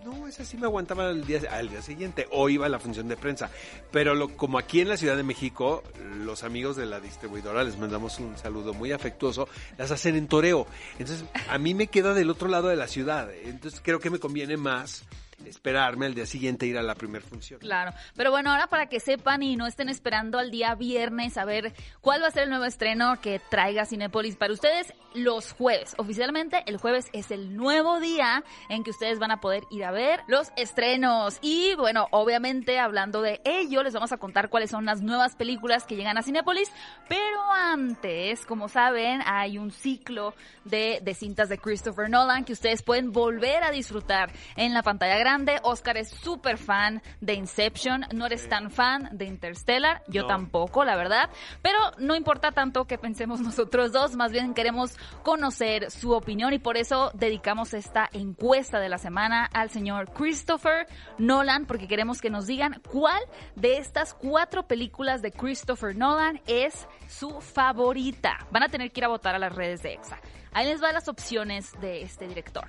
No, 0.05 0.25
esa 0.25 0.45
sí 0.45 0.55
me 0.55 0.67
aguantaba 0.67 1.09
al 1.09 1.25
día, 1.25 1.41
al 1.51 1.69
día 1.69 1.81
siguiente 1.81 2.27
o 2.31 2.47
iba 2.47 2.65
a 2.65 2.69
la 2.69 2.79
función 2.79 3.09
de 3.09 3.17
prensa. 3.17 3.49
Pero 3.91 4.15
lo, 4.15 4.37
como 4.37 4.57
aquí 4.57 4.79
en 4.79 4.87
la 4.87 4.95
Ciudad 4.95 5.17
de 5.17 5.23
México, 5.23 5.83
los 6.23 6.43
amigos 6.43 6.77
de 6.77 6.85
la 6.85 7.01
distribuidora, 7.01 7.63
les 7.65 7.77
mandamos 7.77 8.17
un 8.19 8.37
saludo 8.37 8.73
muy 8.73 8.93
afectuoso, 8.93 9.49
las 9.77 9.91
hacen 9.91 10.15
en 10.15 10.27
toreo. 10.27 10.65
Entonces, 10.97 11.25
a 11.49 11.57
mí 11.57 11.73
me 11.73 11.87
queda 11.87 12.13
del 12.13 12.29
otro 12.29 12.47
lado 12.47 12.69
de 12.69 12.77
la 12.77 12.87
ciudad. 12.87 13.29
Entonces, 13.43 13.81
creo 13.83 13.99
que 13.99 14.09
me 14.09 14.19
conviene 14.19 14.55
más 14.55 15.03
esperarme 15.45 16.07
al 16.07 16.15
día 16.15 16.25
siguiente 16.25 16.65
ir 16.65 16.77
a 16.77 16.83
la 16.83 16.95
primera 16.95 17.25
función. 17.25 17.59
Claro, 17.59 17.91
pero 18.15 18.31
bueno, 18.31 18.51
ahora 18.51 18.67
para 18.67 18.87
que 18.87 18.99
sepan 18.99 19.43
y 19.43 19.55
no 19.55 19.67
estén 19.67 19.89
esperando 19.89 20.39
al 20.39 20.51
día 20.51 20.75
viernes 20.75 21.37
a 21.37 21.45
ver 21.45 21.73
cuál 22.01 22.21
va 22.21 22.27
a 22.27 22.31
ser 22.31 22.43
el 22.43 22.49
nuevo 22.49 22.65
estreno 22.65 23.19
que 23.21 23.39
traiga 23.49 23.85
Cinépolis 23.85 24.35
para 24.35 24.53
ustedes 24.53 24.93
los 25.13 25.53
jueves. 25.53 25.95
Oficialmente 25.97 26.63
el 26.65 26.77
jueves 26.77 27.07
es 27.13 27.31
el 27.31 27.55
nuevo 27.55 27.99
día 27.99 28.43
en 28.69 28.83
que 28.83 28.91
ustedes 28.91 29.19
van 29.19 29.31
a 29.31 29.39
poder 29.39 29.63
ir 29.71 29.83
a 29.83 29.91
ver 29.91 30.21
los 30.27 30.51
estrenos. 30.55 31.39
Y 31.41 31.75
bueno, 31.75 32.07
obviamente 32.11 32.79
hablando 32.79 33.21
de 33.21 33.41
ello, 33.45 33.83
les 33.83 33.93
vamos 33.93 34.11
a 34.11 34.17
contar 34.17 34.49
cuáles 34.49 34.69
son 34.69 34.85
las 34.85 35.01
nuevas 35.01 35.35
películas 35.35 35.85
que 35.85 35.95
llegan 35.95 36.17
a 36.17 36.23
Cinépolis. 36.23 36.71
Pero 37.07 37.51
antes, 37.51 38.45
como 38.45 38.69
saben, 38.69 39.21
hay 39.25 39.57
un 39.57 39.71
ciclo 39.71 40.33
de, 40.65 40.99
de 41.01 41.13
cintas 41.13 41.49
de 41.49 41.57
Christopher 41.57 42.09
Nolan 42.09 42.43
que 42.43 42.53
ustedes 42.53 42.83
pueden 42.83 43.11
volver 43.11 43.63
a 43.63 43.71
disfrutar 43.71 44.31
en 44.55 44.73
la 44.73 44.83
pantalla 44.83 45.17
grande. 45.17 45.26
Oscar 45.63 45.97
es 45.97 46.09
súper 46.09 46.57
fan 46.57 47.01
de 47.19 47.33
Inception, 47.33 48.05
no 48.13 48.25
eres 48.27 48.47
tan 48.47 48.71
fan 48.71 49.09
de 49.11 49.25
Interstellar, 49.25 50.01
yo 50.07 50.21
No. 50.21 50.27
tampoco, 50.27 50.85
la 50.85 50.95
verdad. 50.95 51.29
Pero 51.61 51.77
no 51.97 52.15
importa 52.15 52.51
tanto 52.51 52.85
que 52.85 52.97
pensemos 52.97 53.39
nosotros 53.41 53.91
dos, 53.91 54.15
más 54.15 54.31
bien 54.31 54.53
queremos 54.53 54.95
conocer 55.23 55.91
su 55.91 56.11
opinión 56.13 56.53
y 56.53 56.59
por 56.59 56.77
eso 56.77 57.11
dedicamos 57.13 57.73
esta 57.73 58.09
encuesta 58.13 58.79
de 58.79 58.89
la 58.89 58.97
semana 58.97 59.45
al 59.53 59.69
señor 59.69 60.11
Christopher 60.13 60.87
Nolan, 61.17 61.65
porque 61.65 61.87
queremos 61.87 62.21
que 62.21 62.29
nos 62.29 62.47
digan 62.47 62.81
cuál 62.89 63.21
de 63.55 63.77
estas 63.77 64.13
cuatro 64.13 64.67
películas 64.67 65.21
de 65.21 65.31
Christopher 65.31 65.95
Nolan 65.95 66.41
es 66.47 66.87
su 67.07 67.41
favorita. 67.41 68.47
Van 68.51 68.63
a 68.63 68.69
tener 68.69 68.91
que 68.91 69.01
ir 69.01 69.05
a 69.05 69.09
votar 69.09 69.35
a 69.35 69.39
las 69.39 69.53
redes 69.53 69.81
de 69.83 69.93
EXA. 69.93 70.19
Ahí 70.53 70.67
les 70.67 70.81
va 70.81 70.91
las 70.91 71.07
opciones 71.07 71.71
de 71.81 72.01
este 72.01 72.27
director. 72.27 72.67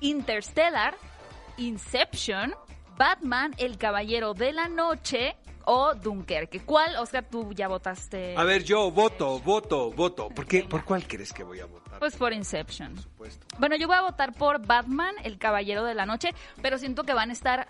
Interstellar, 0.00 0.94
Inception, 1.58 2.54
Batman, 2.96 3.54
El 3.58 3.78
Caballero 3.78 4.34
de 4.34 4.52
la 4.52 4.68
Noche 4.68 5.36
o 5.66 5.94
Dunkerque. 5.94 6.60
¿Cuál, 6.60 6.96
Oscar, 6.96 7.24
tú 7.28 7.52
ya 7.52 7.68
votaste? 7.68 8.36
A 8.36 8.44
ver, 8.44 8.62
yo 8.64 8.90
voto, 8.90 9.40
voto, 9.40 9.90
voto. 9.90 10.28
¿Por 10.28 10.46
qué? 10.46 10.62
¿Por 10.62 10.84
cuál 10.84 11.06
crees 11.06 11.32
que 11.32 11.42
voy 11.42 11.60
a 11.60 11.66
votar? 11.66 11.98
Pues 11.98 12.14
por 12.16 12.32
Inception. 12.32 12.94
Por 12.94 13.02
supuesto. 13.02 13.46
Bueno, 13.58 13.76
yo 13.76 13.86
voy 13.88 13.96
a 13.96 14.02
votar 14.02 14.32
por 14.32 14.64
Batman, 14.64 15.14
El 15.24 15.38
Caballero 15.38 15.84
de 15.84 15.94
la 15.94 16.06
Noche, 16.06 16.34
pero 16.62 16.78
siento 16.78 17.02
que 17.02 17.14
van 17.14 17.30
a 17.30 17.32
estar 17.32 17.66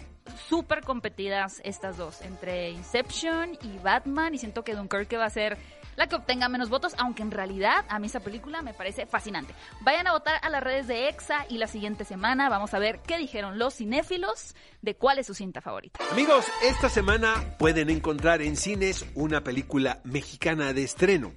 súper 0.49 0.83
competidas 0.83 1.61
estas 1.65 1.97
dos, 1.97 2.21
entre 2.21 2.71
Inception 2.71 3.57
y 3.63 3.79
Batman, 3.79 4.35
y 4.35 4.39
siento 4.39 4.63
que 4.63 4.75
Dunkerque 4.75 5.17
va 5.17 5.25
a 5.25 5.31
ser 5.31 5.57
la 5.97 6.07
que 6.07 6.17
obtenga 6.17 6.49
menos 6.49 6.69
votos, 6.69 6.95
aunque 6.99 7.23
en 7.23 7.31
realidad 7.31 7.85
a 7.89 7.99
mí 7.99 8.07
esa 8.07 8.21
película 8.21 8.63
me 8.63 8.75
parece 8.75 9.07
fascinante. 9.07 9.55
Vayan 9.81 10.07
a 10.07 10.13
votar 10.13 10.39
a 10.43 10.51
las 10.51 10.63
redes 10.63 10.87
de 10.87 11.09
EXA 11.09 11.47
y 11.49 11.59
la 11.59 11.67
siguiente 11.67 12.05
semana 12.05 12.49
vamos 12.49 12.75
a 12.75 12.79
ver 12.79 13.01
qué 13.01 13.19
dijeron 13.19 13.59
los 13.59 13.75
cinéfilos 13.75 14.55
de 14.83 14.95
cuál 14.95 15.19
es 15.19 15.27
su 15.27 15.35
cinta 15.35 15.61
favorita. 15.61 15.99
Amigos, 16.13 16.47
esta 16.63 16.89
semana 16.89 17.57
pueden 17.59 17.91
encontrar 17.91 18.43
en 18.43 18.57
cines 18.57 19.07
una 19.15 19.43
película 19.43 20.01
mexicana 20.05 20.73
de 20.73 20.85
estreno. 20.85 21.33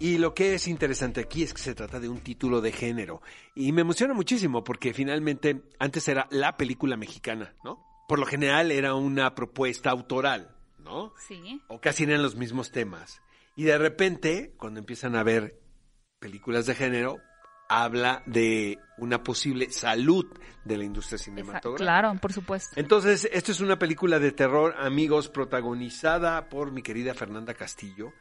Y 0.00 0.16
lo 0.16 0.32
que 0.32 0.54
es 0.54 0.66
interesante 0.66 1.20
aquí 1.20 1.42
es 1.42 1.52
que 1.52 1.60
se 1.60 1.74
trata 1.74 2.00
de 2.00 2.08
un 2.08 2.20
título 2.20 2.62
de 2.62 2.72
género. 2.72 3.20
Y 3.54 3.72
me 3.72 3.82
emociona 3.82 4.14
muchísimo 4.14 4.64
porque 4.64 4.94
finalmente 4.94 5.62
antes 5.78 6.08
era 6.08 6.26
la 6.30 6.56
película 6.56 6.96
mexicana, 6.96 7.54
¿no? 7.62 7.84
Por 8.08 8.18
lo 8.18 8.24
general 8.24 8.72
era 8.72 8.94
una 8.94 9.34
propuesta 9.34 9.90
autoral, 9.90 10.56
¿no? 10.78 11.12
Sí. 11.28 11.60
O 11.68 11.80
casi 11.82 12.04
eran 12.04 12.22
los 12.22 12.34
mismos 12.34 12.72
temas. 12.72 13.20
Y 13.60 13.64
de 13.64 13.76
repente, 13.76 14.54
cuando 14.56 14.80
empiezan 14.80 15.14
a 15.16 15.22
ver 15.22 15.60
películas 16.18 16.64
de 16.64 16.74
género, 16.74 17.18
habla 17.68 18.22
de 18.24 18.78
una 18.96 19.22
posible 19.22 19.70
salud 19.70 20.24
de 20.64 20.78
la 20.78 20.84
industria 20.84 21.18
cinematográfica. 21.18 21.76
claro, 21.76 22.18
por 22.22 22.32
supuesto. 22.32 22.70
Entonces, 22.80 23.28
esto 23.30 23.52
es 23.52 23.60
una 23.60 23.78
película 23.78 24.18
de 24.18 24.32
terror, 24.32 24.74
amigos, 24.78 25.28
protagonizada 25.28 26.48
por 26.48 26.72
mi 26.72 26.80
querida 26.80 27.12
Fernanda 27.12 27.52
Castillo 27.52 28.14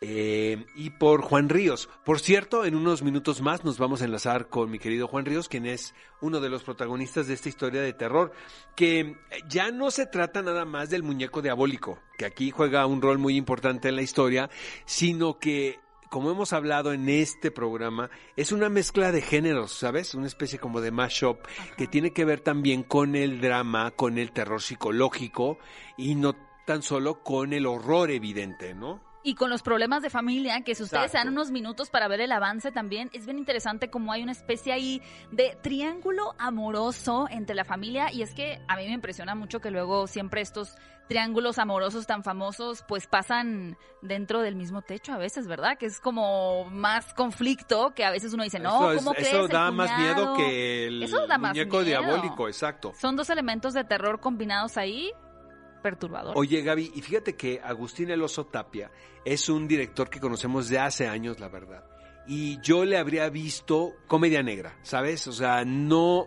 eh, 0.00 0.66
y 0.74 0.90
por 0.90 1.22
Juan 1.22 1.48
Ríos. 1.48 1.88
Por 2.04 2.20
cierto, 2.20 2.64
en 2.64 2.74
unos 2.74 3.02
minutos 3.02 3.40
más 3.40 3.64
nos 3.64 3.78
vamos 3.78 4.02
a 4.02 4.04
enlazar 4.04 4.48
con 4.48 4.70
mi 4.70 4.78
querido 4.78 5.08
Juan 5.08 5.24
Ríos, 5.24 5.48
quien 5.48 5.66
es 5.66 5.94
uno 6.20 6.40
de 6.40 6.50
los 6.50 6.62
protagonistas 6.64 7.26
de 7.26 7.34
esta 7.34 7.48
historia 7.48 7.80
de 7.80 7.92
terror, 7.92 8.32
que 8.74 9.16
ya 9.48 9.70
no 9.70 9.90
se 9.90 10.06
trata 10.06 10.42
nada 10.42 10.64
más 10.64 10.90
del 10.90 11.02
muñeco 11.02 11.40
diabólico, 11.42 11.98
que 12.18 12.26
aquí 12.26 12.50
juega 12.50 12.86
un 12.86 13.00
rol 13.00 13.18
muy 13.18 13.36
importante 13.36 13.88
en 13.88 13.96
la 13.96 14.02
historia, 14.02 14.50
sino 14.84 15.38
que 15.38 15.80
como 16.10 16.30
hemos 16.30 16.52
hablado 16.52 16.92
en 16.92 17.08
este 17.08 17.50
programa, 17.50 18.10
es 18.36 18.52
una 18.52 18.68
mezcla 18.68 19.12
de 19.12 19.22
géneros, 19.22 19.72
¿sabes? 19.72 20.14
Una 20.14 20.26
especie 20.28 20.58
como 20.58 20.80
de 20.80 20.90
mashup 20.90 21.38
que 21.76 21.86
tiene 21.86 22.12
que 22.12 22.24
ver 22.24 22.40
también 22.40 22.84
con 22.84 23.16
el 23.16 23.40
drama, 23.40 23.90
con 23.90 24.16
el 24.18 24.30
terror 24.32 24.62
psicológico 24.62 25.58
y 25.96 26.14
no 26.14 26.34
tan 26.64 26.82
solo 26.82 27.22
con 27.22 27.52
el 27.52 27.66
horror 27.66 28.10
evidente, 28.10 28.74
¿no? 28.74 29.00
Y 29.28 29.34
con 29.34 29.50
los 29.50 29.62
problemas 29.62 30.02
de 30.02 30.08
familia, 30.10 30.60
que 30.62 30.76
si 30.76 30.84
ustedes 30.84 31.10
se 31.10 31.16
dan 31.18 31.26
Exacto. 31.26 31.30
unos 31.40 31.50
minutos 31.50 31.90
para 31.90 32.06
ver 32.06 32.20
el 32.20 32.30
avance 32.30 32.70
también, 32.70 33.10
es 33.12 33.24
bien 33.26 33.38
interesante 33.38 33.90
como 33.90 34.12
hay 34.12 34.22
una 34.22 34.30
especie 34.30 34.72
ahí 34.72 35.02
de 35.32 35.58
triángulo 35.62 36.36
amoroso 36.38 37.26
entre 37.28 37.56
la 37.56 37.64
familia. 37.64 38.12
Y 38.12 38.22
es 38.22 38.32
que 38.34 38.60
a 38.68 38.76
mí 38.76 38.86
me 38.86 38.92
impresiona 38.92 39.34
mucho 39.34 39.60
que 39.60 39.72
luego 39.72 40.06
siempre 40.06 40.42
estos 40.42 40.76
triángulos 41.08 41.58
amorosos 41.58 42.06
tan 42.06 42.22
famosos 42.22 42.84
pues 42.86 43.08
pasan 43.08 43.76
dentro 44.00 44.42
del 44.42 44.54
mismo 44.54 44.82
techo 44.82 45.12
a 45.12 45.18
veces, 45.18 45.48
¿verdad? 45.48 45.76
Que 45.76 45.86
es 45.86 45.98
como 46.00 46.64
más 46.70 47.12
conflicto 47.14 47.94
que 47.94 48.04
a 48.04 48.10
veces 48.12 48.32
uno 48.32 48.44
dice, 48.44 48.60
no, 48.60 48.76
Eso 48.76 48.92
es- 48.92 48.98
¿cómo 48.98 49.12
crees? 49.12 49.28
Eso 49.28 49.40
El 49.46 49.48
da 49.48 49.70
más 49.72 49.98
miedo 49.98 50.14
cuñado". 50.14 50.36
que 50.36 50.86
el 50.86 51.02
Eso 51.02 51.26
da 51.26 51.38
más 51.38 51.50
muñeco 51.50 51.78
miedo. 51.80 51.84
diabólico, 52.00 52.46
exacto. 52.48 52.92
Son 53.00 53.16
dos 53.16 53.28
elementos 53.30 53.74
de 53.74 53.82
terror 53.84 54.20
combinados 54.20 54.76
ahí, 54.76 55.10
perturbador. 55.86 56.32
Oye, 56.36 56.62
Gaby, 56.62 56.92
y 56.96 57.00
fíjate 57.00 57.36
que 57.36 57.60
Agustín 57.62 58.10
Eloso 58.10 58.46
Tapia 58.46 58.90
es 59.24 59.48
un 59.48 59.68
director 59.68 60.10
que 60.10 60.18
conocemos 60.18 60.68
de 60.68 60.80
hace 60.80 61.06
años, 61.06 61.38
la 61.38 61.48
verdad. 61.48 61.84
Y 62.26 62.60
yo 62.60 62.84
le 62.84 62.98
habría 62.98 63.28
visto 63.28 63.94
comedia 64.08 64.42
negra, 64.42 64.76
¿sabes? 64.82 65.28
O 65.28 65.32
sea, 65.32 65.64
no, 65.64 66.26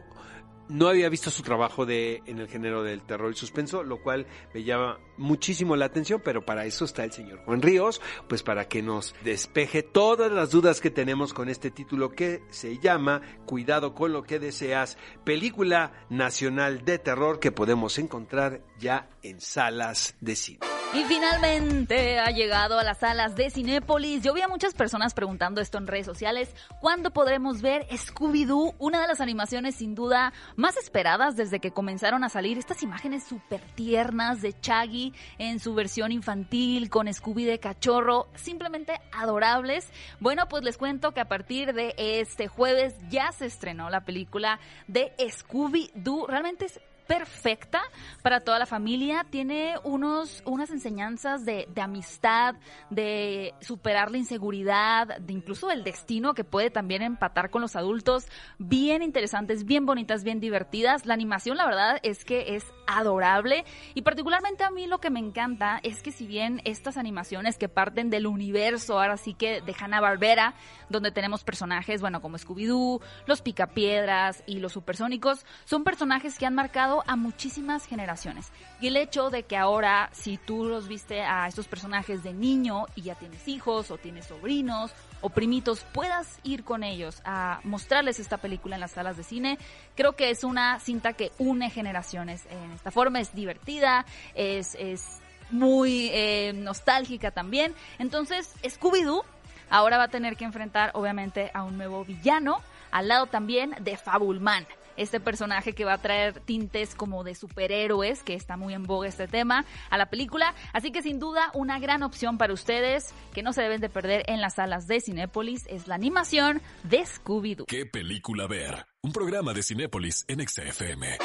no 0.70 0.88
había 0.88 1.10
visto 1.10 1.32
su 1.32 1.44
trabajo 1.44 1.86
de, 1.86 2.22
en 2.26 2.40
el 2.40 2.48
género 2.48 2.84
del 2.84 3.02
terror 3.02 3.32
y 3.32 3.36
suspenso, 3.36 3.84
lo 3.84 4.02
cual 4.02 4.28
me 4.54 4.64
llama 4.64 5.00
muchísimo 5.18 5.76
la 5.76 5.86
atención, 5.86 6.22
pero 6.24 6.46
para 6.46 6.66
eso 6.66 6.86
está 6.86 7.04
el 7.04 7.12
señor 7.12 7.44
Juan 7.46 7.62
Ríos, 7.62 8.02
pues 8.28 8.44
para 8.44 8.68
que 8.68 8.82
nos 8.82 9.16
despeje 9.24 9.84
todas 9.84 10.32
las 10.32 10.52
dudas 10.52 10.80
que 10.80 10.92
tenemos 10.92 11.34
con 11.34 11.50
este 11.50 11.72
título 11.72 12.12
que 12.12 12.42
se 12.50 12.78
llama 12.78 13.22
Cuidado 13.46 13.94
con 13.94 14.14
lo 14.14 14.24
que 14.24 14.40
deseas, 14.40 14.98
película 15.24 16.06
nacional 16.10 16.86
de 16.86 17.00
terror 17.00 17.40
que 17.40 17.52
podemos 17.52 17.98
encontrar 17.98 18.62
ya 18.80 19.10
en 19.24 19.42
salas 19.42 20.16
de 20.22 20.36
cine. 20.36 20.79
Y 20.92 21.04
finalmente 21.04 22.18
ha 22.18 22.32
llegado 22.32 22.80
a 22.80 22.84
las 22.84 22.98
salas 22.98 23.36
de 23.36 23.52
Cinépolis. 23.52 24.24
Yo 24.24 24.34
vi 24.34 24.42
a 24.42 24.48
muchas 24.48 24.74
personas 24.74 25.14
preguntando 25.14 25.62
esto 25.62 25.78
en 25.78 25.86
redes 25.86 26.08
sociales. 26.08 26.50
¿Cuándo 26.82 27.12
podremos 27.12 27.62
ver 27.62 27.88
Scooby-Doo? 27.90 28.74
Una 28.80 29.00
de 29.00 29.08
las 29.08 29.22
animaciones 29.22 29.76
sin 29.76 29.94
duda 29.94 30.34
más 30.56 30.78
esperadas 30.78 31.36
desde 31.36 31.60
que 31.60 31.70
comenzaron 31.70 32.24
a 32.24 32.30
salir 32.30 32.58
estas 32.58 32.82
imágenes 32.82 33.24
súper 33.24 33.62
tiernas 33.76 34.42
de 34.42 34.60
Chaggy 34.60 35.14
en 35.38 35.60
su 35.60 35.76
versión 35.76 36.12
infantil 36.12 36.90
con 36.90 37.14
Scooby 37.14 37.46
de 37.46 37.60
cachorro. 37.60 38.28
Simplemente 38.34 39.00
adorables. 39.12 39.92
Bueno, 40.20 40.48
pues 40.48 40.64
les 40.64 40.80
cuento 40.80 41.14
que 41.14 41.22
a 41.22 41.28
partir 41.28 41.74
de 41.74 41.94
este 41.98 42.48
jueves 42.48 42.96
ya 43.10 43.32
se 43.32 43.46
estrenó 43.46 43.92
la 43.92 44.06
película 44.06 44.60
de 44.88 45.14
Scooby-Doo. 45.20 46.26
Realmente 46.28 46.66
es 46.66 46.82
perfecta 47.10 47.82
para 48.22 48.42
toda 48.42 48.60
la 48.60 48.68
familia. 48.68 49.26
Tiene 49.28 49.74
unos, 49.84 50.44
unas 50.46 50.70
enseñanzas 50.70 51.44
de, 51.44 51.68
de 51.74 51.82
amistad, 51.82 52.54
de 52.92 53.56
superar 53.62 54.12
la 54.12 54.20
inseguridad, 54.20 55.18
de 55.18 55.34
incluso 55.34 55.72
el 55.72 55.84
destino 55.84 56.36
que 56.36 56.44
puede 56.44 56.70
también 56.70 57.02
empatar 57.02 57.50
con 57.50 57.64
los 57.64 57.76
adultos. 57.76 58.28
Bien 58.60 59.02
interesantes, 59.02 59.66
bien 59.66 59.88
bonitas, 59.88 60.24
bien 60.24 60.40
divertidas. 60.40 61.08
La 61.08 61.16
animación, 61.16 61.58
la 61.58 61.66
verdad, 61.66 62.00
es 62.04 62.24
que 62.24 62.56
es 62.56 62.64
adorable. 62.86 63.66
Y 63.96 64.04
particularmente 64.04 64.64
a 64.64 64.70
mí 64.70 64.86
lo 64.86 65.00
que 65.00 65.10
me 65.10 65.20
encanta 65.20 65.80
es 65.82 66.04
que 66.04 66.12
si 66.12 66.28
bien 66.28 66.62
estas 66.64 66.96
animaciones 66.96 67.58
que 67.58 67.70
parten 67.70 68.12
del 68.12 68.28
universo, 68.28 69.00
ahora 69.00 69.18
sí 69.18 69.34
que 69.34 69.62
de 69.62 69.76
Hanna-Barbera, 69.80 70.54
donde 70.90 71.12
tenemos 71.12 71.44
personajes, 71.44 72.02
bueno, 72.02 72.22
como 72.22 72.38
Scooby-Doo, 72.38 73.02
los 73.26 73.42
Picapiedras 73.42 74.44
y 74.46 74.60
los 74.60 74.74
Supersónicos, 74.74 75.44
son 75.66 75.84
personajes 75.84 76.38
que 76.38 76.46
han 76.46 76.54
marcado 76.54 76.99
a 77.08 77.16
muchísimas 77.16 77.86
generaciones. 77.86 78.52
Y 78.82 78.88
el 78.88 78.98
hecho 78.98 79.30
de 79.30 79.44
que 79.44 79.58
ahora, 79.58 80.10
si 80.14 80.38
tú 80.38 80.66
los 80.66 80.88
viste 80.88 81.22
a 81.22 81.48
estos 81.48 81.68
personajes 81.68 82.24
de 82.24 82.34
niño 82.34 82.86
y 82.96 83.04
ya 83.04 83.16
tienes 83.16 83.48
hijos 83.48 83.92
o 83.92 83.98
tienes 83.98 84.28
sobrinos 84.28 84.92
o 85.22 85.30
primitos, 85.30 85.86
puedas 85.92 86.40
ir 86.44 86.64
con 86.64 86.84
ellos 86.84 87.22
a 87.26 87.60
mostrarles 87.64 88.20
esta 88.20 88.38
película 88.38 88.76
en 88.76 88.82
las 88.82 88.92
salas 88.92 89.18
de 89.18 89.24
cine. 89.24 89.58
Creo 89.96 90.16
que 90.16 90.30
es 90.30 90.44
una 90.44 90.80
cinta 90.80 91.14
que 91.14 91.32
une 91.38 91.70
generaciones 91.70 92.46
en 92.50 92.72
esta 92.72 92.92
forma, 92.92 93.20
es 93.20 93.34
divertida, 93.34 94.06
es, 94.34 94.76
es 94.76 95.20
muy 95.52 96.10
eh, 96.14 96.54
nostálgica 96.54 97.32
también. 97.32 97.74
Entonces, 97.98 98.54
Scooby-Doo 98.64 99.24
ahora 99.70 99.98
va 99.98 100.04
a 100.06 100.10
tener 100.10 100.36
que 100.36 100.46
enfrentar 100.46 100.92
obviamente 100.94 101.52
a 101.54 101.64
un 101.64 101.78
nuevo 101.78 102.06
villano, 102.06 102.62
al 102.92 103.08
lado 103.08 103.28
también 103.28 103.76
de 103.82 103.98
Fabulman 103.98 104.66
este 105.00 105.20
personaje 105.20 105.74
que 105.74 105.86
va 105.86 105.94
a 105.94 105.98
traer 105.98 106.40
tintes 106.42 106.94
como 106.94 107.24
de 107.24 107.34
superhéroes, 107.34 108.22
que 108.22 108.34
está 108.34 108.58
muy 108.58 108.74
en 108.74 108.84
boga 108.84 109.08
este 109.08 109.28
tema, 109.28 109.66
a 109.90 109.98
la 109.98 110.10
película. 110.10 110.54
Así 110.74 110.92
que 110.92 111.02
sin 111.02 111.20
duda 111.20 111.52
una 111.54 111.80
gran 111.80 112.04
opción 112.04 112.38
para 112.38 112.54
ustedes 112.54 113.14
que 113.34 113.42
no 113.42 113.54
se 113.54 113.62
deben 113.62 113.82
de 113.82 113.90
perder 113.90 114.24
en 114.28 114.42
las 114.42 114.56
salas 114.56 114.88
de 114.88 115.02
Cinépolis 115.02 115.66
es 115.68 115.88
la 115.88 115.96
animación 115.96 116.62
de 116.84 117.00
Scooby-Doo. 117.00 117.66
¿Qué 117.66 117.86
película 117.86 118.48
ver? 118.48 118.86
Un 119.02 119.14
programa 119.14 119.54
de 119.54 119.64
Cinépolis 119.64 120.26
en 120.28 120.46
XFM. 120.48 121.18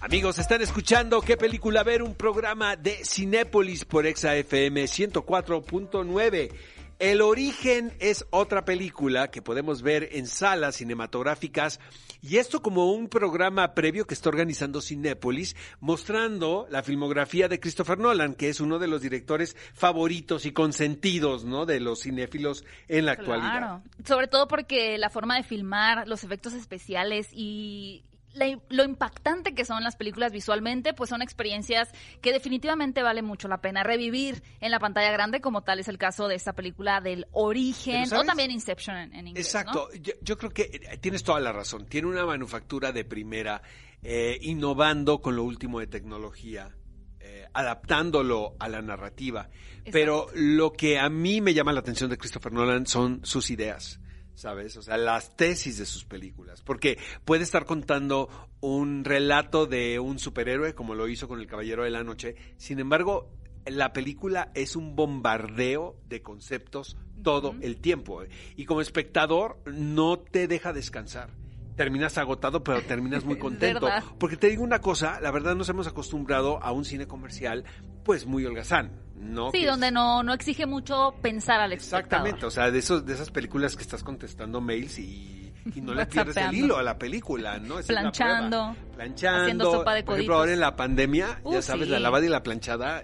Amigos, 0.00 0.38
están 0.38 0.60
escuchando 0.60 1.22
qué 1.22 1.36
película 1.36 1.82
ver, 1.82 2.02
un 2.02 2.14
programa 2.14 2.76
de 2.76 3.04
Cinépolis 3.04 3.84
por 3.86 4.06
ExaFM 4.06 4.84
104.9. 4.84 6.52
El 6.98 7.22
origen 7.22 7.92
es 7.98 8.24
otra 8.30 8.64
película 8.64 9.30
que 9.30 9.42
podemos 9.42 9.82
ver 9.82 10.10
en 10.12 10.26
salas 10.26 10.76
cinematográficas 10.76 11.80
y 12.26 12.38
esto 12.38 12.62
como 12.62 12.90
un 12.90 13.08
programa 13.08 13.74
previo 13.74 14.06
que 14.06 14.14
está 14.14 14.30
organizando 14.30 14.80
Cinépolis 14.80 15.54
mostrando 15.80 16.66
la 16.70 16.82
filmografía 16.82 17.48
de 17.48 17.60
Christopher 17.60 17.98
Nolan, 17.98 18.34
que 18.34 18.48
es 18.48 18.60
uno 18.60 18.78
de 18.78 18.88
los 18.88 19.02
directores 19.02 19.54
favoritos 19.74 20.46
y 20.46 20.52
consentidos, 20.52 21.44
¿no? 21.44 21.66
de 21.66 21.80
los 21.80 22.00
cinéfilos 22.02 22.64
en 22.88 23.04
la 23.04 23.12
actualidad. 23.12 23.58
Claro, 23.58 23.82
sobre 24.06 24.28
todo 24.28 24.48
porque 24.48 24.96
la 24.96 25.10
forma 25.10 25.36
de 25.36 25.42
filmar, 25.42 26.08
los 26.08 26.24
efectos 26.24 26.54
especiales 26.54 27.28
y 27.30 28.04
la- 28.34 28.58
lo 28.68 28.84
impactante 28.84 29.54
que 29.54 29.64
son 29.64 29.82
las 29.82 29.96
películas 29.96 30.32
visualmente, 30.32 30.92
pues 30.92 31.10
son 31.10 31.22
experiencias 31.22 31.90
que 32.20 32.32
definitivamente 32.32 33.02
vale 33.02 33.22
mucho 33.22 33.48
la 33.48 33.60
pena 33.60 33.82
revivir 33.82 34.42
en 34.60 34.70
la 34.70 34.78
pantalla 34.78 35.10
grande, 35.12 35.40
como 35.40 35.62
tal 35.62 35.78
es 35.78 35.88
el 35.88 35.98
caso 35.98 36.28
de 36.28 36.34
esta 36.34 36.52
película 36.52 37.00
del 37.00 37.26
origen, 37.32 38.12
o 38.12 38.24
también 38.24 38.50
Inception 38.50 38.96
en, 38.96 39.14
en 39.14 39.28
inglés. 39.28 39.46
Exacto, 39.46 39.88
¿no? 39.92 40.00
yo, 40.00 40.12
yo 40.20 40.36
creo 40.36 40.50
que 40.50 40.62
eh, 40.90 40.98
tienes 40.98 41.22
toda 41.22 41.40
la 41.40 41.52
razón. 41.52 41.86
Tiene 41.86 42.08
una 42.08 42.24
manufactura 42.26 42.92
de 42.92 43.04
primera, 43.04 43.62
eh, 44.02 44.38
innovando 44.42 45.20
con 45.20 45.36
lo 45.36 45.44
último 45.44 45.80
de 45.80 45.86
tecnología, 45.86 46.74
eh, 47.20 47.46
adaptándolo 47.54 48.56
a 48.58 48.68
la 48.68 48.82
narrativa. 48.82 49.48
Pero 49.92 50.26
lo 50.34 50.72
que 50.72 50.98
a 50.98 51.08
mí 51.10 51.40
me 51.40 51.52
llama 51.54 51.72
la 51.72 51.80
atención 51.80 52.08
de 52.10 52.16
Christopher 52.18 52.52
Nolan 52.52 52.86
son 52.86 53.20
sus 53.24 53.50
ideas. 53.50 54.00
¿Sabes? 54.34 54.76
O 54.76 54.82
sea, 54.82 54.96
las 54.96 55.36
tesis 55.36 55.78
de 55.78 55.86
sus 55.86 56.04
películas. 56.04 56.62
Porque 56.62 56.98
puede 57.24 57.44
estar 57.44 57.64
contando 57.64 58.28
un 58.60 59.04
relato 59.04 59.66
de 59.66 59.98
un 60.00 60.18
superhéroe, 60.18 60.74
como 60.74 60.94
lo 60.94 61.08
hizo 61.08 61.28
con 61.28 61.40
El 61.40 61.46
Caballero 61.46 61.84
de 61.84 61.90
la 61.90 62.02
Noche. 62.02 62.34
Sin 62.56 62.80
embargo, 62.80 63.30
la 63.66 63.92
película 63.92 64.50
es 64.54 64.76
un 64.76 64.96
bombardeo 64.96 65.96
de 66.08 66.22
conceptos 66.22 66.96
todo 67.22 67.54
el 67.60 67.80
tiempo. 67.80 68.22
Y 68.56 68.64
como 68.64 68.80
espectador, 68.80 69.60
no 69.66 70.18
te 70.18 70.48
deja 70.48 70.72
descansar. 70.72 71.30
Terminas 71.76 72.18
agotado, 72.18 72.62
pero 72.62 72.82
terminas 72.82 73.24
muy 73.24 73.36
contento. 73.38 73.88
Porque 74.18 74.36
te 74.36 74.48
digo 74.48 74.62
una 74.62 74.80
cosa, 74.80 75.20
la 75.20 75.30
verdad 75.30 75.54
nos 75.56 75.68
hemos 75.68 75.86
acostumbrado 75.86 76.62
a 76.62 76.70
un 76.72 76.84
cine 76.84 77.06
comercial, 77.06 77.64
pues 78.04 78.26
muy 78.26 78.44
holgazán, 78.46 78.92
¿no? 79.16 79.50
Sí, 79.50 79.64
donde 79.64 79.88
es- 79.88 79.92
no, 79.92 80.22
no 80.22 80.32
exige 80.34 80.66
mucho 80.66 81.14
pensar 81.22 81.60
al 81.60 81.72
Exactamente, 81.72 82.46
espectador. 82.46 82.48
o 82.48 82.50
sea, 82.52 82.70
de 82.70 82.78
esos 82.78 83.04
de 83.06 83.14
esas 83.14 83.30
películas 83.30 83.74
que 83.76 83.82
estás 83.82 84.04
contestando 84.04 84.60
mails 84.60 84.98
y, 84.98 85.52
y 85.74 85.80
no 85.80 85.94
le 85.94 86.06
pierdes 86.06 86.36
el 86.36 86.54
hilo 86.54 86.76
a 86.76 86.82
la 86.82 86.98
película, 86.98 87.58
¿no? 87.58 87.78
Es 87.78 87.86
Planchando, 87.86 88.76
planchando, 88.94 89.42
haciendo 89.42 89.72
sopa 89.72 89.94
de 89.94 90.02
por 90.04 90.14
ejemplo, 90.14 90.34
coditos. 90.34 90.40
ahora 90.40 90.52
en 90.52 90.60
la 90.60 90.76
pandemia, 90.76 91.40
ya 91.50 91.58
Uh, 91.58 91.62
sabes, 91.62 91.86
sí. 91.86 91.90
la 91.92 91.98
lavada 91.98 92.24
y 92.24 92.28
la 92.28 92.42
planchada. 92.42 93.02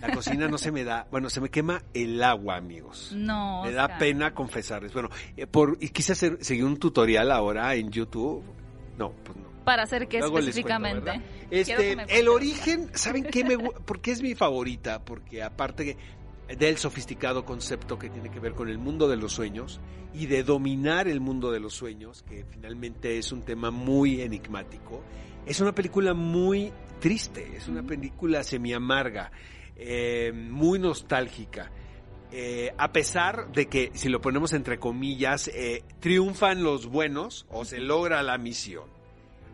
La 0.00 0.12
cocina 0.12 0.48
no 0.48 0.58
se 0.58 0.70
me 0.72 0.84
da, 0.84 1.06
bueno, 1.10 1.30
se 1.30 1.40
me 1.40 1.48
quema 1.50 1.82
el 1.94 2.22
agua, 2.22 2.56
amigos. 2.56 3.12
No, 3.14 3.62
Me 3.64 3.72
da 3.72 3.84
Oscar. 3.84 3.98
pena 3.98 4.34
confesarles. 4.34 4.92
Bueno, 4.92 5.08
eh, 5.36 5.46
por 5.46 5.76
y 5.80 5.88
quise 5.90 6.12
hacer 6.12 6.38
seguir 6.40 6.64
un 6.64 6.78
tutorial 6.78 7.30
ahora 7.30 7.74
en 7.74 7.90
YouTube. 7.90 8.42
No, 8.98 9.12
pues 9.24 9.36
no. 9.38 9.50
Para 9.64 9.82
hacer 9.84 10.08
Luego 10.10 10.32
cuento, 10.32 10.38
específicamente. 10.40 11.20
Este, 11.50 11.96
el 12.08 12.28
origen, 12.28 12.90
¿saben 12.94 13.24
qué 13.24 13.44
me 13.44 13.56
gu- 13.56 13.74
por 13.84 14.00
qué 14.00 14.10
es 14.12 14.22
mi 14.22 14.34
favorita? 14.34 15.04
Porque 15.04 15.42
aparte 15.42 15.96
del 16.58 16.78
sofisticado 16.78 17.44
concepto 17.44 17.98
que 17.98 18.08
tiene 18.10 18.30
que 18.30 18.40
ver 18.40 18.54
con 18.54 18.68
el 18.68 18.78
mundo 18.78 19.06
de 19.08 19.16
los 19.16 19.32
sueños 19.32 19.80
y 20.12 20.26
de 20.26 20.42
dominar 20.42 21.06
el 21.08 21.20
mundo 21.20 21.52
de 21.52 21.60
los 21.60 21.74
sueños, 21.74 22.24
que 22.28 22.44
finalmente 22.50 23.18
es 23.18 23.30
un 23.32 23.42
tema 23.42 23.70
muy 23.70 24.20
enigmático, 24.22 25.02
es 25.46 25.60
una 25.60 25.72
película 25.74 26.12
muy 26.14 26.72
triste, 27.00 27.56
es 27.56 27.66
una 27.66 27.82
película 27.82 28.44
semi-amarga, 28.44 29.32
eh, 29.76 30.32
muy 30.32 30.78
nostálgica. 30.78 31.70
Eh, 32.32 32.72
a 32.78 32.92
pesar 32.92 33.50
de 33.50 33.66
que, 33.66 33.90
si 33.94 34.08
lo 34.08 34.20
ponemos 34.20 34.52
entre 34.52 34.78
comillas, 34.78 35.48
eh, 35.48 35.82
triunfan 35.98 36.62
los 36.62 36.86
buenos 36.86 37.46
o 37.50 37.64
se 37.64 37.80
logra 37.80 38.22
la 38.22 38.38
misión. 38.38 38.84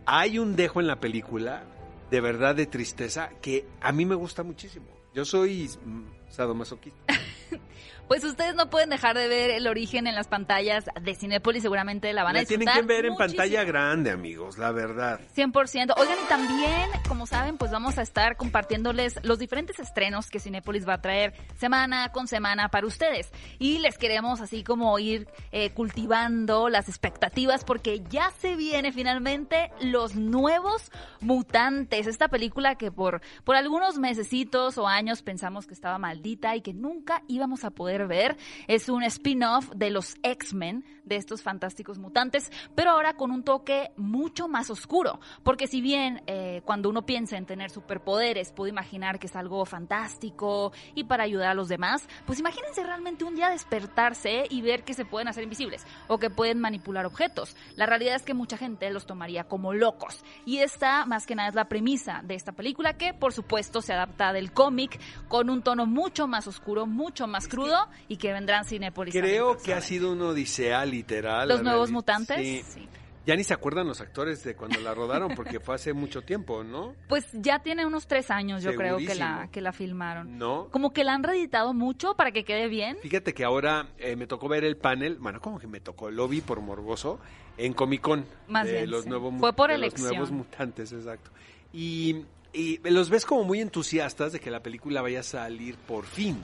Hay 0.04 0.38
un 0.38 0.56
dejo 0.56 0.80
en 0.80 0.86
la 0.86 1.00
película, 1.00 1.64
de 2.10 2.20
verdad 2.20 2.54
de 2.54 2.66
tristeza, 2.66 3.30
que 3.40 3.66
a 3.80 3.92
mí 3.92 4.04
me 4.04 4.14
gusta 4.14 4.42
muchísimo. 4.42 4.86
Yo 5.14 5.24
soy 5.24 5.70
mm, 5.84 6.02
sadomasoquista. 6.28 7.00
Pues 8.08 8.22
ustedes 8.22 8.54
no 8.54 8.70
pueden 8.70 8.88
dejar 8.90 9.16
de 9.16 9.26
ver 9.26 9.50
el 9.50 9.66
origen 9.66 10.06
en 10.06 10.14
las 10.14 10.28
pantallas 10.28 10.84
de 11.00 11.14
Cinépolis, 11.16 11.62
seguramente 11.62 12.12
la 12.12 12.22
van 12.22 12.36
a 12.36 12.40
La 12.40 12.44
tienen 12.44 12.66
disfrutar 12.66 12.86
que 12.86 12.94
ver 12.94 13.06
en 13.06 13.12
muchísimo. 13.14 13.36
pantalla 13.36 13.64
grande, 13.64 14.10
amigos, 14.12 14.58
la 14.58 14.70
verdad. 14.70 15.18
100%. 15.34 15.92
Oigan, 15.96 16.16
y 16.24 16.28
también, 16.28 16.88
como 17.08 17.26
saben, 17.26 17.58
pues 17.58 17.72
vamos 17.72 17.98
a 17.98 18.02
estar 18.02 18.36
compartiéndoles 18.36 19.18
los 19.24 19.40
diferentes 19.40 19.80
estrenos 19.80 20.30
que 20.30 20.38
Cinépolis 20.38 20.86
va 20.86 20.94
a 20.94 21.00
traer 21.02 21.34
semana 21.58 22.12
con 22.12 22.28
semana 22.28 22.68
para 22.68 22.86
ustedes. 22.86 23.32
Y 23.58 23.80
les 23.80 23.98
queremos 23.98 24.40
así 24.40 24.62
como 24.62 24.96
ir 25.00 25.26
eh, 25.50 25.70
cultivando 25.70 26.68
las 26.68 26.88
expectativas 26.88 27.64
porque 27.64 28.04
ya 28.08 28.30
se 28.38 28.54
viene 28.54 28.92
finalmente 28.92 29.72
Los 29.80 30.14
Nuevos 30.14 30.92
Mutantes. 31.20 32.06
Esta 32.06 32.28
película 32.28 32.76
que 32.76 32.92
por, 32.92 33.20
por 33.42 33.56
algunos 33.56 33.98
mesecitos 33.98 34.78
o 34.78 34.86
años 34.86 35.22
pensamos 35.22 35.66
que 35.66 35.74
estaba 35.74 35.98
maldita 35.98 36.54
y 36.54 36.60
que 36.60 36.72
nunca 36.72 37.22
íbamos 37.26 37.64
a 37.64 37.70
poder 37.70 37.95
ver. 38.04 38.36
Es 38.66 38.88
un 38.88 39.02
spin-off 39.02 39.70
de 39.74 39.90
los 39.90 40.16
X-Men, 40.22 40.84
de 41.06 41.16
estos 41.16 41.40
fantásticos 41.40 41.98
mutantes, 41.98 42.50
pero 42.74 42.90
ahora 42.90 43.14
con 43.14 43.30
un 43.30 43.44
toque 43.44 43.92
mucho 43.96 44.48
más 44.48 44.68
oscuro. 44.70 45.20
Porque 45.42 45.68
si 45.68 45.80
bien 45.80 46.22
eh, 46.26 46.60
cuando 46.64 46.90
uno 46.90 47.06
piensa 47.06 47.38
en 47.38 47.46
tener 47.46 47.70
superpoderes, 47.70 48.52
puede 48.52 48.70
imaginar 48.70 49.18
que 49.18 49.28
es 49.28 49.36
algo 49.36 49.64
fantástico 49.64 50.72
y 50.94 51.04
para 51.04 51.22
ayudar 51.22 51.50
a 51.50 51.54
los 51.54 51.68
demás, 51.68 52.06
pues 52.26 52.40
imagínense 52.40 52.82
realmente 52.82 53.24
un 53.24 53.36
día 53.36 53.48
despertarse 53.48 54.44
y 54.50 54.60
ver 54.60 54.82
que 54.82 54.94
se 54.94 55.04
pueden 55.04 55.28
hacer 55.28 55.44
invisibles 55.44 55.86
o 56.08 56.18
que 56.18 56.28
pueden 56.28 56.60
manipular 56.60 57.06
objetos. 57.06 57.56
La 57.76 57.86
realidad 57.86 58.16
es 58.16 58.22
que 58.22 58.34
mucha 58.34 58.56
gente 58.56 58.90
los 58.90 59.06
tomaría 59.06 59.44
como 59.44 59.72
locos. 59.72 60.24
Y 60.44 60.58
esta, 60.58 61.06
más 61.06 61.24
que 61.26 61.36
nada, 61.36 61.48
es 61.48 61.54
la 61.54 61.68
premisa 61.68 62.22
de 62.24 62.34
esta 62.34 62.52
película 62.52 62.94
que, 62.94 63.14
por 63.14 63.32
supuesto, 63.32 63.80
se 63.80 63.92
adapta 63.92 64.32
del 64.32 64.52
cómic 64.52 64.98
con 65.28 65.50
un 65.50 65.62
tono 65.62 65.86
mucho 65.86 66.26
más 66.26 66.48
oscuro, 66.48 66.86
mucho 66.86 67.28
más 67.28 67.46
crudo 67.46 67.85
y 68.08 68.16
que 68.16 68.32
vendrán 68.32 68.64
Cinepolis. 68.64 69.14
Creo 69.14 69.56
que 69.56 69.74
ha 69.74 69.80
sido 69.80 70.12
una 70.12 70.26
odisea 70.26 70.84
literal. 70.84 71.48
¿Los 71.48 71.62
nuevos 71.62 71.90
mutantes? 71.90 72.38
Sí. 72.38 72.62
Sí. 72.68 72.88
Ya 73.26 73.34
ni 73.34 73.42
se 73.42 73.52
acuerdan 73.52 73.88
los 73.88 74.00
actores 74.00 74.44
de 74.44 74.54
cuando 74.54 74.80
la 74.80 74.94
rodaron, 74.94 75.34
porque 75.34 75.58
fue 75.58 75.74
hace 75.74 75.92
mucho 75.92 76.22
tiempo, 76.22 76.62
¿no? 76.62 76.94
Pues 77.08 77.26
ya 77.32 77.58
tiene 77.58 77.84
unos 77.84 78.06
tres 78.06 78.30
años, 78.30 78.62
yo 78.62 78.72
creo, 78.76 78.98
que 78.98 79.16
la, 79.16 79.48
que 79.50 79.60
la 79.60 79.72
filmaron. 79.72 80.38
No. 80.38 80.68
Como 80.70 80.92
que 80.92 81.02
la 81.02 81.14
han 81.14 81.24
reeditado 81.24 81.74
mucho 81.74 82.14
para 82.14 82.30
que 82.30 82.44
quede 82.44 82.68
bien. 82.68 82.98
Fíjate 83.02 83.34
que 83.34 83.42
ahora 83.44 83.88
eh, 83.98 84.14
me 84.14 84.28
tocó 84.28 84.48
ver 84.48 84.62
el 84.62 84.76
panel, 84.76 85.16
bueno, 85.18 85.40
como 85.40 85.58
que 85.58 85.66
me 85.66 85.80
tocó, 85.80 86.08
lo 86.12 86.28
vi 86.28 86.40
por 86.40 86.60
morboso, 86.60 87.18
en 87.58 87.72
Comic 87.72 88.00
Con. 88.00 88.26
Más 88.46 88.66
de 88.66 88.72
bien, 88.74 88.90
los 88.90 89.02
sí. 89.02 89.08
nuevos 89.10 89.34
Fue 89.40 89.52
por 89.54 89.70
de 89.70 89.78
los 89.78 89.88
elección. 89.88 90.10
nuevos 90.10 90.30
mutantes, 90.30 90.92
exacto. 90.92 91.32
Y, 91.72 92.22
y 92.52 92.78
los 92.88 93.10
ves 93.10 93.26
como 93.26 93.42
muy 93.42 93.60
entusiastas 93.60 94.34
de 94.34 94.38
que 94.38 94.52
la 94.52 94.62
película 94.62 95.02
vaya 95.02 95.20
a 95.20 95.24
salir 95.24 95.76
por 95.78 96.04
fin. 96.04 96.40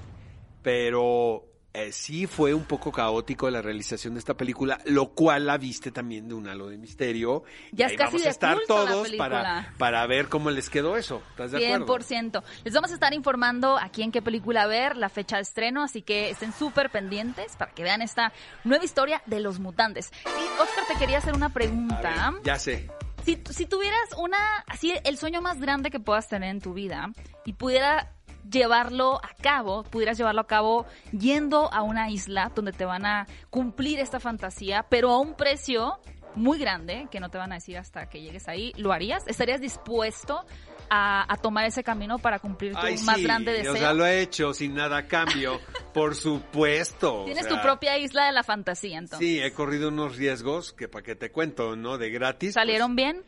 Pero 0.62 1.53
eh, 1.75 1.90
sí 1.90 2.27
fue 2.27 2.53
un 2.53 2.64
poco 2.64 2.92
caótico 2.92 3.48
la 3.48 3.62
realización 3.62 4.12
de 4.12 4.18
esta 4.20 4.35
película, 4.35 4.79
lo 4.85 5.14
cual 5.14 5.46
la 5.46 5.57
viste 5.57 5.90
también 5.90 6.29
de 6.29 6.35
un 6.35 6.46
halo 6.46 6.68
de 6.68 6.77
misterio. 6.77 7.44
Ya 7.72 7.87
Y 7.87 7.87
es 7.87 7.92
ahí 7.92 7.96
casi 7.96 8.11
vamos 8.11 8.22
de 8.22 8.29
a 8.29 8.31
estar 8.31 8.57
culto 8.59 8.75
todos 8.75 9.09
para, 9.16 9.72
para 9.79 10.07
ver 10.07 10.29
cómo 10.29 10.51
les 10.51 10.68
quedó 10.68 10.98
eso. 10.98 11.22
¿Estás 11.31 11.53
de 11.53 11.64
acuerdo? 11.64 11.87
100%. 11.87 12.42
Les 12.64 12.75
vamos 12.75 12.90
a 12.90 12.94
estar 12.94 13.14
informando 13.14 13.79
aquí 13.79 14.03
en 14.03 14.12
qué 14.12 14.20
película 14.20 14.66
ver, 14.66 14.98
la 14.98 15.09
fecha 15.09 15.37
de 15.37 15.42
estreno, 15.42 15.83
así 15.83 16.03
que 16.03 16.29
estén 16.29 16.53
súper 16.53 16.90
pendientes 16.90 17.57
para 17.57 17.72
que 17.72 17.83
vean 17.83 18.03
esta 18.03 18.35
nueva 18.64 18.85
historia 18.85 19.22
de 19.25 19.40
los 19.40 19.59
mutantes. 19.59 20.11
Y 20.27 20.61
Oscar, 20.61 20.85
te 20.88 20.98
quería 20.98 21.18
hacer 21.18 21.35
una 21.35 21.48
pregunta. 21.48 22.33
ver, 22.33 22.42
ya 22.44 22.59
sé. 22.59 22.90
Si, 23.25 23.42
si 23.48 23.64
tuvieras 23.64 24.11
una, 24.18 24.37
así, 24.66 24.92
el 25.05 25.16
sueño 25.16 25.40
más 25.40 25.59
grande 25.59 25.90
que 25.90 26.01
puedas 26.01 26.29
tener 26.29 26.51
en 26.51 26.61
tu 26.61 26.75
vida 26.75 27.12
y 27.46 27.55
pudiera 27.55 28.12
llevarlo 28.51 29.17
a 29.23 29.35
cabo, 29.41 29.83
pudieras 29.85 30.19
llevarlo 30.19 30.41
a 30.41 30.47
cabo 30.47 30.87
yendo 31.13 31.73
a 31.73 31.83
una 31.83 32.11
isla 32.11 32.51
donde 32.55 32.73
te 32.73 32.85
van 32.85 33.07
a 33.07 33.27
cumplir 33.51 33.99
esta 33.99 34.21
fantasía, 34.21 34.87
pero 34.89 35.11
a 35.11 35.19
un 35.21 35.35
precio 35.35 35.99
muy 36.35 36.59
grande, 36.59 37.09
que 37.11 37.21
no 37.21 37.29
te 37.31 37.39
van 37.39 37.53
a 37.53 37.57
decir 37.57 37.77
hasta 37.79 38.09
que 38.09 38.21
llegues 38.21 38.49
ahí, 38.49 38.73
¿lo 38.77 38.93
harías? 38.93 39.27
¿Estarías 39.27 39.61
dispuesto 39.61 40.45
a, 40.89 41.31
a 41.33 41.37
tomar 41.37 41.67
ese 41.67 41.85
camino 41.85 42.19
para 42.19 42.39
cumplir 42.39 42.73
tu 42.73 42.79
Ay, 42.79 42.97
más 42.99 43.17
sí, 43.17 43.23
grande 43.23 43.53
deseo? 43.53 43.75
O 43.75 43.77
sea, 43.77 43.93
lo 43.93 44.07
he 44.07 44.23
hecho 44.23 44.55
sin 44.55 44.75
nada 44.75 44.99
a 44.99 45.07
cambio, 45.07 45.61
por 45.95 46.15
supuesto. 46.15 47.23
o 47.23 47.25
Tienes 47.25 47.47
sea, 47.47 47.57
tu 47.57 47.63
propia 47.63 47.99
isla 47.99 48.27
de 48.27 48.33
la 48.33 48.43
fantasía, 48.43 48.99
entonces. 48.99 49.27
Sí, 49.27 49.41
he 49.41 49.53
corrido 49.53 49.89
unos 49.89 50.17
riesgos 50.17 50.73
que 50.73 50.89
para 50.89 51.03
que 51.03 51.17
te 51.17 51.31
cuento, 51.31 51.77
¿no? 51.77 51.99
De 51.99 52.11
gratis. 52.11 52.55
¿Salieron 52.55 52.97
bien? 52.97 53.25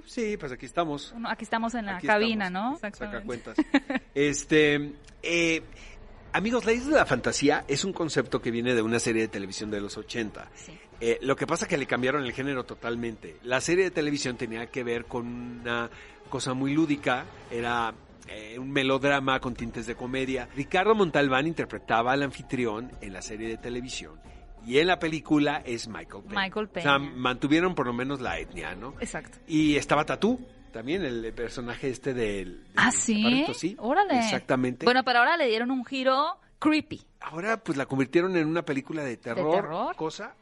Ah, 0.00 0.06
sí, 0.06 0.36
pues 0.36 0.52
aquí 0.52 0.66
estamos. 0.66 1.12
Bueno, 1.12 1.28
aquí 1.28 1.44
estamos 1.44 1.74
en 1.74 1.86
la 1.86 1.96
Aquí 1.96 2.06
cabina, 2.06 2.46
estamos. 2.46 2.82
¿no? 2.82 2.90
Saca 2.90 3.22
cuentas. 3.22 3.56
Este, 4.14 4.92
eh, 5.22 5.62
amigos, 6.32 6.64
la 6.64 6.72
isla 6.72 6.90
de 6.90 6.96
la 6.96 7.06
fantasía 7.06 7.64
es 7.68 7.84
un 7.84 7.92
concepto 7.92 8.40
que 8.40 8.50
viene 8.50 8.74
de 8.74 8.82
una 8.82 8.98
serie 8.98 9.22
de 9.22 9.28
televisión 9.28 9.70
de 9.70 9.80
los 9.80 9.96
80. 9.96 10.48
Sí. 10.54 10.78
Eh, 11.00 11.18
lo 11.22 11.34
que 11.36 11.46
pasa 11.46 11.64
es 11.64 11.68
que 11.68 11.78
le 11.78 11.86
cambiaron 11.86 12.24
el 12.24 12.32
género 12.32 12.64
totalmente. 12.64 13.36
La 13.44 13.60
serie 13.60 13.84
de 13.84 13.90
televisión 13.90 14.36
tenía 14.36 14.66
que 14.66 14.84
ver 14.84 15.06
con 15.06 15.26
una 15.60 15.88
cosa 16.28 16.52
muy 16.52 16.74
lúdica, 16.74 17.24
era 17.50 17.94
eh, 18.28 18.58
un 18.58 18.70
melodrama 18.70 19.40
con 19.40 19.54
tintes 19.54 19.86
de 19.86 19.94
comedia. 19.94 20.48
Ricardo 20.54 20.94
Montalbán 20.94 21.46
interpretaba 21.46 22.12
al 22.12 22.22
anfitrión 22.22 22.92
en 23.00 23.12
la 23.12 23.22
serie 23.22 23.48
de 23.48 23.56
televisión 23.56 24.20
y 24.66 24.78
en 24.78 24.86
la 24.86 24.98
película 24.98 25.62
es 25.64 25.88
Michael 25.88 26.24
Peña. 26.24 26.40
Michael 26.40 26.66
O 26.66 26.80
sea, 26.80 26.98
Peña. 26.98 27.12
mantuvieron 27.16 27.74
por 27.74 27.86
lo 27.86 27.92
menos 27.92 28.20
la 28.20 28.38
etnia, 28.38 28.74
¿no? 28.74 28.94
Exacto. 29.00 29.38
Y 29.46 29.76
estaba 29.76 30.04
Tatú, 30.04 30.40
también 30.72 31.04
el 31.04 31.32
personaje 31.32 31.90
este 31.90 32.14
del... 32.14 32.64
del 32.64 32.72
¿Ah, 32.76 32.90
sí? 32.90 33.46
sí. 33.54 33.76
Órale. 33.78 34.18
Exactamente. 34.18 34.84
Bueno, 34.86 35.02
pero 35.04 35.20
ahora 35.20 35.36
le 35.36 35.46
dieron 35.46 35.70
un 35.70 35.84
giro 35.84 36.38
creepy. 36.58 37.02
Ahora 37.20 37.62
pues 37.62 37.76
la 37.76 37.86
convirtieron 37.86 38.36
en 38.36 38.46
una 38.46 38.62
película 38.62 39.02
de 39.02 39.16
terror, 39.16 39.54
terror? 39.54 39.96
cosa 39.96 40.34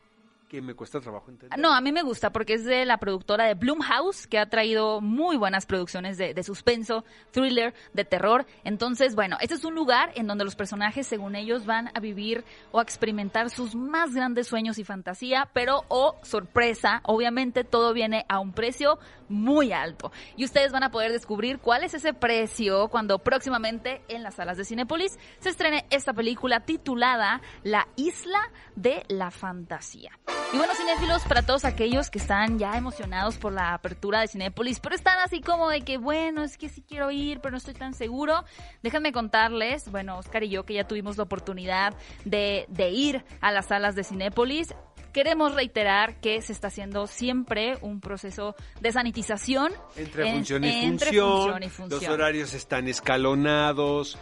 que 0.49 0.63
me 0.63 0.75
cuesta 0.75 1.01
trabajo 1.01 1.31
entender. 1.31 1.59
No, 1.59 1.73
a 1.75 1.81
mí 1.81 1.93
me 1.93 2.03
gusta 2.03 2.31
porque 2.31 2.55
es 2.55 2.65
de 2.65 2.85
la 2.85 2.97
productora 2.97 3.45
de 3.45 3.55
Blumhouse, 3.55 4.27
que 4.27 4.39
ha 4.39 4.49
traído 4.49 5.01
muy 5.01 5.37
buenas 5.37 5.67
producciones 5.67 6.17
de, 6.17 6.35
de 6.35 6.43
suspenso, 6.43 7.05
thriller, 7.31 7.75
de 7.93 8.05
terror. 8.05 8.47
Entonces, 8.65 9.15
bueno, 9.15 9.37
este 9.41 9.55
es 9.55 9.65
un 9.65 9.75
lugar 9.75 10.11
en 10.15 10.27
donde 10.27 10.45
los 10.45 10.57
personajes, 10.57 11.07
según 11.07 11.37
ellos, 11.37 11.67
van 11.67 11.91
a 11.95 12.01
vivir 12.01 12.45
o 12.73 12.81
a 12.81 12.83
experimentar 12.83 13.51
sus 13.51 13.75
más 13.75 14.15
grandes 14.15 14.49
sueños 14.49 14.79
y 14.79 14.85
fantasía, 14.85 15.49
pero, 15.53 15.85
oh, 15.89 16.17
sorpresa, 16.23 17.01
obviamente 17.05 17.65
todo 17.65 17.93
viene 17.93 18.25
a 18.29 18.41
un 18.41 18.53
precio 18.53 18.99
muy 19.29 19.73
alto. 19.73 20.11
Y 20.37 20.45
ustedes 20.45 20.73
van 20.73 20.83
a 20.83 20.91
poder 20.91 21.13
descubrir 21.13 21.59
cuál 21.59 21.85
es 21.85 21.95
ese 21.95 22.15
precio 22.15 22.89
cuando 22.89 23.19
próximamente 23.19 24.03
en 24.09 24.23
las 24.23 24.37
salas 24.37 24.57
de 24.57 24.65
Cinépolis 24.65 25.19
se 25.41 25.51
estrene 25.51 25.87
esta 25.91 26.15
película 26.15 26.61
titulada 26.61 27.43
La 27.63 27.87
Isla 27.97 28.41
de 28.75 29.05
la 29.09 29.31
Fantasía. 29.31 30.13
Y 30.53 30.57
bueno, 30.57 30.73
cinéfilos, 30.75 31.23
para 31.25 31.43
todos 31.43 31.67
aquellos 31.67 32.09
que 32.11 32.19
están 32.19 32.59
ya 32.59 32.77
emocionados 32.79 33.37
por 33.37 33.53
la 33.53 33.75
apertura 33.75 34.21
de 34.23 34.29
Cinépolis, 34.29 34.81
pero 34.81 34.95
están 34.95 35.19
así 35.19 35.43
como 35.43 35.69
de 35.69 35.83
que, 35.83 35.99
bueno, 35.99 36.43
es 36.43 36.57
que 36.57 36.71
sí 36.71 36.83
quiero 36.89 37.11
ir, 37.11 37.41
pero 37.41 37.53
no 37.53 37.59
estoy 37.59 37.75
tan 37.75 37.93
seguro, 37.93 38.45
déjenme 38.83 39.13
contarles, 39.13 39.91
bueno, 39.91 40.17
Oscar 40.17 40.45
y 40.45 40.49
yo 40.49 40.65
que 40.65 40.73
ya 40.75 40.85
tuvimos 40.89 41.19
la 41.19 41.25
oportunidad 41.25 41.95
de, 42.25 42.65
de 42.69 42.89
ir 42.91 43.25
a 43.43 43.53
las 43.53 43.67
salas 43.67 43.95
de 43.95 44.05
Cinépolis, 44.05 44.75
queremos 45.13 45.55
reiterar 45.55 46.19
que 46.21 46.41
se 46.41 46.55
está 46.55 46.69
haciendo 46.69 47.07
siempre 47.07 47.77
un 47.83 48.01
proceso 48.01 48.55
de 48.81 48.91
sanitización. 48.91 49.71
Entre 49.97 50.29
en- 50.29 50.35
función 50.37 50.65
y 50.65 50.69
entre 50.85 51.09
función, 51.09 51.31
función 51.43 51.63
y 51.63 51.69
función. 51.69 52.03
los 52.05 52.09
horarios 52.11 52.55
están 52.55 52.89
escalonados, 52.89 54.17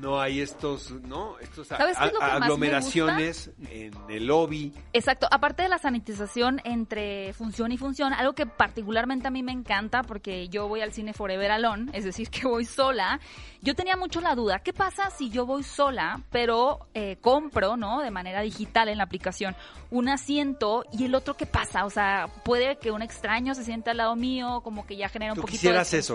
no 0.00 0.20
hay 0.20 0.40
estos, 0.40 0.90
¿no? 1.02 1.38
Estos 1.38 1.70
a- 1.72 1.76
¿Sabes 1.78 1.96
qué 1.98 2.06
es 2.06 2.12
lo 2.12 2.18
que 2.18 2.24
a- 2.24 2.28
más 2.28 2.38
me 2.40 2.44
aglomeraciones 2.46 3.50
en 3.70 3.92
el 4.08 4.26
lobby. 4.26 4.72
Exacto, 4.92 5.26
aparte 5.30 5.62
de 5.62 5.68
la 5.68 5.78
sanitización 5.78 6.60
entre 6.64 7.32
función 7.34 7.72
y 7.72 7.78
función, 7.78 8.12
algo 8.12 8.32
que 8.34 8.46
particularmente 8.46 9.28
a 9.28 9.30
mí 9.30 9.42
me 9.42 9.52
encanta 9.52 10.02
porque 10.02 10.48
yo 10.48 10.68
voy 10.68 10.80
al 10.80 10.92
cine 10.92 11.12
Forever 11.12 11.50
Alone, 11.50 11.90
es 11.92 12.04
decir, 12.04 12.30
que 12.30 12.46
voy 12.46 12.64
sola, 12.64 13.20
yo 13.60 13.74
tenía 13.74 13.96
mucho 13.96 14.20
la 14.20 14.34
duda, 14.34 14.60
¿qué 14.60 14.72
pasa 14.72 15.10
si 15.10 15.30
yo 15.30 15.46
voy 15.46 15.62
sola, 15.62 16.20
pero 16.30 16.86
eh, 16.94 17.18
compro, 17.20 17.76
¿no? 17.76 18.00
De 18.00 18.10
manera 18.10 18.40
digital 18.40 18.88
en 18.88 18.98
la 18.98 19.04
aplicación 19.04 19.54
un 19.90 20.08
asiento 20.08 20.84
y 20.92 21.04
el 21.04 21.14
otro 21.14 21.34
qué 21.34 21.44
pasa? 21.46 21.84
O 21.84 21.90
sea, 21.90 22.28
puede 22.44 22.76
que 22.76 22.90
un 22.90 23.02
extraño 23.02 23.54
se 23.54 23.62
siente 23.62 23.90
al 23.90 23.98
lado 23.98 24.16
mío, 24.16 24.62
como 24.64 24.86
que 24.86 24.96
ya 24.96 25.08
genera 25.08 25.32
un 25.32 25.36
Tú 25.36 25.42
poquito 25.42 25.70
de 25.70 25.98
eso, 25.98 26.14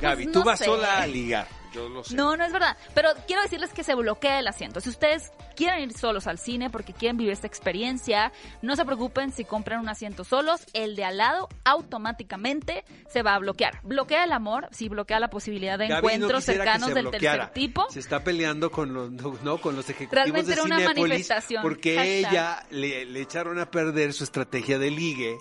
Pues, 0.00 0.12
Gaby, 0.12 0.26
no 0.26 0.32
tú 0.32 0.44
vas 0.44 0.58
sé. 0.58 0.64
sola 0.64 0.98
a 1.02 1.06
ligar, 1.06 1.46
yo 1.74 1.88
lo 1.88 2.02
sé. 2.02 2.14
No, 2.14 2.36
no 2.36 2.44
es 2.44 2.52
verdad. 2.52 2.76
Pero 2.94 3.10
quiero 3.26 3.42
decirles 3.42 3.72
que 3.72 3.84
se 3.84 3.94
bloquea 3.94 4.38
el 4.38 4.46
asiento. 4.48 4.80
Si 4.80 4.88
ustedes 4.88 5.30
quieren 5.56 5.80
ir 5.82 5.92
solos 5.92 6.26
al 6.26 6.38
cine 6.38 6.70
porque 6.70 6.92
quieren 6.92 7.16
vivir 7.16 7.32
esta 7.32 7.46
experiencia, 7.46 8.32
no 8.62 8.74
se 8.76 8.84
preocupen 8.84 9.30
si 9.32 9.44
compran 9.44 9.80
un 9.80 9.88
asiento 9.88 10.24
solos. 10.24 10.62
El 10.72 10.96
de 10.96 11.04
al 11.04 11.18
lado 11.18 11.48
automáticamente 11.64 12.84
se 13.08 13.22
va 13.22 13.34
a 13.34 13.38
bloquear. 13.38 13.80
Bloquea 13.82 14.24
el 14.24 14.32
amor, 14.32 14.68
sí, 14.72 14.88
bloquea 14.88 15.20
la 15.20 15.28
posibilidad 15.30 15.78
de 15.78 15.88
Gaby 15.88 15.98
encuentros 16.14 16.44
cercanos 16.44 16.88
se 16.88 16.94
del 16.94 17.04
bloqueara. 17.08 17.46
tercer 17.50 17.54
tipo. 17.54 17.86
Se 17.90 18.00
está 18.00 18.24
peleando 18.24 18.70
con 18.70 18.92
los, 18.92 19.10
no, 19.42 19.58
con 19.60 19.76
los 19.76 19.88
ejecutivos 19.88 20.12
Realmente 20.24 20.46
de 20.48 20.52
era 20.54 20.62
una 20.64 20.80
manifestación. 20.80 21.62
porque 21.62 21.94
Hashtag. 21.96 22.32
ella 22.32 22.66
le, 22.70 23.04
le 23.04 23.20
echaron 23.20 23.58
a 23.58 23.70
perder 23.70 24.12
su 24.12 24.24
estrategia 24.24 24.78
de 24.78 24.90
ligue, 24.90 25.36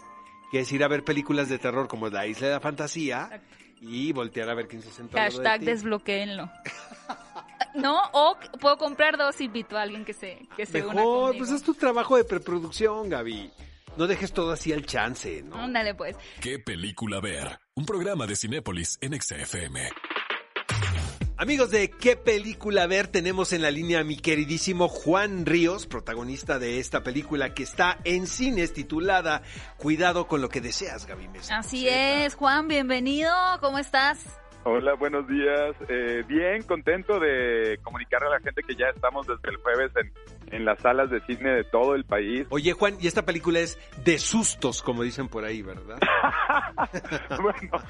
que 0.52 0.60
es 0.62 0.72
ir 0.72 0.84
a 0.84 0.88
ver 0.88 1.04
películas 1.04 1.48
de 1.50 1.60
terror 1.60 1.88
como 1.88 2.10
La 2.10 2.28
Isla 2.28 2.48
de 2.48 2.54
la 2.54 2.60
Fantasía 2.60 3.41
y 3.81 4.11
voltear 4.11 4.49
a 4.49 4.53
ver 4.53 4.67
quién 4.67 4.81
se 4.81 4.91
sentó 4.91 5.15
de 5.17 5.23
Hashtag 5.23 5.59
ti. 5.61 5.65
desbloqueenlo. 5.67 6.49
No, 7.75 8.01
o 8.13 8.35
puedo 8.59 8.77
comprar 8.79 9.15
dos 9.15 9.39
y 9.41 9.43
invito 9.45 9.77
a 9.77 9.83
alguien 9.83 10.03
que 10.03 10.13
se, 10.13 10.39
que 10.57 10.65
se 10.65 10.81
una 10.81 10.95
Mejor, 10.95 11.03
conmigo. 11.27 11.37
pues 11.37 11.51
es 11.51 11.61
tu 11.61 11.75
trabajo 11.75 12.17
de 12.17 12.23
preproducción, 12.23 13.09
Gaby. 13.09 13.51
No 13.95 14.07
dejes 14.07 14.33
todo 14.33 14.51
así 14.51 14.73
al 14.73 14.85
chance, 14.87 15.43
¿no? 15.43 15.55
Ándale 15.55 15.93
pues. 15.93 16.15
¿Qué 16.41 16.57
película 16.57 17.19
ver? 17.19 17.59
Un 17.75 17.85
programa 17.85 18.25
de 18.25 18.35
Cinépolis 18.35 18.97
en 19.01 19.19
XFM. 19.21 19.87
Amigos 21.41 21.71
de 21.71 21.89
¿Qué 21.89 22.17
película 22.17 22.86
ver? 22.86 23.08
Tenemos 23.08 23.54
en 23.54 23.62
la 23.62 23.71
línea 23.71 24.02
a 24.02 24.04
mi 24.04 24.17
queridísimo 24.17 24.89
Juan 24.89 25.45
Ríos, 25.45 25.88
protagonista 25.88 26.60
de 26.60 26.80
esta 26.82 27.02
película 27.02 27.54
que 27.54 27.63
está 27.63 27.97
en 28.04 28.28
cines 28.28 28.73
titulada 28.73 29.41
Cuidado 29.78 30.28
con 30.28 30.41
lo 30.41 30.49
que 30.49 30.60
deseas, 30.60 31.08
Gaby 31.08 31.30
Mesa. 31.30 31.60
Así 31.60 31.88
es, 31.88 32.36
Juan, 32.36 32.67
bienvenido. 32.67 33.32
¿Cómo 33.62 33.80
estás? 33.80 34.38
Hola, 34.65 34.95
buenos 34.95 35.30
días. 35.30 35.78
Eh, 35.88 36.25
bien, 36.28 36.63
contento 36.63 37.17
de 37.21 37.80
comunicarle 37.84 38.28
a 38.28 38.32
la 38.32 38.39
gente 38.41 38.62
que 38.62 38.75
ya 38.75 38.88
estamos 38.93 39.25
desde 39.25 39.49
el 39.49 39.56
jueves 39.63 39.91
en, 39.95 40.12
en 40.51 40.65
las 40.65 40.79
salas 40.79 41.09
de 41.09 41.19
cine 41.21 41.49
de 41.51 41.63
todo 41.63 41.95
el 41.95 42.05
país. 42.05 42.47
Oye, 42.51 42.73
Juan, 42.73 42.95
y 42.99 43.07
esta 43.07 43.25
película 43.25 43.59
es 43.59 43.77
de 44.03 44.17
sustos, 44.19 44.81
como 44.81 45.03
dicen 45.03 45.27
por 45.29 45.45
ahí, 45.45 45.62
¿verdad? 45.62 45.97
bueno, 47.41 47.83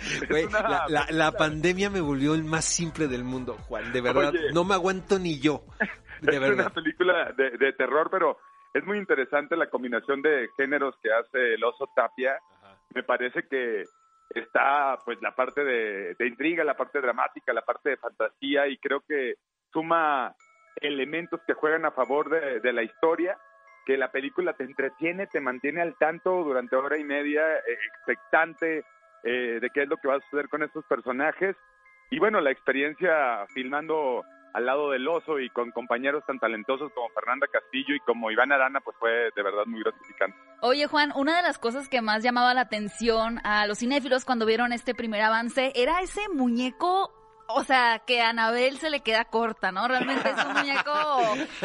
una 0.47 0.61
la, 0.61 0.69
la- 0.69 0.85
la 0.87 1.05
película- 1.05 1.31
pandemia 1.31 1.89
me 1.89 2.01
volvió 2.01 2.33
el 2.35 2.43
más 2.43 2.65
simple 2.65 3.07
del 3.07 3.23
mundo, 3.23 3.53
Juan. 3.67 3.91
De 3.93 4.01
verdad, 4.01 4.29
Oye. 4.29 4.51
no 4.53 4.63
me 4.63 4.73
aguanto 4.73 5.19
ni 5.19 5.39
yo. 5.39 5.63
De 6.21 6.35
es 6.35 6.51
una 6.51 6.69
película 6.69 7.31
de, 7.37 7.51
de 7.51 7.71
terror, 7.73 8.09
pero 8.11 8.37
es 8.73 8.83
muy 8.85 8.97
interesante 8.97 9.55
la 9.55 9.69
combinación 9.69 10.21
de 10.21 10.49
géneros 10.57 10.93
que 11.01 11.09
hace 11.13 11.53
el 11.53 11.63
oso 11.63 11.89
Tapia. 11.95 12.37
Me 12.93 13.03
parece 13.03 13.43
que 13.49 13.85
está 14.35 14.97
pues 15.05 15.17
la 15.21 15.33
parte 15.33 15.63
de, 15.63 16.15
de 16.19 16.27
intriga, 16.27 16.65
la 16.65 16.75
parte 16.75 16.99
dramática, 16.99 17.53
la 17.53 17.61
parte 17.61 17.91
de 17.91 17.97
fantasía 17.97 18.67
y 18.67 18.77
creo 18.79 18.99
que 19.07 19.35
suma 19.71 20.35
elementos 20.77 21.41
que 21.45 21.53
juegan 21.53 21.85
a 21.85 21.91
favor 21.91 22.29
de, 22.29 22.59
de 22.59 22.73
la 22.73 22.83
historia 22.83 23.37
que 23.89 23.97
la 23.97 24.11
película 24.11 24.53
te 24.53 24.65
entretiene, 24.65 25.25
te 25.25 25.41
mantiene 25.41 25.81
al 25.81 25.95
tanto 25.97 26.43
durante 26.43 26.75
hora 26.75 26.99
y 26.99 27.03
media, 27.03 27.41
eh, 27.41 27.77
expectante 27.87 28.85
eh, 29.23 29.59
de 29.59 29.69
qué 29.71 29.81
es 29.81 29.89
lo 29.89 29.97
que 29.97 30.07
va 30.07 30.17
a 30.17 30.19
suceder 30.21 30.47
con 30.47 30.61
estos 30.61 30.85
personajes. 30.85 31.55
Y 32.11 32.19
bueno, 32.19 32.39
la 32.39 32.51
experiencia 32.51 33.47
filmando 33.53 34.23
al 34.53 34.65
lado 34.65 34.91
del 34.91 35.07
oso 35.07 35.39
y 35.39 35.49
con 35.49 35.71
compañeros 35.71 36.23
tan 36.27 36.37
talentosos 36.37 36.91
como 36.93 37.09
Fernanda 37.09 37.47
Castillo 37.51 37.95
y 37.95 37.99
como 38.01 38.29
Iván 38.29 38.51
Arana, 38.51 38.79
pues 38.79 38.95
fue 38.99 39.11
de 39.35 39.43
verdad 39.43 39.65
muy 39.65 39.81
gratificante. 39.81 40.37
Oye 40.61 40.85
Juan, 40.85 41.11
una 41.15 41.37
de 41.37 41.43
las 41.43 41.57
cosas 41.57 41.89
que 41.89 42.01
más 42.01 42.23
llamaba 42.23 42.53
la 42.53 42.61
atención 42.61 43.39
a 43.43 43.65
los 43.65 43.79
cinéfilos 43.79 44.23
cuando 44.23 44.45
vieron 44.45 44.71
este 44.71 44.93
primer 44.93 45.21
avance 45.21 45.71
era 45.75 46.01
ese 46.01 46.21
muñeco 46.29 47.18
o 47.49 47.63
sea, 47.63 47.99
que 48.05 48.21
a 48.21 48.29
Anabel 48.29 48.77
se 48.77 48.89
le 48.89 49.01
queda 49.01 49.25
corta, 49.25 49.71
¿no? 49.71 49.87
Realmente 49.87 50.29
es 50.29 50.45
un 50.45 50.53
muñeco. 50.53 50.91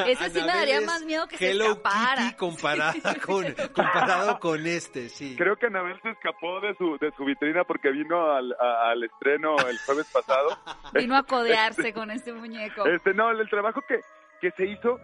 Ese 0.06 0.30
sí 0.30 0.40
me 0.40 0.46
daría 0.46 0.80
más 0.80 1.04
miedo 1.04 1.26
que 1.26 1.36
se 1.36 1.50
escapara. 1.50 2.22
Kitty 2.22 2.36
comparada 2.36 3.14
con, 3.26 3.44
comparado 3.74 4.38
con 4.40 4.66
este, 4.66 5.08
sí. 5.08 5.34
Creo 5.36 5.56
que 5.56 5.66
Anabel 5.66 6.00
se 6.02 6.10
escapó 6.10 6.60
de 6.60 6.74
su, 6.76 6.96
de 6.98 7.12
su 7.16 7.24
vitrina 7.24 7.64
porque 7.64 7.90
vino 7.90 8.32
al, 8.32 8.54
al 8.58 9.04
estreno 9.04 9.56
el 9.68 9.78
jueves 9.78 10.10
pasado. 10.12 10.58
Vino 10.94 11.16
a 11.16 11.22
codearse 11.24 11.92
con 11.92 12.10
este 12.10 12.32
muñeco. 12.32 12.86
Este, 12.86 13.12
no, 13.14 13.30
el 13.30 13.48
trabajo 13.50 13.80
que, 13.86 14.00
que 14.40 14.50
se 14.52 14.66
hizo, 14.66 14.98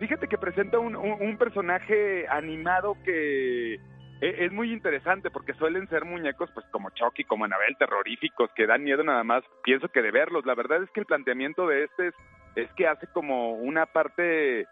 fíjate 0.00 0.28
que 0.28 0.38
presenta 0.38 0.78
un, 0.78 0.96
un 0.96 1.38
personaje 1.38 2.26
animado 2.28 2.96
que 3.04 3.78
es 4.20 4.50
muy 4.52 4.72
interesante 4.72 5.30
porque 5.30 5.52
suelen 5.54 5.88
ser 5.88 6.04
muñecos 6.04 6.50
pues 6.52 6.64
como 6.70 6.90
Chucky, 6.90 7.24
como 7.24 7.44
Anabel, 7.44 7.76
terroríficos, 7.78 8.50
que 8.54 8.66
dan 8.66 8.82
miedo 8.82 9.04
nada 9.04 9.24
más, 9.24 9.44
pienso 9.62 9.88
que 9.88 10.02
de 10.02 10.10
verlos. 10.10 10.46
La 10.46 10.54
verdad 10.54 10.82
es 10.82 10.90
que 10.90 11.00
el 11.00 11.06
planteamiento 11.06 11.66
de 11.66 11.84
este 11.84 12.12
es, 12.54 12.70
que 12.72 12.88
hace 12.88 13.06
como 13.08 13.52
una 13.52 13.84
parte, 13.84 14.66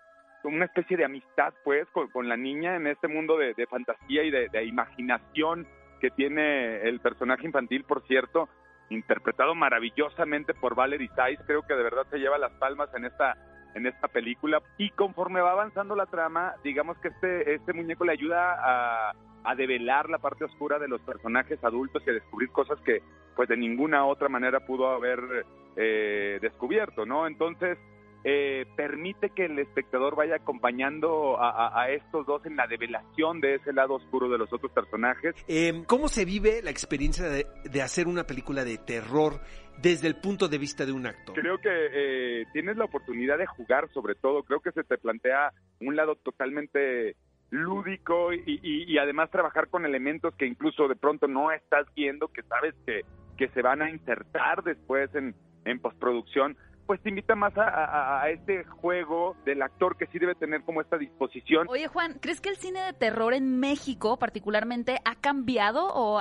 una 0.44 0.64
especie 0.64 0.96
de 0.96 1.04
amistad 1.04 1.52
pues 1.62 1.87
con, 1.90 2.28
la 2.28 2.37
niña 2.37 2.76
en 2.76 2.87
este 2.87 3.09
mundo 3.09 3.37
de, 3.37 3.54
fantasía 3.66 4.22
y 4.22 4.30
de, 4.30 4.64
imaginación 4.64 5.66
que 6.00 6.11
tiene 6.11 6.83
el 6.83 7.00
personaje 7.00 7.46
infantil, 7.46 7.85
por 7.85 8.07
cierto, 8.07 8.48
interpretado 8.88 9.54
maravillosamente 9.54 10.54
por 10.54 10.74
Valerie 10.74 11.11
Saiz, 11.14 11.38
creo 11.46 11.62
que 11.62 11.74
de 11.74 11.83
verdad 11.83 12.07
se 12.11 12.18
lleva 12.18 12.38
las 12.38 12.52
palmas 12.52 12.88
en 12.94 13.04
esta 13.04 13.37
en 13.74 13.87
esta 13.87 14.07
película 14.07 14.62
y 14.78 14.90
conforme 14.90 15.40
va 15.40 15.50
avanzando 15.50 15.96
la 15.96 16.07
trama, 16.07 16.54
digamos 16.62 16.96
que 16.98 17.09
este 17.09 17.54
este 17.54 17.72
muñeco 17.72 18.04
le 18.04 18.12
ayuda 18.12 18.57
a 18.61 19.12
a 19.44 19.54
develar 19.54 20.09
la 20.09 20.18
parte 20.18 20.44
oscura 20.44 20.78
de 20.78 20.88
los 20.88 21.00
personajes 21.02 21.62
adultos 21.62 22.02
y 22.07 22.11
a 22.11 22.14
descubrir 22.14 22.50
cosas 22.50 22.80
que 22.80 23.02
pues 23.37 23.48
de 23.48 23.57
ninguna 23.57 24.07
otra 24.07 24.28
manera 24.28 24.61
pudo 24.61 24.88
haber 24.88 25.44
eh, 25.76 26.38
descubierto, 26.40 27.04
¿no? 27.04 27.26
Entonces, 27.26 27.78
eh, 28.26 28.64
permite 28.74 29.30
que 29.30 29.44
el 29.44 29.59
espectador 29.59 30.16
vaya 30.16 30.37
acompañando 30.37 31.37
a, 31.38 31.90
estos 31.90 32.24
dos 32.26 32.46
en 32.46 32.57
la 32.57 32.66
develación 32.66 33.38
de 33.40 33.57
ese 33.57 33.74
lado 33.74 33.94
oscuro 33.94 34.30
de 34.30 34.38
los 34.38 34.50
otros 34.50 34.72
personajes. 34.72 35.35
Em, 35.46 35.85
¿Cómo 35.85 36.09
se 36.09 36.24
vive 36.24 36.62
la 36.62 36.70
experiencia 36.70 37.28
de, 37.28 37.83
hacer 37.83 38.07
una 38.07 38.24
película 38.24 38.64
de 38.64 38.78
terror 38.78 39.40
desde 39.83 40.09
el 40.09 40.16
punto 40.16 40.48
de 40.48 40.57
vista 40.57 40.87
de 40.87 40.92
un 40.92 41.07
actor? 41.07 41.35
Creo 41.35 41.59
que 41.59 41.68
eh, 41.68 42.44
tienes 42.54 42.78
la 42.78 42.87
oportunidad 42.87 43.37
de 43.37 43.44
jugar 43.44 43.92
sobre 43.92 44.14
todo, 44.14 44.42
creo 44.42 44.61
que 44.61 44.72
se 44.72 44.85
te 44.85 44.96
plantea 44.96 45.52
un 45.80 45.94
lado 45.94 46.14
totalmente 46.16 47.16
lúdico 47.54 48.32
y, 48.32 48.98
además 48.98 49.30
trabajar 49.30 49.68
con 49.68 49.84
elementos 49.84 50.34
que 50.34 50.46
incluso 50.46 50.88
de 50.88 50.96
pronto 50.96 51.28
no 51.28 51.52
estás 51.52 51.86
viendo, 51.94 52.28
que 52.28 52.42
sabes 52.42 52.74
que, 52.86 53.02
que 53.36 53.48
se 53.48 53.62
van 53.62 53.82
a 53.82 53.90
insertar 53.90 54.62
después 54.62 55.14
en, 55.14 55.34
en 55.64 55.78
postproducción 55.78 56.56
pues 56.87 57.01
te 57.01 57.09
invita 57.09 57.35
más 57.35 57.53
a, 57.57 58.29
este 58.31 58.64
juego 58.64 59.37
del 59.44 59.62
actor 59.62 59.97
que 59.97 60.07
sí 60.07 60.18
debe 60.18 60.35
tener 60.35 60.62
como 60.62 60.81
esta 60.81 60.97
disposición. 60.97 61.66
Oye 61.68 61.88
Juan, 61.88 62.18
¿crees 62.20 62.40
que 62.40 62.51
el 62.51 62.57
cine 62.57 62.81
de 62.81 62.92
terror 62.92 63.35
en 63.35 63.59
México 63.59 64.18
particularmente 64.18 64.99
ha 65.05 65.14
cambiado 65.16 65.87
o 65.92 66.20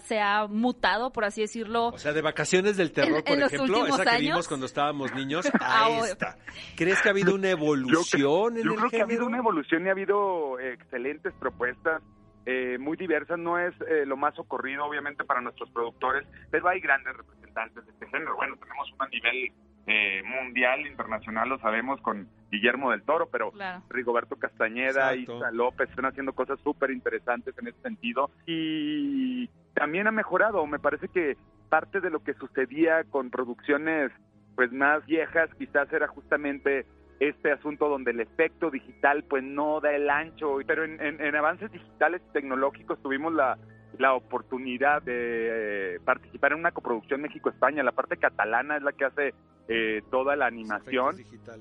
se 0.00 0.20
ha 0.20 0.46
mutado, 0.48 1.12
por 1.12 1.24
así 1.24 1.40
decirlo? 1.42 1.88
O 1.88 1.98
sea, 1.98 2.12
de 2.12 2.22
vacaciones 2.22 2.76
del 2.76 2.92
terror, 2.92 3.24
por 3.24 3.38
ejemplo, 3.38 3.86
esa 3.86 4.04
que 4.04 4.18
vimos 4.18 4.48
cuando 4.48 4.66
estábamos 4.66 5.14
niños, 5.14 5.46
a 5.60 5.86
ah, 5.86 6.00
esta. 6.04 6.36
¿Crees 6.76 7.00
que 7.00 7.08
ha 7.08 7.12
habido 7.12 7.34
una 7.34 7.50
evolución 7.50 8.56
en 8.56 8.64
yo 8.64 8.72
el 8.72 8.76
creo 8.76 8.90
que 8.90 9.00
ha 9.00 9.04
habido 9.04 9.26
una 9.26 9.38
evolución 9.38 9.84
y 9.86 9.88
ha 9.88 9.92
habido 9.92 10.58
excelentes 10.60 11.32
propuestas. 11.34 12.02
Eh, 12.46 12.76
muy 12.78 12.98
diversas, 12.98 13.38
no 13.38 13.58
es 13.58 13.74
eh, 13.88 14.04
lo 14.04 14.18
más 14.18 14.38
ocurrido 14.38 14.84
obviamente 14.84 15.24
para 15.24 15.40
nuestros 15.40 15.70
productores, 15.70 16.28
pero 16.50 16.68
hay 16.68 16.78
grandes 16.78 17.16
representantes 17.16 17.86
de 17.86 17.92
este 17.92 18.06
género. 18.08 18.36
Bueno, 18.36 18.56
tenemos 18.58 18.92
un 18.92 19.10
nivel 19.10 19.52
eh, 19.86 20.22
mundial, 20.24 20.86
internacional, 20.86 21.48
lo 21.48 21.58
sabemos 21.58 22.00
con 22.00 22.28
Guillermo 22.50 22.90
del 22.90 23.02
Toro, 23.02 23.28
pero 23.30 23.52
Rigoberto 23.90 24.36
Castañeda, 24.36 25.14
y 25.14 25.22
Isa 25.22 25.50
López 25.52 25.90
están 25.90 26.06
haciendo 26.06 26.32
cosas 26.32 26.58
súper 26.60 26.90
interesantes 26.90 27.54
en 27.58 27.68
ese 27.68 27.80
sentido. 27.82 28.30
Y 28.46 29.48
también 29.74 30.06
ha 30.06 30.12
mejorado. 30.12 30.66
Me 30.66 30.78
parece 30.78 31.08
que 31.08 31.36
parte 31.68 32.00
de 32.00 32.10
lo 32.10 32.22
que 32.22 32.34
sucedía 32.34 33.04
con 33.04 33.30
producciones 33.30 34.10
pues 34.54 34.72
más 34.72 35.04
viejas 35.04 35.50
quizás 35.58 35.92
era 35.92 36.06
justamente 36.06 36.86
este 37.18 37.50
asunto 37.52 37.88
donde 37.88 38.12
el 38.12 38.20
efecto 38.20 38.70
digital 38.70 39.24
pues 39.24 39.42
no 39.42 39.80
da 39.80 39.92
el 39.92 40.08
ancho, 40.08 40.58
pero 40.66 40.84
en, 40.84 41.00
en 41.00 41.36
avances 41.36 41.72
digitales 41.72 42.22
y 42.28 42.32
tecnológicos 42.32 43.02
tuvimos 43.02 43.32
la, 43.32 43.58
la 43.98 44.14
oportunidad 44.14 45.02
de 45.02 45.94
eh, 45.94 46.00
participar 46.04 46.52
en 46.52 46.60
una 46.60 46.72
coproducción 46.72 47.22
México-España. 47.22 47.82
La 47.82 47.92
parte 47.92 48.16
catalana 48.16 48.76
es 48.76 48.82
la 48.82 48.92
que 48.92 49.04
hace 49.04 49.34
eh, 49.66 50.02
toda 50.10 50.36
la 50.36 50.46
animación 50.46 51.16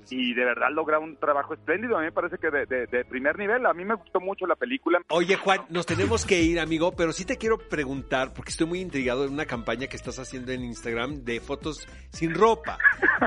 y 0.10 0.34
de 0.34 0.43
verdad 0.43 0.67
logra 0.72 1.00
un 1.00 1.15
trabajo 1.17 1.54
espléndido. 1.54 1.98
A 1.98 2.00
mí 2.00 2.06
me 2.08 2.12
parece 2.12 2.38
que 2.38 2.50
de, 2.50 3.06
primer 3.06 3.38
nivel. 3.38 3.65
A 3.65 3.74
mí 3.74 3.86
me 3.86 3.96
gustó 3.96 4.19
mucho 4.19 4.46
la 4.46 4.56
película. 4.56 5.00
Oye, 5.10 5.36
Juan, 5.36 5.62
nos 5.69 5.86
tenemos 5.86 6.26
que 6.26 6.41
ir, 6.41 6.60
amigo, 6.60 6.91
pero 6.93 7.13
sí 7.13 7.26
te 7.26 7.38
quiero 7.38 7.58
preguntar, 7.58 8.34
porque 8.34 8.52
estoy 8.52 8.67
muy 8.67 8.80
intrigado 8.82 9.26
en 9.26 9.34
una 9.34 9.46
campaña 9.46 9.88
que 9.88 9.96
estás 9.96 10.19
haciendo 10.19 10.52
en 10.52 10.63
Instagram 10.63 11.24
de 11.24 11.39
fotos 11.39 11.88
sin 12.10 12.34
ropa. 12.34 12.78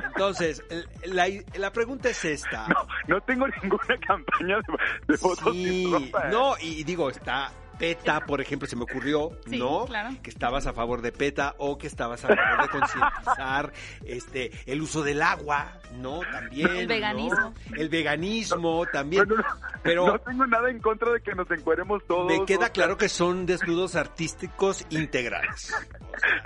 Entonces, 0.09 0.63
la, 1.07 1.27
la 1.59 1.73
pregunta 1.73 2.11
es 2.11 2.25
esta. 2.25 2.67
No, 2.69 2.87
no 3.09 3.21
tengo 3.23 3.47
ninguna 3.63 3.97
campaña 4.07 4.59
de, 5.07 5.17
fotos 5.17 5.55
sin 5.55 5.93
ropa. 5.93 6.29
¿eh? 6.29 6.31
No, 6.31 6.55
y 6.61 6.85
digo, 6.85 7.09
está 7.09 7.51
PETA, 7.79 8.21
por 8.27 8.41
ejemplo, 8.41 8.67
se 8.69 8.77
me 8.77 8.85
ocurrió, 8.85 9.31
¿no? 9.47 9.87
Que 10.23 10.31
estabas 10.31 10.67
a 10.67 10.73
favor 10.73 11.03
de 11.03 11.13
PETA 11.13 11.55
o 11.59 11.79
que 11.79 11.87
estabas 11.87 12.25
a 12.25 12.29
favor 12.29 12.63
de 12.63 12.69
concientizar 12.69 13.73
este, 14.05 14.51
el 14.67 14.83
uso 14.83 15.03
del 15.03 15.23
agua, 15.23 15.81
¿no? 15.97 16.21
También. 16.21 16.69
El 16.69 16.87
veganismo. 16.87 17.55
El 17.77 17.89
veganismo 17.89 18.87
también. 18.93 19.27
pero 19.83 20.07
no 20.07 20.19
tengo 20.19 20.47
nada 20.47 20.71
en 20.71 20.81
contra 20.81 21.13
de 21.13 21.21
que 21.21 21.35
nos 21.35 21.51
encueremos 21.51 22.03
todos. 22.07 22.27
Me 22.27 22.45
queda 22.45 22.71
claro 22.71 22.97
que 22.97 23.09
son 23.09 23.47
desnudos 23.47 23.97
artísticos 23.97 24.85
integrales. 24.91 25.73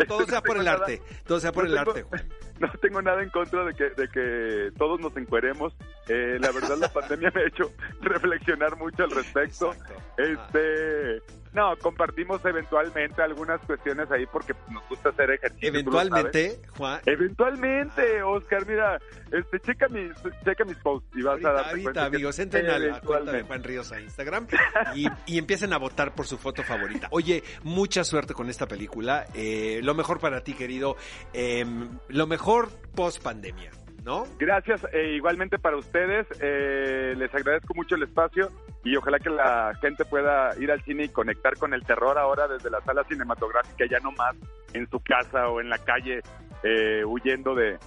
todo 0.08 0.26
sea 0.26 0.42
por 0.42 0.58
el 0.58 0.68
arte, 0.68 1.02
todo 1.26 1.40
sea 1.40 1.52
por 1.52 1.66
el 1.66 1.76
arte, 1.76 2.02
Juan. 2.02 2.28
No 2.70 2.70
tengo 2.80 3.00
nada 3.00 3.22
en 3.22 3.30
contra 3.30 3.64
de 3.64 3.74
que, 3.74 3.90
de 3.90 4.08
que 4.08 4.70
todos 4.76 5.00
nos 5.00 5.16
encueremos. 5.16 5.74
Eh, 6.08 6.38
la 6.40 6.52
verdad, 6.52 6.76
la 6.78 6.88
pandemia 6.92 7.32
me 7.34 7.42
ha 7.42 7.46
hecho 7.46 7.72
reflexionar 8.02 8.76
mucho 8.76 9.04
al 9.04 9.10
respecto. 9.10 9.74
Este, 10.18 11.22
no, 11.52 11.76
compartimos 11.78 12.44
eventualmente 12.44 13.22
algunas 13.22 13.60
cuestiones 13.62 14.10
ahí 14.10 14.24
porque 14.26 14.54
nos 14.70 14.88
gusta 14.88 15.08
hacer 15.08 15.30
ejercicio. 15.32 15.68
¿Eventualmente, 15.68 16.60
Juan? 16.76 17.00
Eventualmente, 17.06 18.22
Oscar, 18.22 18.66
mira, 18.66 19.00
este, 19.32 19.58
checa 19.60 19.88
mis, 19.88 20.12
checa 20.44 20.64
mis 20.64 20.76
posts 20.76 21.08
y 21.16 21.22
vas 21.22 21.44
a 21.44 21.52
dar 21.52 21.68
Ahorita, 21.70 22.04
amigos, 22.04 22.38
entren 22.38 22.70
a 22.70 22.78
la 22.78 23.00
cuenta 23.00 23.32
de 23.32 23.42
Juan 23.42 23.64
Ríos 23.64 23.90
a 23.90 24.00
Instagram 24.00 24.46
y, 24.94 25.06
y, 25.26 25.38
empiecen 25.38 25.72
a 25.72 25.78
votar 25.78 26.14
por 26.14 26.26
su 26.26 26.38
foto 26.38 26.62
favorita. 26.62 27.08
Oye, 27.10 27.42
mucha 27.64 28.04
suerte 28.04 28.32
con 28.32 28.48
esta 28.48 28.66
película. 28.66 29.26
Eh, 29.34 29.80
lo 29.82 29.94
mejor 29.94 30.20
para 30.20 30.42
ti, 30.42 30.54
querido. 30.54 30.96
Em, 31.32 31.88
lo 32.08 32.26
mejor 32.26 32.70
post 32.94 33.22
pandemia. 33.22 33.70
¿No? 34.04 34.24
Gracias, 34.38 34.86
e 34.92 35.14
igualmente 35.14 35.58
para 35.58 35.76
ustedes. 35.76 36.26
Eh, 36.40 37.14
les 37.16 37.34
agradezco 37.34 37.74
mucho 37.74 37.94
el 37.94 38.02
espacio 38.02 38.50
y 38.84 38.96
ojalá 38.96 39.18
que 39.18 39.30
la 39.30 39.74
gente 39.80 40.04
pueda 40.04 40.56
ir 40.58 40.70
al 40.70 40.82
cine 40.84 41.04
y 41.04 41.08
conectar 41.08 41.56
con 41.56 41.74
el 41.74 41.84
terror 41.84 42.18
ahora 42.18 42.48
desde 42.48 42.70
la 42.70 42.80
sala 42.80 43.04
cinematográfica, 43.04 43.86
ya 43.86 43.98
no 44.00 44.12
más 44.12 44.36
en 44.72 44.88
su 44.88 45.00
casa 45.00 45.48
o 45.48 45.60
en 45.60 45.68
la 45.68 45.78
calle, 45.78 46.20
eh, 46.62 47.04
huyendo 47.04 47.54
de, 47.54 47.78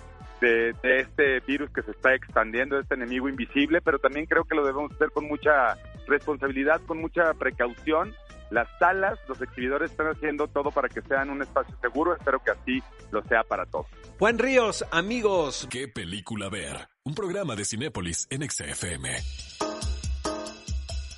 de, 0.42 1.00
este 1.00 1.40
virus 1.42 1.70
que 1.72 1.82
se 1.82 1.92
está 1.92 2.14
expandiendo, 2.14 2.80
este 2.80 2.96
enemigo 2.96 3.30
invisible, 3.30 3.82
pero 3.82 4.00
también 4.00 4.26
creo 4.26 4.44
que 4.44 4.56
lo 4.56 4.66
debemos 4.66 4.92
hacer 4.92 5.10
con 5.12 5.28
mucha 5.28 5.78
responsabilidad, 6.08 6.82
con 6.86 7.00
mucha 7.00 7.34
precaución 7.34 8.14
las 8.54 8.68
salas, 8.78 9.20
los 9.28 9.42
exhibidores 9.42 9.92
están 9.92 10.08
haciendo 10.08 10.48
todo 10.48 10.70
para 10.70 10.88
que 10.88 11.02
sean 11.02 11.30
un 11.32 11.42
espacio 11.42 11.76
seguro. 11.82 12.16
Espero 12.16 12.42
que 12.44 12.52
así 12.52 12.84
lo 13.12 13.24
sea 13.24 13.44
para 13.44 13.66
todos. 13.66 13.88
Juan 14.20 14.38
Ríos, 14.38 14.86
amigos. 14.92 15.68
¿Qué 15.72 15.88
película 15.88 16.50
ver? 16.50 16.88
Un 17.04 17.16
programa 17.16 17.56
de 17.56 17.66
Cinépolis 17.66 18.28
en 18.30 18.48
XFM. 18.50 19.53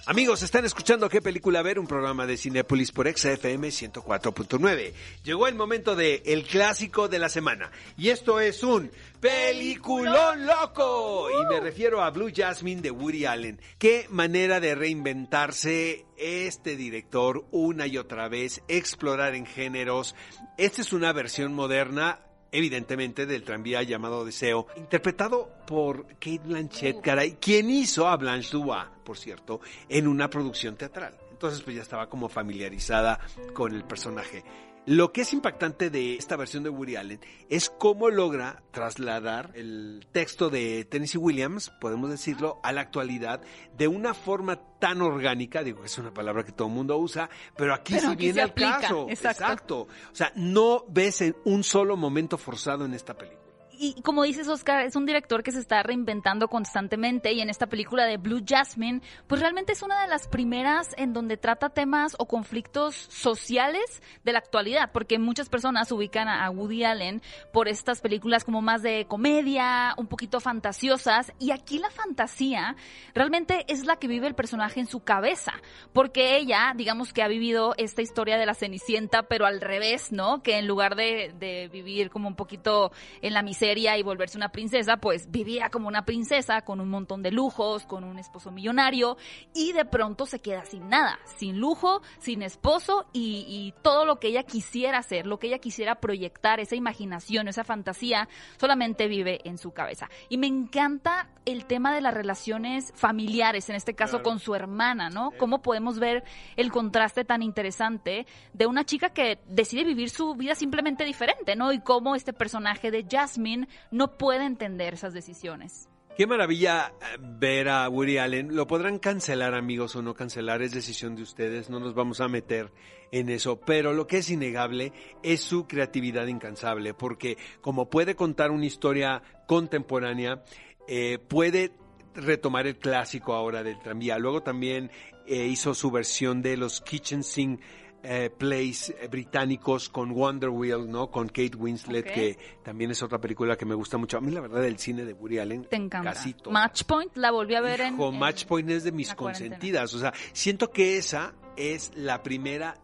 Amigos, 0.07 0.43
están 0.43 0.65
escuchando 0.65 1.09
qué 1.09 1.19
película 1.19 1.63
ver, 1.63 1.79
un 1.79 1.87
programa 1.87 2.27
de 2.27 2.37
Cinepolis 2.37 2.91
por 2.91 3.11
XFM 3.11 3.69
104.9. 3.69 4.93
Llegó 5.23 5.47
el 5.47 5.55
momento 5.55 5.95
de 5.95 6.21
el 6.27 6.43
clásico 6.43 7.07
de 7.07 7.17
la 7.17 7.27
semana. 7.27 7.71
Y 7.97 8.09
esto 8.09 8.39
es 8.39 8.61
un 8.61 8.91
peliculón 9.19 10.45
loco. 10.45 11.29
Y 11.31 11.45
me 11.51 11.59
refiero 11.59 12.03
a 12.03 12.11
Blue 12.11 12.31
Jasmine 12.31 12.83
de 12.83 12.91
Woody 12.91 13.25
Allen. 13.25 13.59
Qué 13.79 14.05
manera 14.11 14.59
de 14.59 14.75
reinventarse 14.75 16.05
este 16.17 16.75
director 16.75 17.47
una 17.49 17.87
y 17.87 17.97
otra 17.97 18.27
vez, 18.29 18.61
explorar 18.67 19.33
en 19.33 19.47
géneros. 19.47 20.13
Esta 20.59 20.83
es 20.83 20.93
una 20.93 21.13
versión 21.13 21.55
moderna 21.55 22.19
evidentemente 22.55 23.25
del 23.25 23.43
tranvía 23.43 23.83
llamado 23.83 24.23
Deseo, 24.23 24.67
interpretado 24.77 25.49
por 25.67 26.07
Kate 26.19 26.41
Blanchett, 26.43 27.01
caray, 27.01 27.33
quien 27.33 27.69
hizo 27.69 28.07
a 28.07 28.15
Blanche 28.15 28.49
Dubois, 28.51 28.85
por 29.03 29.17
cierto, 29.17 29.59
en 29.89 30.07
una 30.07 30.29
producción 30.29 30.75
teatral. 30.75 31.15
Entonces 31.31 31.61
pues 31.61 31.75
ya 31.75 31.81
estaba 31.81 32.07
como 32.07 32.29
familiarizada 32.29 33.19
con 33.53 33.75
el 33.75 33.83
personaje. 33.83 34.43
Lo 34.87 35.11
que 35.11 35.21
es 35.21 35.33
impactante 35.33 35.89
de 35.89 36.15
esta 36.15 36.35
versión 36.35 36.63
de 36.63 36.69
Woody 36.69 36.95
Allen 36.95 37.19
es 37.49 37.71
cómo 37.71 38.09
logra 38.11 38.61
trasladar 38.69 39.51
el 39.55 40.05
texto 40.11 40.51
de 40.51 40.85
Tennessee 40.85 41.17
Williams, 41.17 41.71
podemos 41.81 42.11
decirlo, 42.11 42.59
a 42.61 42.71
la 42.71 42.81
actualidad 42.81 43.41
de 43.75 43.87
una 43.87 44.13
forma 44.13 44.59
tan 44.79 45.01
orgánica, 45.01 45.63
digo 45.63 45.79
que 45.81 45.87
es 45.87 45.97
una 45.97 46.13
palabra 46.13 46.43
que 46.45 46.51
todo 46.51 46.67
el 46.67 46.73
mundo 46.75 46.97
usa, 46.97 47.29
pero 47.57 47.73
aquí 47.73 47.95
Pero 47.95 48.07
sí 48.09 48.13
aquí 48.13 48.25
viene 48.25 48.41
aplica, 48.43 48.79
caso. 48.79 49.07
exacto. 49.09 49.79
O 49.81 50.15
sea, 50.15 50.31
no 50.35 50.85
ves 50.87 51.21
en 51.21 51.35
un 51.45 51.63
solo 51.63 51.97
momento 51.97 52.37
forzado 52.37 52.85
en 52.85 52.93
esta 52.93 53.15
película. 53.15 53.44
Y 53.77 54.01
como 54.01 54.23
dices, 54.23 54.47
Oscar, 54.47 54.85
es 54.85 54.95
un 54.95 55.05
director 55.05 55.43
que 55.43 55.51
se 55.51 55.59
está 55.59 55.83
reinventando 55.83 56.47
constantemente 56.47 57.33
y 57.33 57.41
en 57.41 57.49
esta 57.49 57.67
película 57.67 58.05
de 58.05 58.17
Blue 58.17 58.43
Jasmine, 58.45 59.01
pues 59.27 59.41
realmente 59.41 59.73
es 59.73 59.81
una 59.81 60.01
de 60.01 60.07
las 60.07 60.27
primeras 60.27 60.93
en 60.97 61.13
donde 61.13 61.37
trata 61.37 61.69
temas 61.69 62.15
o 62.17 62.25
conflictos 62.25 62.95
sociales 62.95 64.01
de 64.23 64.31
la 64.31 64.39
actualidad, 64.39 64.91
porque 64.93 65.19
muchas 65.19 65.49
personas 65.49 65.91
ubican 65.91 66.27
a 66.27 66.49
Woody 66.49 66.83
Allen 66.83 67.21
por 67.51 67.67
estas 67.67 68.01
películas 68.01 68.45
como 68.45 68.61
más 68.61 68.81
de 68.81 69.05
comedia, 69.07 69.93
un 69.97 70.07
poquito 70.07 70.39
fantasiosas, 70.39 71.33
y 71.39 71.51
aquí 71.51 71.79
la 71.79 71.89
fantasía 71.89 72.75
realmente 73.13 73.65
es 73.67 73.85
la 73.85 73.97
que 73.97 74.07
vive 74.07 74.27
el 74.27 74.35
personaje 74.35 74.79
en 74.79 74.87
su 74.87 75.01
cabeza, 75.01 75.53
porque 75.91 76.37
ella, 76.37 76.73
digamos 76.75 77.11
que 77.11 77.23
ha 77.23 77.27
vivido 77.27 77.73
esta 77.77 78.01
historia 78.01 78.37
de 78.37 78.45
la 78.45 78.53
Cenicienta, 78.53 79.23
pero 79.23 79.45
al 79.45 79.59
revés, 79.59 80.11
¿no? 80.11 80.41
Que 80.43 80.57
en 80.57 80.67
lugar 80.67 80.95
de, 80.95 81.33
de 81.37 81.67
vivir 81.67 82.09
como 82.09 82.27
un 82.27 82.35
poquito 82.35 82.91
en 83.21 83.33
la 83.33 83.41
miseria 83.41 83.64
y 83.73 84.03
volverse 84.03 84.37
una 84.37 84.49
princesa, 84.49 84.97
pues 84.97 85.31
vivía 85.31 85.69
como 85.69 85.87
una 85.87 86.05
princesa 86.05 86.61
con 86.61 86.79
un 86.79 86.89
montón 86.89 87.23
de 87.23 87.31
lujos, 87.31 87.85
con 87.85 88.03
un 88.03 88.19
esposo 88.19 88.51
millonario 88.51 89.17
y 89.53 89.71
de 89.73 89.85
pronto 89.85 90.25
se 90.25 90.39
queda 90.39 90.65
sin 90.65 90.87
nada, 90.87 91.19
sin 91.37 91.59
lujo, 91.59 92.01
sin 92.19 92.43
esposo 92.43 93.05
y, 93.11 93.45
y 93.47 93.73
todo 93.81 94.05
lo 94.05 94.19
que 94.19 94.27
ella 94.27 94.43
quisiera 94.43 94.99
hacer, 94.99 95.25
lo 95.25 95.39
que 95.39 95.47
ella 95.47 95.59
quisiera 95.59 95.95
proyectar, 95.95 96.59
esa 96.59 96.75
imaginación, 96.75 97.47
esa 97.47 97.63
fantasía, 97.63 98.29
solamente 98.59 99.07
vive 99.07 99.41
en 99.45 99.57
su 99.57 99.71
cabeza. 99.71 100.09
Y 100.29 100.37
me 100.37 100.47
encanta 100.47 101.29
el 101.45 101.65
tema 101.65 101.93
de 101.93 102.01
las 102.01 102.13
relaciones 102.13 102.91
familiares, 102.95 103.69
en 103.69 103.75
este 103.75 103.93
caso 103.93 104.17
Claro. 104.17 104.23
con 104.23 104.39
su 104.39 104.55
hermana, 104.55 105.09
¿no? 105.09 105.31
Cómo 105.37 105.61
podemos 105.61 105.99
ver 105.99 106.23
el 106.55 106.71
contraste 106.71 107.25
tan 107.25 107.41
interesante 107.41 108.25
de 108.53 108.65
una 108.67 108.83
chica 108.83 109.09
que 109.09 109.39
decide 109.47 109.83
vivir 109.83 110.09
su 110.09 110.35
vida 110.35 110.55
simplemente 110.55 111.03
diferente, 111.03 111.55
¿no? 111.55 111.71
Y 111.71 111.79
cómo 111.79 112.15
este 112.15 112.33
personaje 112.33 112.91
de 112.91 113.05
Jasmine 113.09 113.54
no 113.91 114.17
puede 114.17 114.45
entender 114.45 114.93
esas 114.93 115.13
decisiones. 115.13 115.89
Qué 116.17 116.27
maravilla 116.27 116.93
eh, 117.01 117.17
ver 117.19 117.67
a 117.67 117.89
Woody 117.89 118.17
Allen. 118.17 118.55
Lo 118.55 118.67
podrán 118.67 118.99
cancelar, 118.99 119.53
amigos, 119.53 119.97
o 119.97 120.01
no 120.01 120.13
cancelar, 120.13 120.61
es 120.61 120.71
decisión 120.71 121.15
de 121.17 121.23
ustedes, 121.23 121.69
no 121.69 121.79
nos 121.81 121.93
vamos 121.93 122.21
a 122.21 122.29
meter 122.29 122.71
en 123.11 123.29
eso. 123.29 123.59
Pero 123.59 123.91
lo 123.91 124.07
que 124.07 124.19
es 124.19 124.29
innegable 124.29 124.93
es 125.23 125.41
su 125.41 125.67
creatividad 125.67 126.27
incansable, 126.27 126.93
porque 126.93 127.37
como 127.59 127.89
puede 127.89 128.15
contar 128.15 128.51
una 128.51 128.65
historia 128.65 129.21
contemporánea, 129.45 130.41
eh, 130.87 131.19
puede 131.19 131.73
retomar 132.13 132.65
el 132.65 132.77
clásico 132.77 133.33
ahora 133.33 133.61
del 133.61 133.79
tranvía. 133.79 134.17
Luego 134.17 134.41
también 134.41 134.91
eh, 135.27 135.47
hizo 135.47 135.73
su 135.73 135.91
versión 135.91 136.41
de 136.41 136.55
los 136.55 136.79
Kitchen 136.79 137.23
Sink 137.23 137.59
eh, 138.07 138.29
plays 138.29 138.89
eh, 138.91 139.07
británicos 139.09 139.89
con 139.89 140.13
Wonder 140.13 140.49
Wheel, 140.49 140.89
¿no? 140.89 141.09
Con 141.09 141.27
Kate 141.27 141.55
Winslet, 141.57 142.05
que 142.05 142.37
también 142.63 142.91
es 142.91 143.01
otra 143.03 143.19
película 143.19 143.55
que 143.57 143.65
me 143.65 143.75
gusta 143.75 143.97
mucho. 143.97 144.17
A 144.17 144.21
mí 144.21 144.31
la 144.31 144.41
verdad 144.41 144.63
el 144.65 144.77
cine 144.77 145.03
de 145.05 145.13
Woody 145.13 145.39
Allen 145.39 145.65
Te 145.65 145.75
encanta. 145.75 146.13
casi 146.13 146.33
todo. 146.33 146.51
Match 146.51 146.83
Point 146.83 147.15
la 147.17 147.31
volví 147.31 147.55
a 147.55 147.61
ver 147.61 147.81
en, 147.81 147.95
Hijo, 147.95 148.09
en- 148.09 148.19
Match 148.19 148.45
Point 148.45 148.69
es 148.69 148.83
de 148.83 148.91
mis 148.91 149.13
consentidas. 149.15 149.93
O 149.93 149.99
sea, 149.99 150.13
siento 150.33 150.71
que 150.71 150.97
esa 150.97 151.33
es 151.57 151.91
la 151.95 152.21
primera 152.23 152.77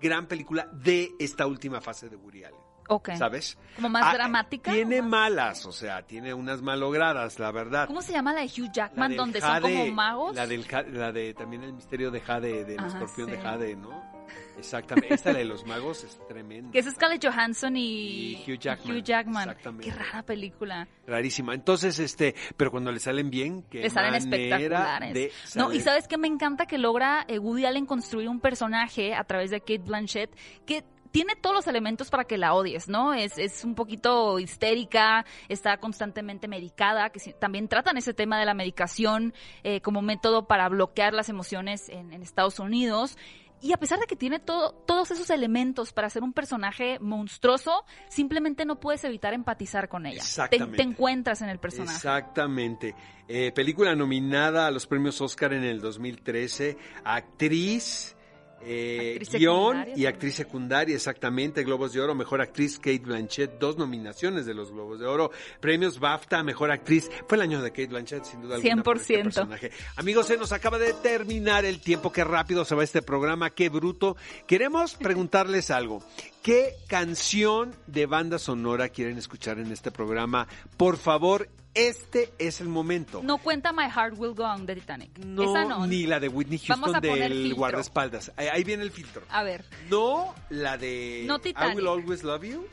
gran 0.00 0.26
película 0.26 0.68
de 0.72 1.10
esta 1.18 1.46
última 1.46 1.80
fase 1.80 2.08
de 2.08 2.16
Woody 2.16 2.44
Allen. 2.44 2.60
Ok. 2.88 3.10
¿Sabes? 3.16 3.58
Como 3.74 3.88
más 3.88 4.04
Ah, 4.06 4.14
dramática. 4.14 4.72
Tiene 4.72 5.02
más- 5.02 5.10
malas, 5.10 5.66
o 5.66 5.72
sea, 5.72 6.06
tiene 6.06 6.32
unas 6.34 6.62
malogradas, 6.62 7.40
la 7.40 7.50
verdad. 7.50 7.88
¿Cómo 7.88 8.00
se 8.00 8.12
llama 8.12 8.32
la 8.32 8.42
de 8.42 8.46
Hugh 8.46 8.70
Jackman, 8.72 9.16
donde 9.16 9.40
Jade, 9.40 9.60
son 9.62 9.72
como 9.72 9.92
magos? 9.92 10.36
La, 10.36 10.46
del, 10.46 10.64
la 10.92 11.10
de 11.10 11.34
también 11.34 11.64
el 11.64 11.72
misterio 11.72 12.12
de 12.12 12.20
Jade, 12.20 12.64
del 12.64 12.84
escorpión 12.84 13.28
de. 13.30 13.38
Jade, 13.38 13.74
¿no? 13.74 14.15
Exactamente. 14.58 15.14
Esta 15.14 15.32
la 15.32 15.38
de 15.38 15.44
los 15.44 15.64
magos 15.66 16.04
es 16.04 16.18
tremenda. 16.28 16.70
Que 16.72 16.78
es 16.80 16.86
Scarlett 16.86 17.24
Johansson 17.24 17.76
y, 17.76 18.32
Y 18.36 18.44
Hugh 18.52 18.58
Jackman, 18.58 18.96
Hugh 18.96 19.02
Jackman. 19.02 19.48
exactamente. 19.50 19.90
Qué 19.90 19.94
rara 19.96 20.22
película. 20.22 20.88
Rarísima. 21.06 21.54
Entonces, 21.54 21.98
este, 21.98 22.34
pero 22.56 22.70
cuando 22.70 22.90
le 22.92 22.98
salen 23.00 23.30
bien, 23.30 23.62
que 23.64 23.80
Le 23.82 23.90
salen 23.90 24.14
espectaculares. 24.14 25.14
de 25.14 25.32
No, 25.54 25.72
y 25.72 25.80
sabes 25.80 26.08
que 26.08 26.18
me 26.18 26.28
encanta 26.28 26.66
que 26.66 26.78
logra 26.78 27.24
eh, 27.28 27.38
Woody 27.38 27.64
Allen 27.66 27.86
construir 27.86 28.28
un 28.28 28.40
personaje 28.40 29.14
a 29.14 29.24
través 29.24 29.50
de 29.50 29.60
Kate 29.60 29.78
Blanchett 29.78 30.30
que 30.64 30.84
tiene 31.12 31.34
todos 31.34 31.56
los 31.56 31.66
elementos 31.66 32.10
para 32.10 32.24
que 32.24 32.36
la 32.36 32.52
odies, 32.52 32.88
¿no? 32.88 33.14
Es, 33.14 33.38
es 33.38 33.64
un 33.64 33.74
poquito 33.74 34.38
histérica, 34.38 35.24
está 35.48 35.78
constantemente 35.78 36.46
medicada, 36.46 37.08
que 37.08 37.20
si- 37.20 37.32
también 37.32 37.68
tratan 37.68 37.96
ese 37.96 38.12
tema 38.12 38.38
de 38.38 38.44
la 38.44 38.52
medicación 38.52 39.32
eh, 39.62 39.80
como 39.80 40.02
método 40.02 40.46
para 40.46 40.68
bloquear 40.68 41.14
las 41.14 41.30
emociones 41.30 41.88
en, 41.88 42.12
en 42.12 42.22
Estados 42.22 42.58
Unidos. 42.58 43.16
Y 43.60 43.72
a 43.72 43.76
pesar 43.78 43.98
de 43.98 44.06
que 44.06 44.16
tiene 44.16 44.38
todo, 44.38 44.72
todos 44.72 45.10
esos 45.10 45.30
elementos 45.30 45.92
para 45.92 46.10
ser 46.10 46.22
un 46.22 46.32
personaje 46.32 46.98
monstruoso, 47.00 47.84
simplemente 48.08 48.64
no 48.64 48.80
puedes 48.80 49.04
evitar 49.04 49.34
empatizar 49.34 49.88
con 49.88 50.06
ella. 50.06 50.18
Te, 50.18 50.24
Exactamente. 50.24 50.76
te 50.76 50.82
encuentras 50.82 51.42
en 51.42 51.48
el 51.48 51.58
personaje. 51.58 51.96
Exactamente. 51.96 52.94
Eh, 53.28 53.52
película 53.52 53.94
nominada 53.94 54.66
a 54.66 54.70
los 54.70 54.86
premios 54.86 55.20
Oscar 55.20 55.52
en 55.52 55.64
el 55.64 55.80
2013. 55.80 56.76
Actriz, 57.04 58.15
eh, 58.62 59.18
guion 59.32 59.74
secundaria 59.76 59.96
y 59.96 60.06
actriz 60.06 60.34
secundaria, 60.34 60.94
exactamente. 60.94 61.62
Globos 61.64 61.92
de 61.92 62.00
Oro, 62.00 62.14
Mejor 62.14 62.40
Actriz 62.40 62.78
Kate 62.78 62.98
Blanchett, 62.98 63.58
dos 63.58 63.76
nominaciones 63.76 64.46
de 64.46 64.54
los 64.54 64.72
Globos 64.72 64.98
de 64.98 65.06
Oro. 65.06 65.30
Premios 65.60 65.98
BAFTA, 65.98 66.42
Mejor 66.42 66.70
Actriz. 66.70 67.10
Fue 67.28 67.36
el 67.36 67.42
año 67.42 67.62
de 67.62 67.70
Kate 67.70 67.86
Blanchett, 67.86 68.24
sin 68.24 68.42
duda 68.42 68.56
alguna. 68.56 68.82
por 68.82 68.96
este 68.96 69.20
100%. 69.20 69.22
personaje. 69.24 69.70
Amigos, 69.96 70.26
se 70.26 70.36
nos 70.36 70.52
acaba 70.52 70.78
de 70.78 70.92
terminar 70.94 71.64
el 71.64 71.80
tiempo. 71.80 72.12
Qué 72.12 72.24
rápido 72.24 72.64
se 72.64 72.74
va 72.74 72.84
este 72.84 73.02
programa, 73.02 73.50
qué 73.50 73.68
bruto. 73.68 74.16
Queremos 74.46 74.94
preguntarles 74.94 75.70
algo. 75.70 76.02
¿Qué 76.46 76.76
canción 76.86 77.74
de 77.88 78.06
banda 78.06 78.38
sonora 78.38 78.88
quieren 78.88 79.18
escuchar 79.18 79.58
en 79.58 79.72
este 79.72 79.90
programa? 79.90 80.46
Por 80.76 80.96
favor, 80.96 81.48
este 81.74 82.32
es 82.38 82.60
el 82.60 82.68
momento. 82.68 83.20
No 83.20 83.38
cuenta 83.38 83.72
My 83.72 83.90
Heart 83.90 84.14
Will 84.16 84.32
Go 84.32 84.44
On 84.44 84.64
de 84.64 84.76
Titanic. 84.76 85.18
No, 85.18 85.42
Esa 85.42 85.64
no. 85.64 85.84
ni 85.88 86.06
la 86.06 86.20
de 86.20 86.28
Whitney 86.28 86.60
Houston 86.60 87.00
del 87.00 87.32
filtro. 87.32 87.56
guardaespaldas. 87.56 88.30
Ahí, 88.36 88.46
ahí 88.46 88.62
viene 88.62 88.84
el 88.84 88.92
filtro. 88.92 89.22
A 89.28 89.42
ver, 89.42 89.64
No 89.90 90.36
la 90.48 90.78
de 90.78 91.24
No 91.26 91.38
I 91.38 91.40
Titanic. 91.40 91.76
Will 91.78 91.88
Always 91.88 92.22
Love 92.22 92.44
You 92.44 92.68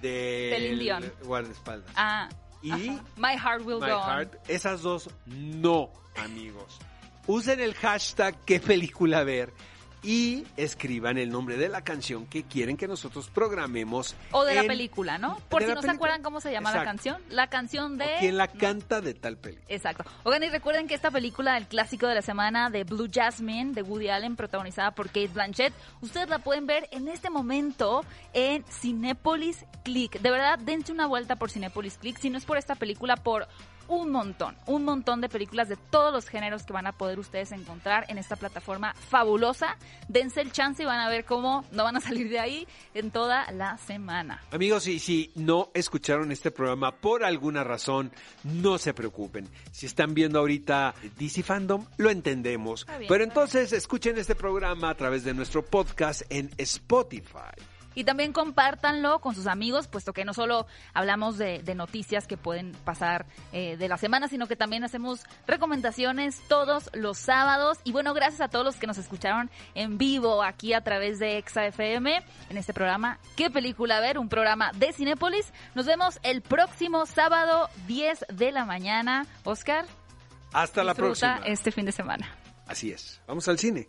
de 0.00 1.10
guardaespaldas. 1.24 1.90
ah, 1.96 2.28
Y 2.62 2.70
ajá. 2.70 3.04
My 3.16 3.36
Heart 3.36 3.66
Will 3.66 3.80
My 3.80 3.88
Go 3.90 3.96
On. 3.96 4.30
Esas 4.46 4.82
dos 4.82 5.10
no, 5.26 5.90
amigos. 6.14 6.78
Usen 7.26 7.58
el 7.58 7.74
hashtag 7.74 8.36
qué 8.44 8.60
película 8.60 9.24
ver 9.24 9.52
y 10.02 10.44
escriban 10.56 11.18
el 11.18 11.30
nombre 11.30 11.56
de 11.56 11.68
la 11.68 11.82
canción 11.82 12.26
que 12.26 12.44
quieren 12.44 12.76
que 12.76 12.86
nosotros 12.86 13.28
programemos. 13.28 14.14
O 14.30 14.44
de 14.44 14.54
la 14.54 14.64
película, 14.64 15.18
¿no? 15.18 15.38
Por 15.48 15.62
si 15.62 15.72
no 15.72 15.82
se 15.82 15.90
acuerdan 15.90 16.22
cómo 16.22 16.40
se 16.40 16.52
llama 16.52 16.72
la 16.72 16.84
canción. 16.84 17.20
La 17.28 17.48
canción 17.48 17.98
de... 17.98 18.04
o 18.04 18.18
¿Quién 18.20 18.36
la 18.36 18.48
canta 18.48 19.00
de 19.00 19.14
tal 19.14 19.36
película? 19.36 19.66
Exacto. 19.68 20.04
Oigan, 20.24 20.42
y 20.44 20.48
recuerden 20.48 20.86
que 20.86 20.94
esta 20.94 21.10
película, 21.10 21.56
el 21.56 21.66
clásico 21.66 22.06
de 22.06 22.14
la 22.14 22.22
semana 22.22 22.70
de 22.70 22.84
Blue 22.84 23.08
Jasmine, 23.12 23.72
de 23.72 23.82
Woody 23.82 24.08
Allen, 24.08 24.36
protagonizada 24.36 24.92
por 24.92 25.06
Kate 25.06 25.28
Blanchett, 25.28 25.72
ustedes 26.00 26.28
la 26.28 26.38
pueden 26.38 26.66
ver 26.66 26.88
en 26.92 27.08
este 27.08 27.30
momento 27.30 28.04
en 28.32 28.64
Cinépolis 28.64 29.64
Click. 29.84 30.20
De 30.20 30.30
verdad, 30.30 30.58
dense 30.58 30.92
una 30.92 31.06
vuelta 31.06 31.36
por 31.36 31.50
Cinépolis 31.50 31.98
Click. 31.98 32.18
Si 32.18 32.30
no 32.30 32.38
es 32.38 32.44
por 32.44 32.58
esta 32.58 32.74
película, 32.74 33.16
por 33.16 33.48
un 33.88 34.10
montón, 34.10 34.56
un 34.66 34.84
montón 34.84 35.20
de 35.20 35.28
películas 35.28 35.68
de 35.68 35.76
todos 35.76 36.12
los 36.12 36.28
géneros 36.28 36.64
que 36.64 36.72
van 36.72 36.86
a 36.86 36.92
poder 36.92 37.18
ustedes 37.18 37.52
encontrar 37.52 38.04
en 38.08 38.18
esta 38.18 38.36
plataforma 38.36 38.94
fabulosa. 38.94 39.76
Dense 40.08 40.40
el 40.40 40.52
chance 40.52 40.82
y 40.82 40.86
van 40.86 41.00
a 41.00 41.08
ver 41.08 41.24
cómo 41.24 41.64
no 41.72 41.84
van 41.84 41.96
a 41.96 42.00
salir 42.00 42.28
de 42.28 42.38
ahí 42.38 42.66
en 42.94 43.10
toda 43.10 43.50
la 43.52 43.78
semana. 43.78 44.42
Amigos, 44.50 44.86
y 44.86 44.98
si 44.98 45.32
no 45.34 45.70
escucharon 45.74 46.32
este 46.32 46.50
programa 46.50 46.92
por 46.96 47.24
alguna 47.24 47.64
razón, 47.64 48.12
no 48.44 48.78
se 48.78 48.94
preocupen. 48.94 49.48
Si 49.70 49.86
están 49.86 50.14
viendo 50.14 50.38
ahorita 50.38 50.94
DC 51.18 51.42
Fandom, 51.42 51.86
lo 51.96 52.10
entendemos. 52.10 52.86
bien, 52.86 53.08
Pero 53.08 53.24
entonces 53.24 53.72
escuchen 53.72 54.18
este 54.18 54.34
programa 54.34 54.90
a 54.90 54.94
través 54.94 55.24
de 55.24 55.34
nuestro 55.34 55.64
podcast 55.64 56.22
en 56.30 56.50
Spotify. 56.58 57.75
Y 57.96 58.04
también 58.04 58.32
compártanlo 58.32 59.18
con 59.20 59.34
sus 59.34 59.48
amigos, 59.48 59.88
puesto 59.88 60.12
que 60.12 60.24
no 60.24 60.32
solo 60.34 60.68
hablamos 60.94 61.36
de, 61.38 61.62
de 61.64 61.74
noticias 61.74 62.28
que 62.28 62.36
pueden 62.36 62.70
pasar 62.84 63.26
eh, 63.52 63.76
de 63.76 63.88
la 63.88 63.98
semana, 63.98 64.28
sino 64.28 64.46
que 64.46 64.54
también 64.54 64.84
hacemos 64.84 65.24
recomendaciones 65.48 66.40
todos 66.48 66.90
los 66.92 67.18
sábados. 67.18 67.78
Y 67.82 67.90
bueno, 67.90 68.14
gracias 68.14 68.40
a 68.40 68.48
todos 68.48 68.64
los 68.64 68.76
que 68.76 68.86
nos 68.86 68.98
escucharon 68.98 69.50
en 69.74 69.98
vivo 69.98 70.44
aquí 70.44 70.72
a 70.74 70.82
través 70.82 71.18
de 71.18 71.38
Exa 71.38 71.66
FM 71.66 72.22
en 72.50 72.56
este 72.56 72.72
programa 72.72 73.18
¿Qué 73.36 73.50
película 73.50 74.00
ver? 74.00 74.18
Un 74.18 74.28
programa 74.28 74.70
de 74.74 74.92
Cinépolis. 74.92 75.52
Nos 75.74 75.86
vemos 75.86 76.18
el 76.22 76.42
próximo 76.42 77.06
sábado 77.06 77.68
10 77.86 78.26
de 78.28 78.52
la 78.52 78.64
mañana. 78.64 79.26
Oscar, 79.44 79.86
Hasta 80.52 80.84
la 80.84 80.94
próxima. 80.94 81.40
este 81.44 81.72
fin 81.72 81.86
de 81.86 81.92
semana. 81.92 82.28
Así 82.66 82.90
es. 82.90 83.20
Vamos 83.26 83.48
al 83.48 83.58
cine. 83.58 83.88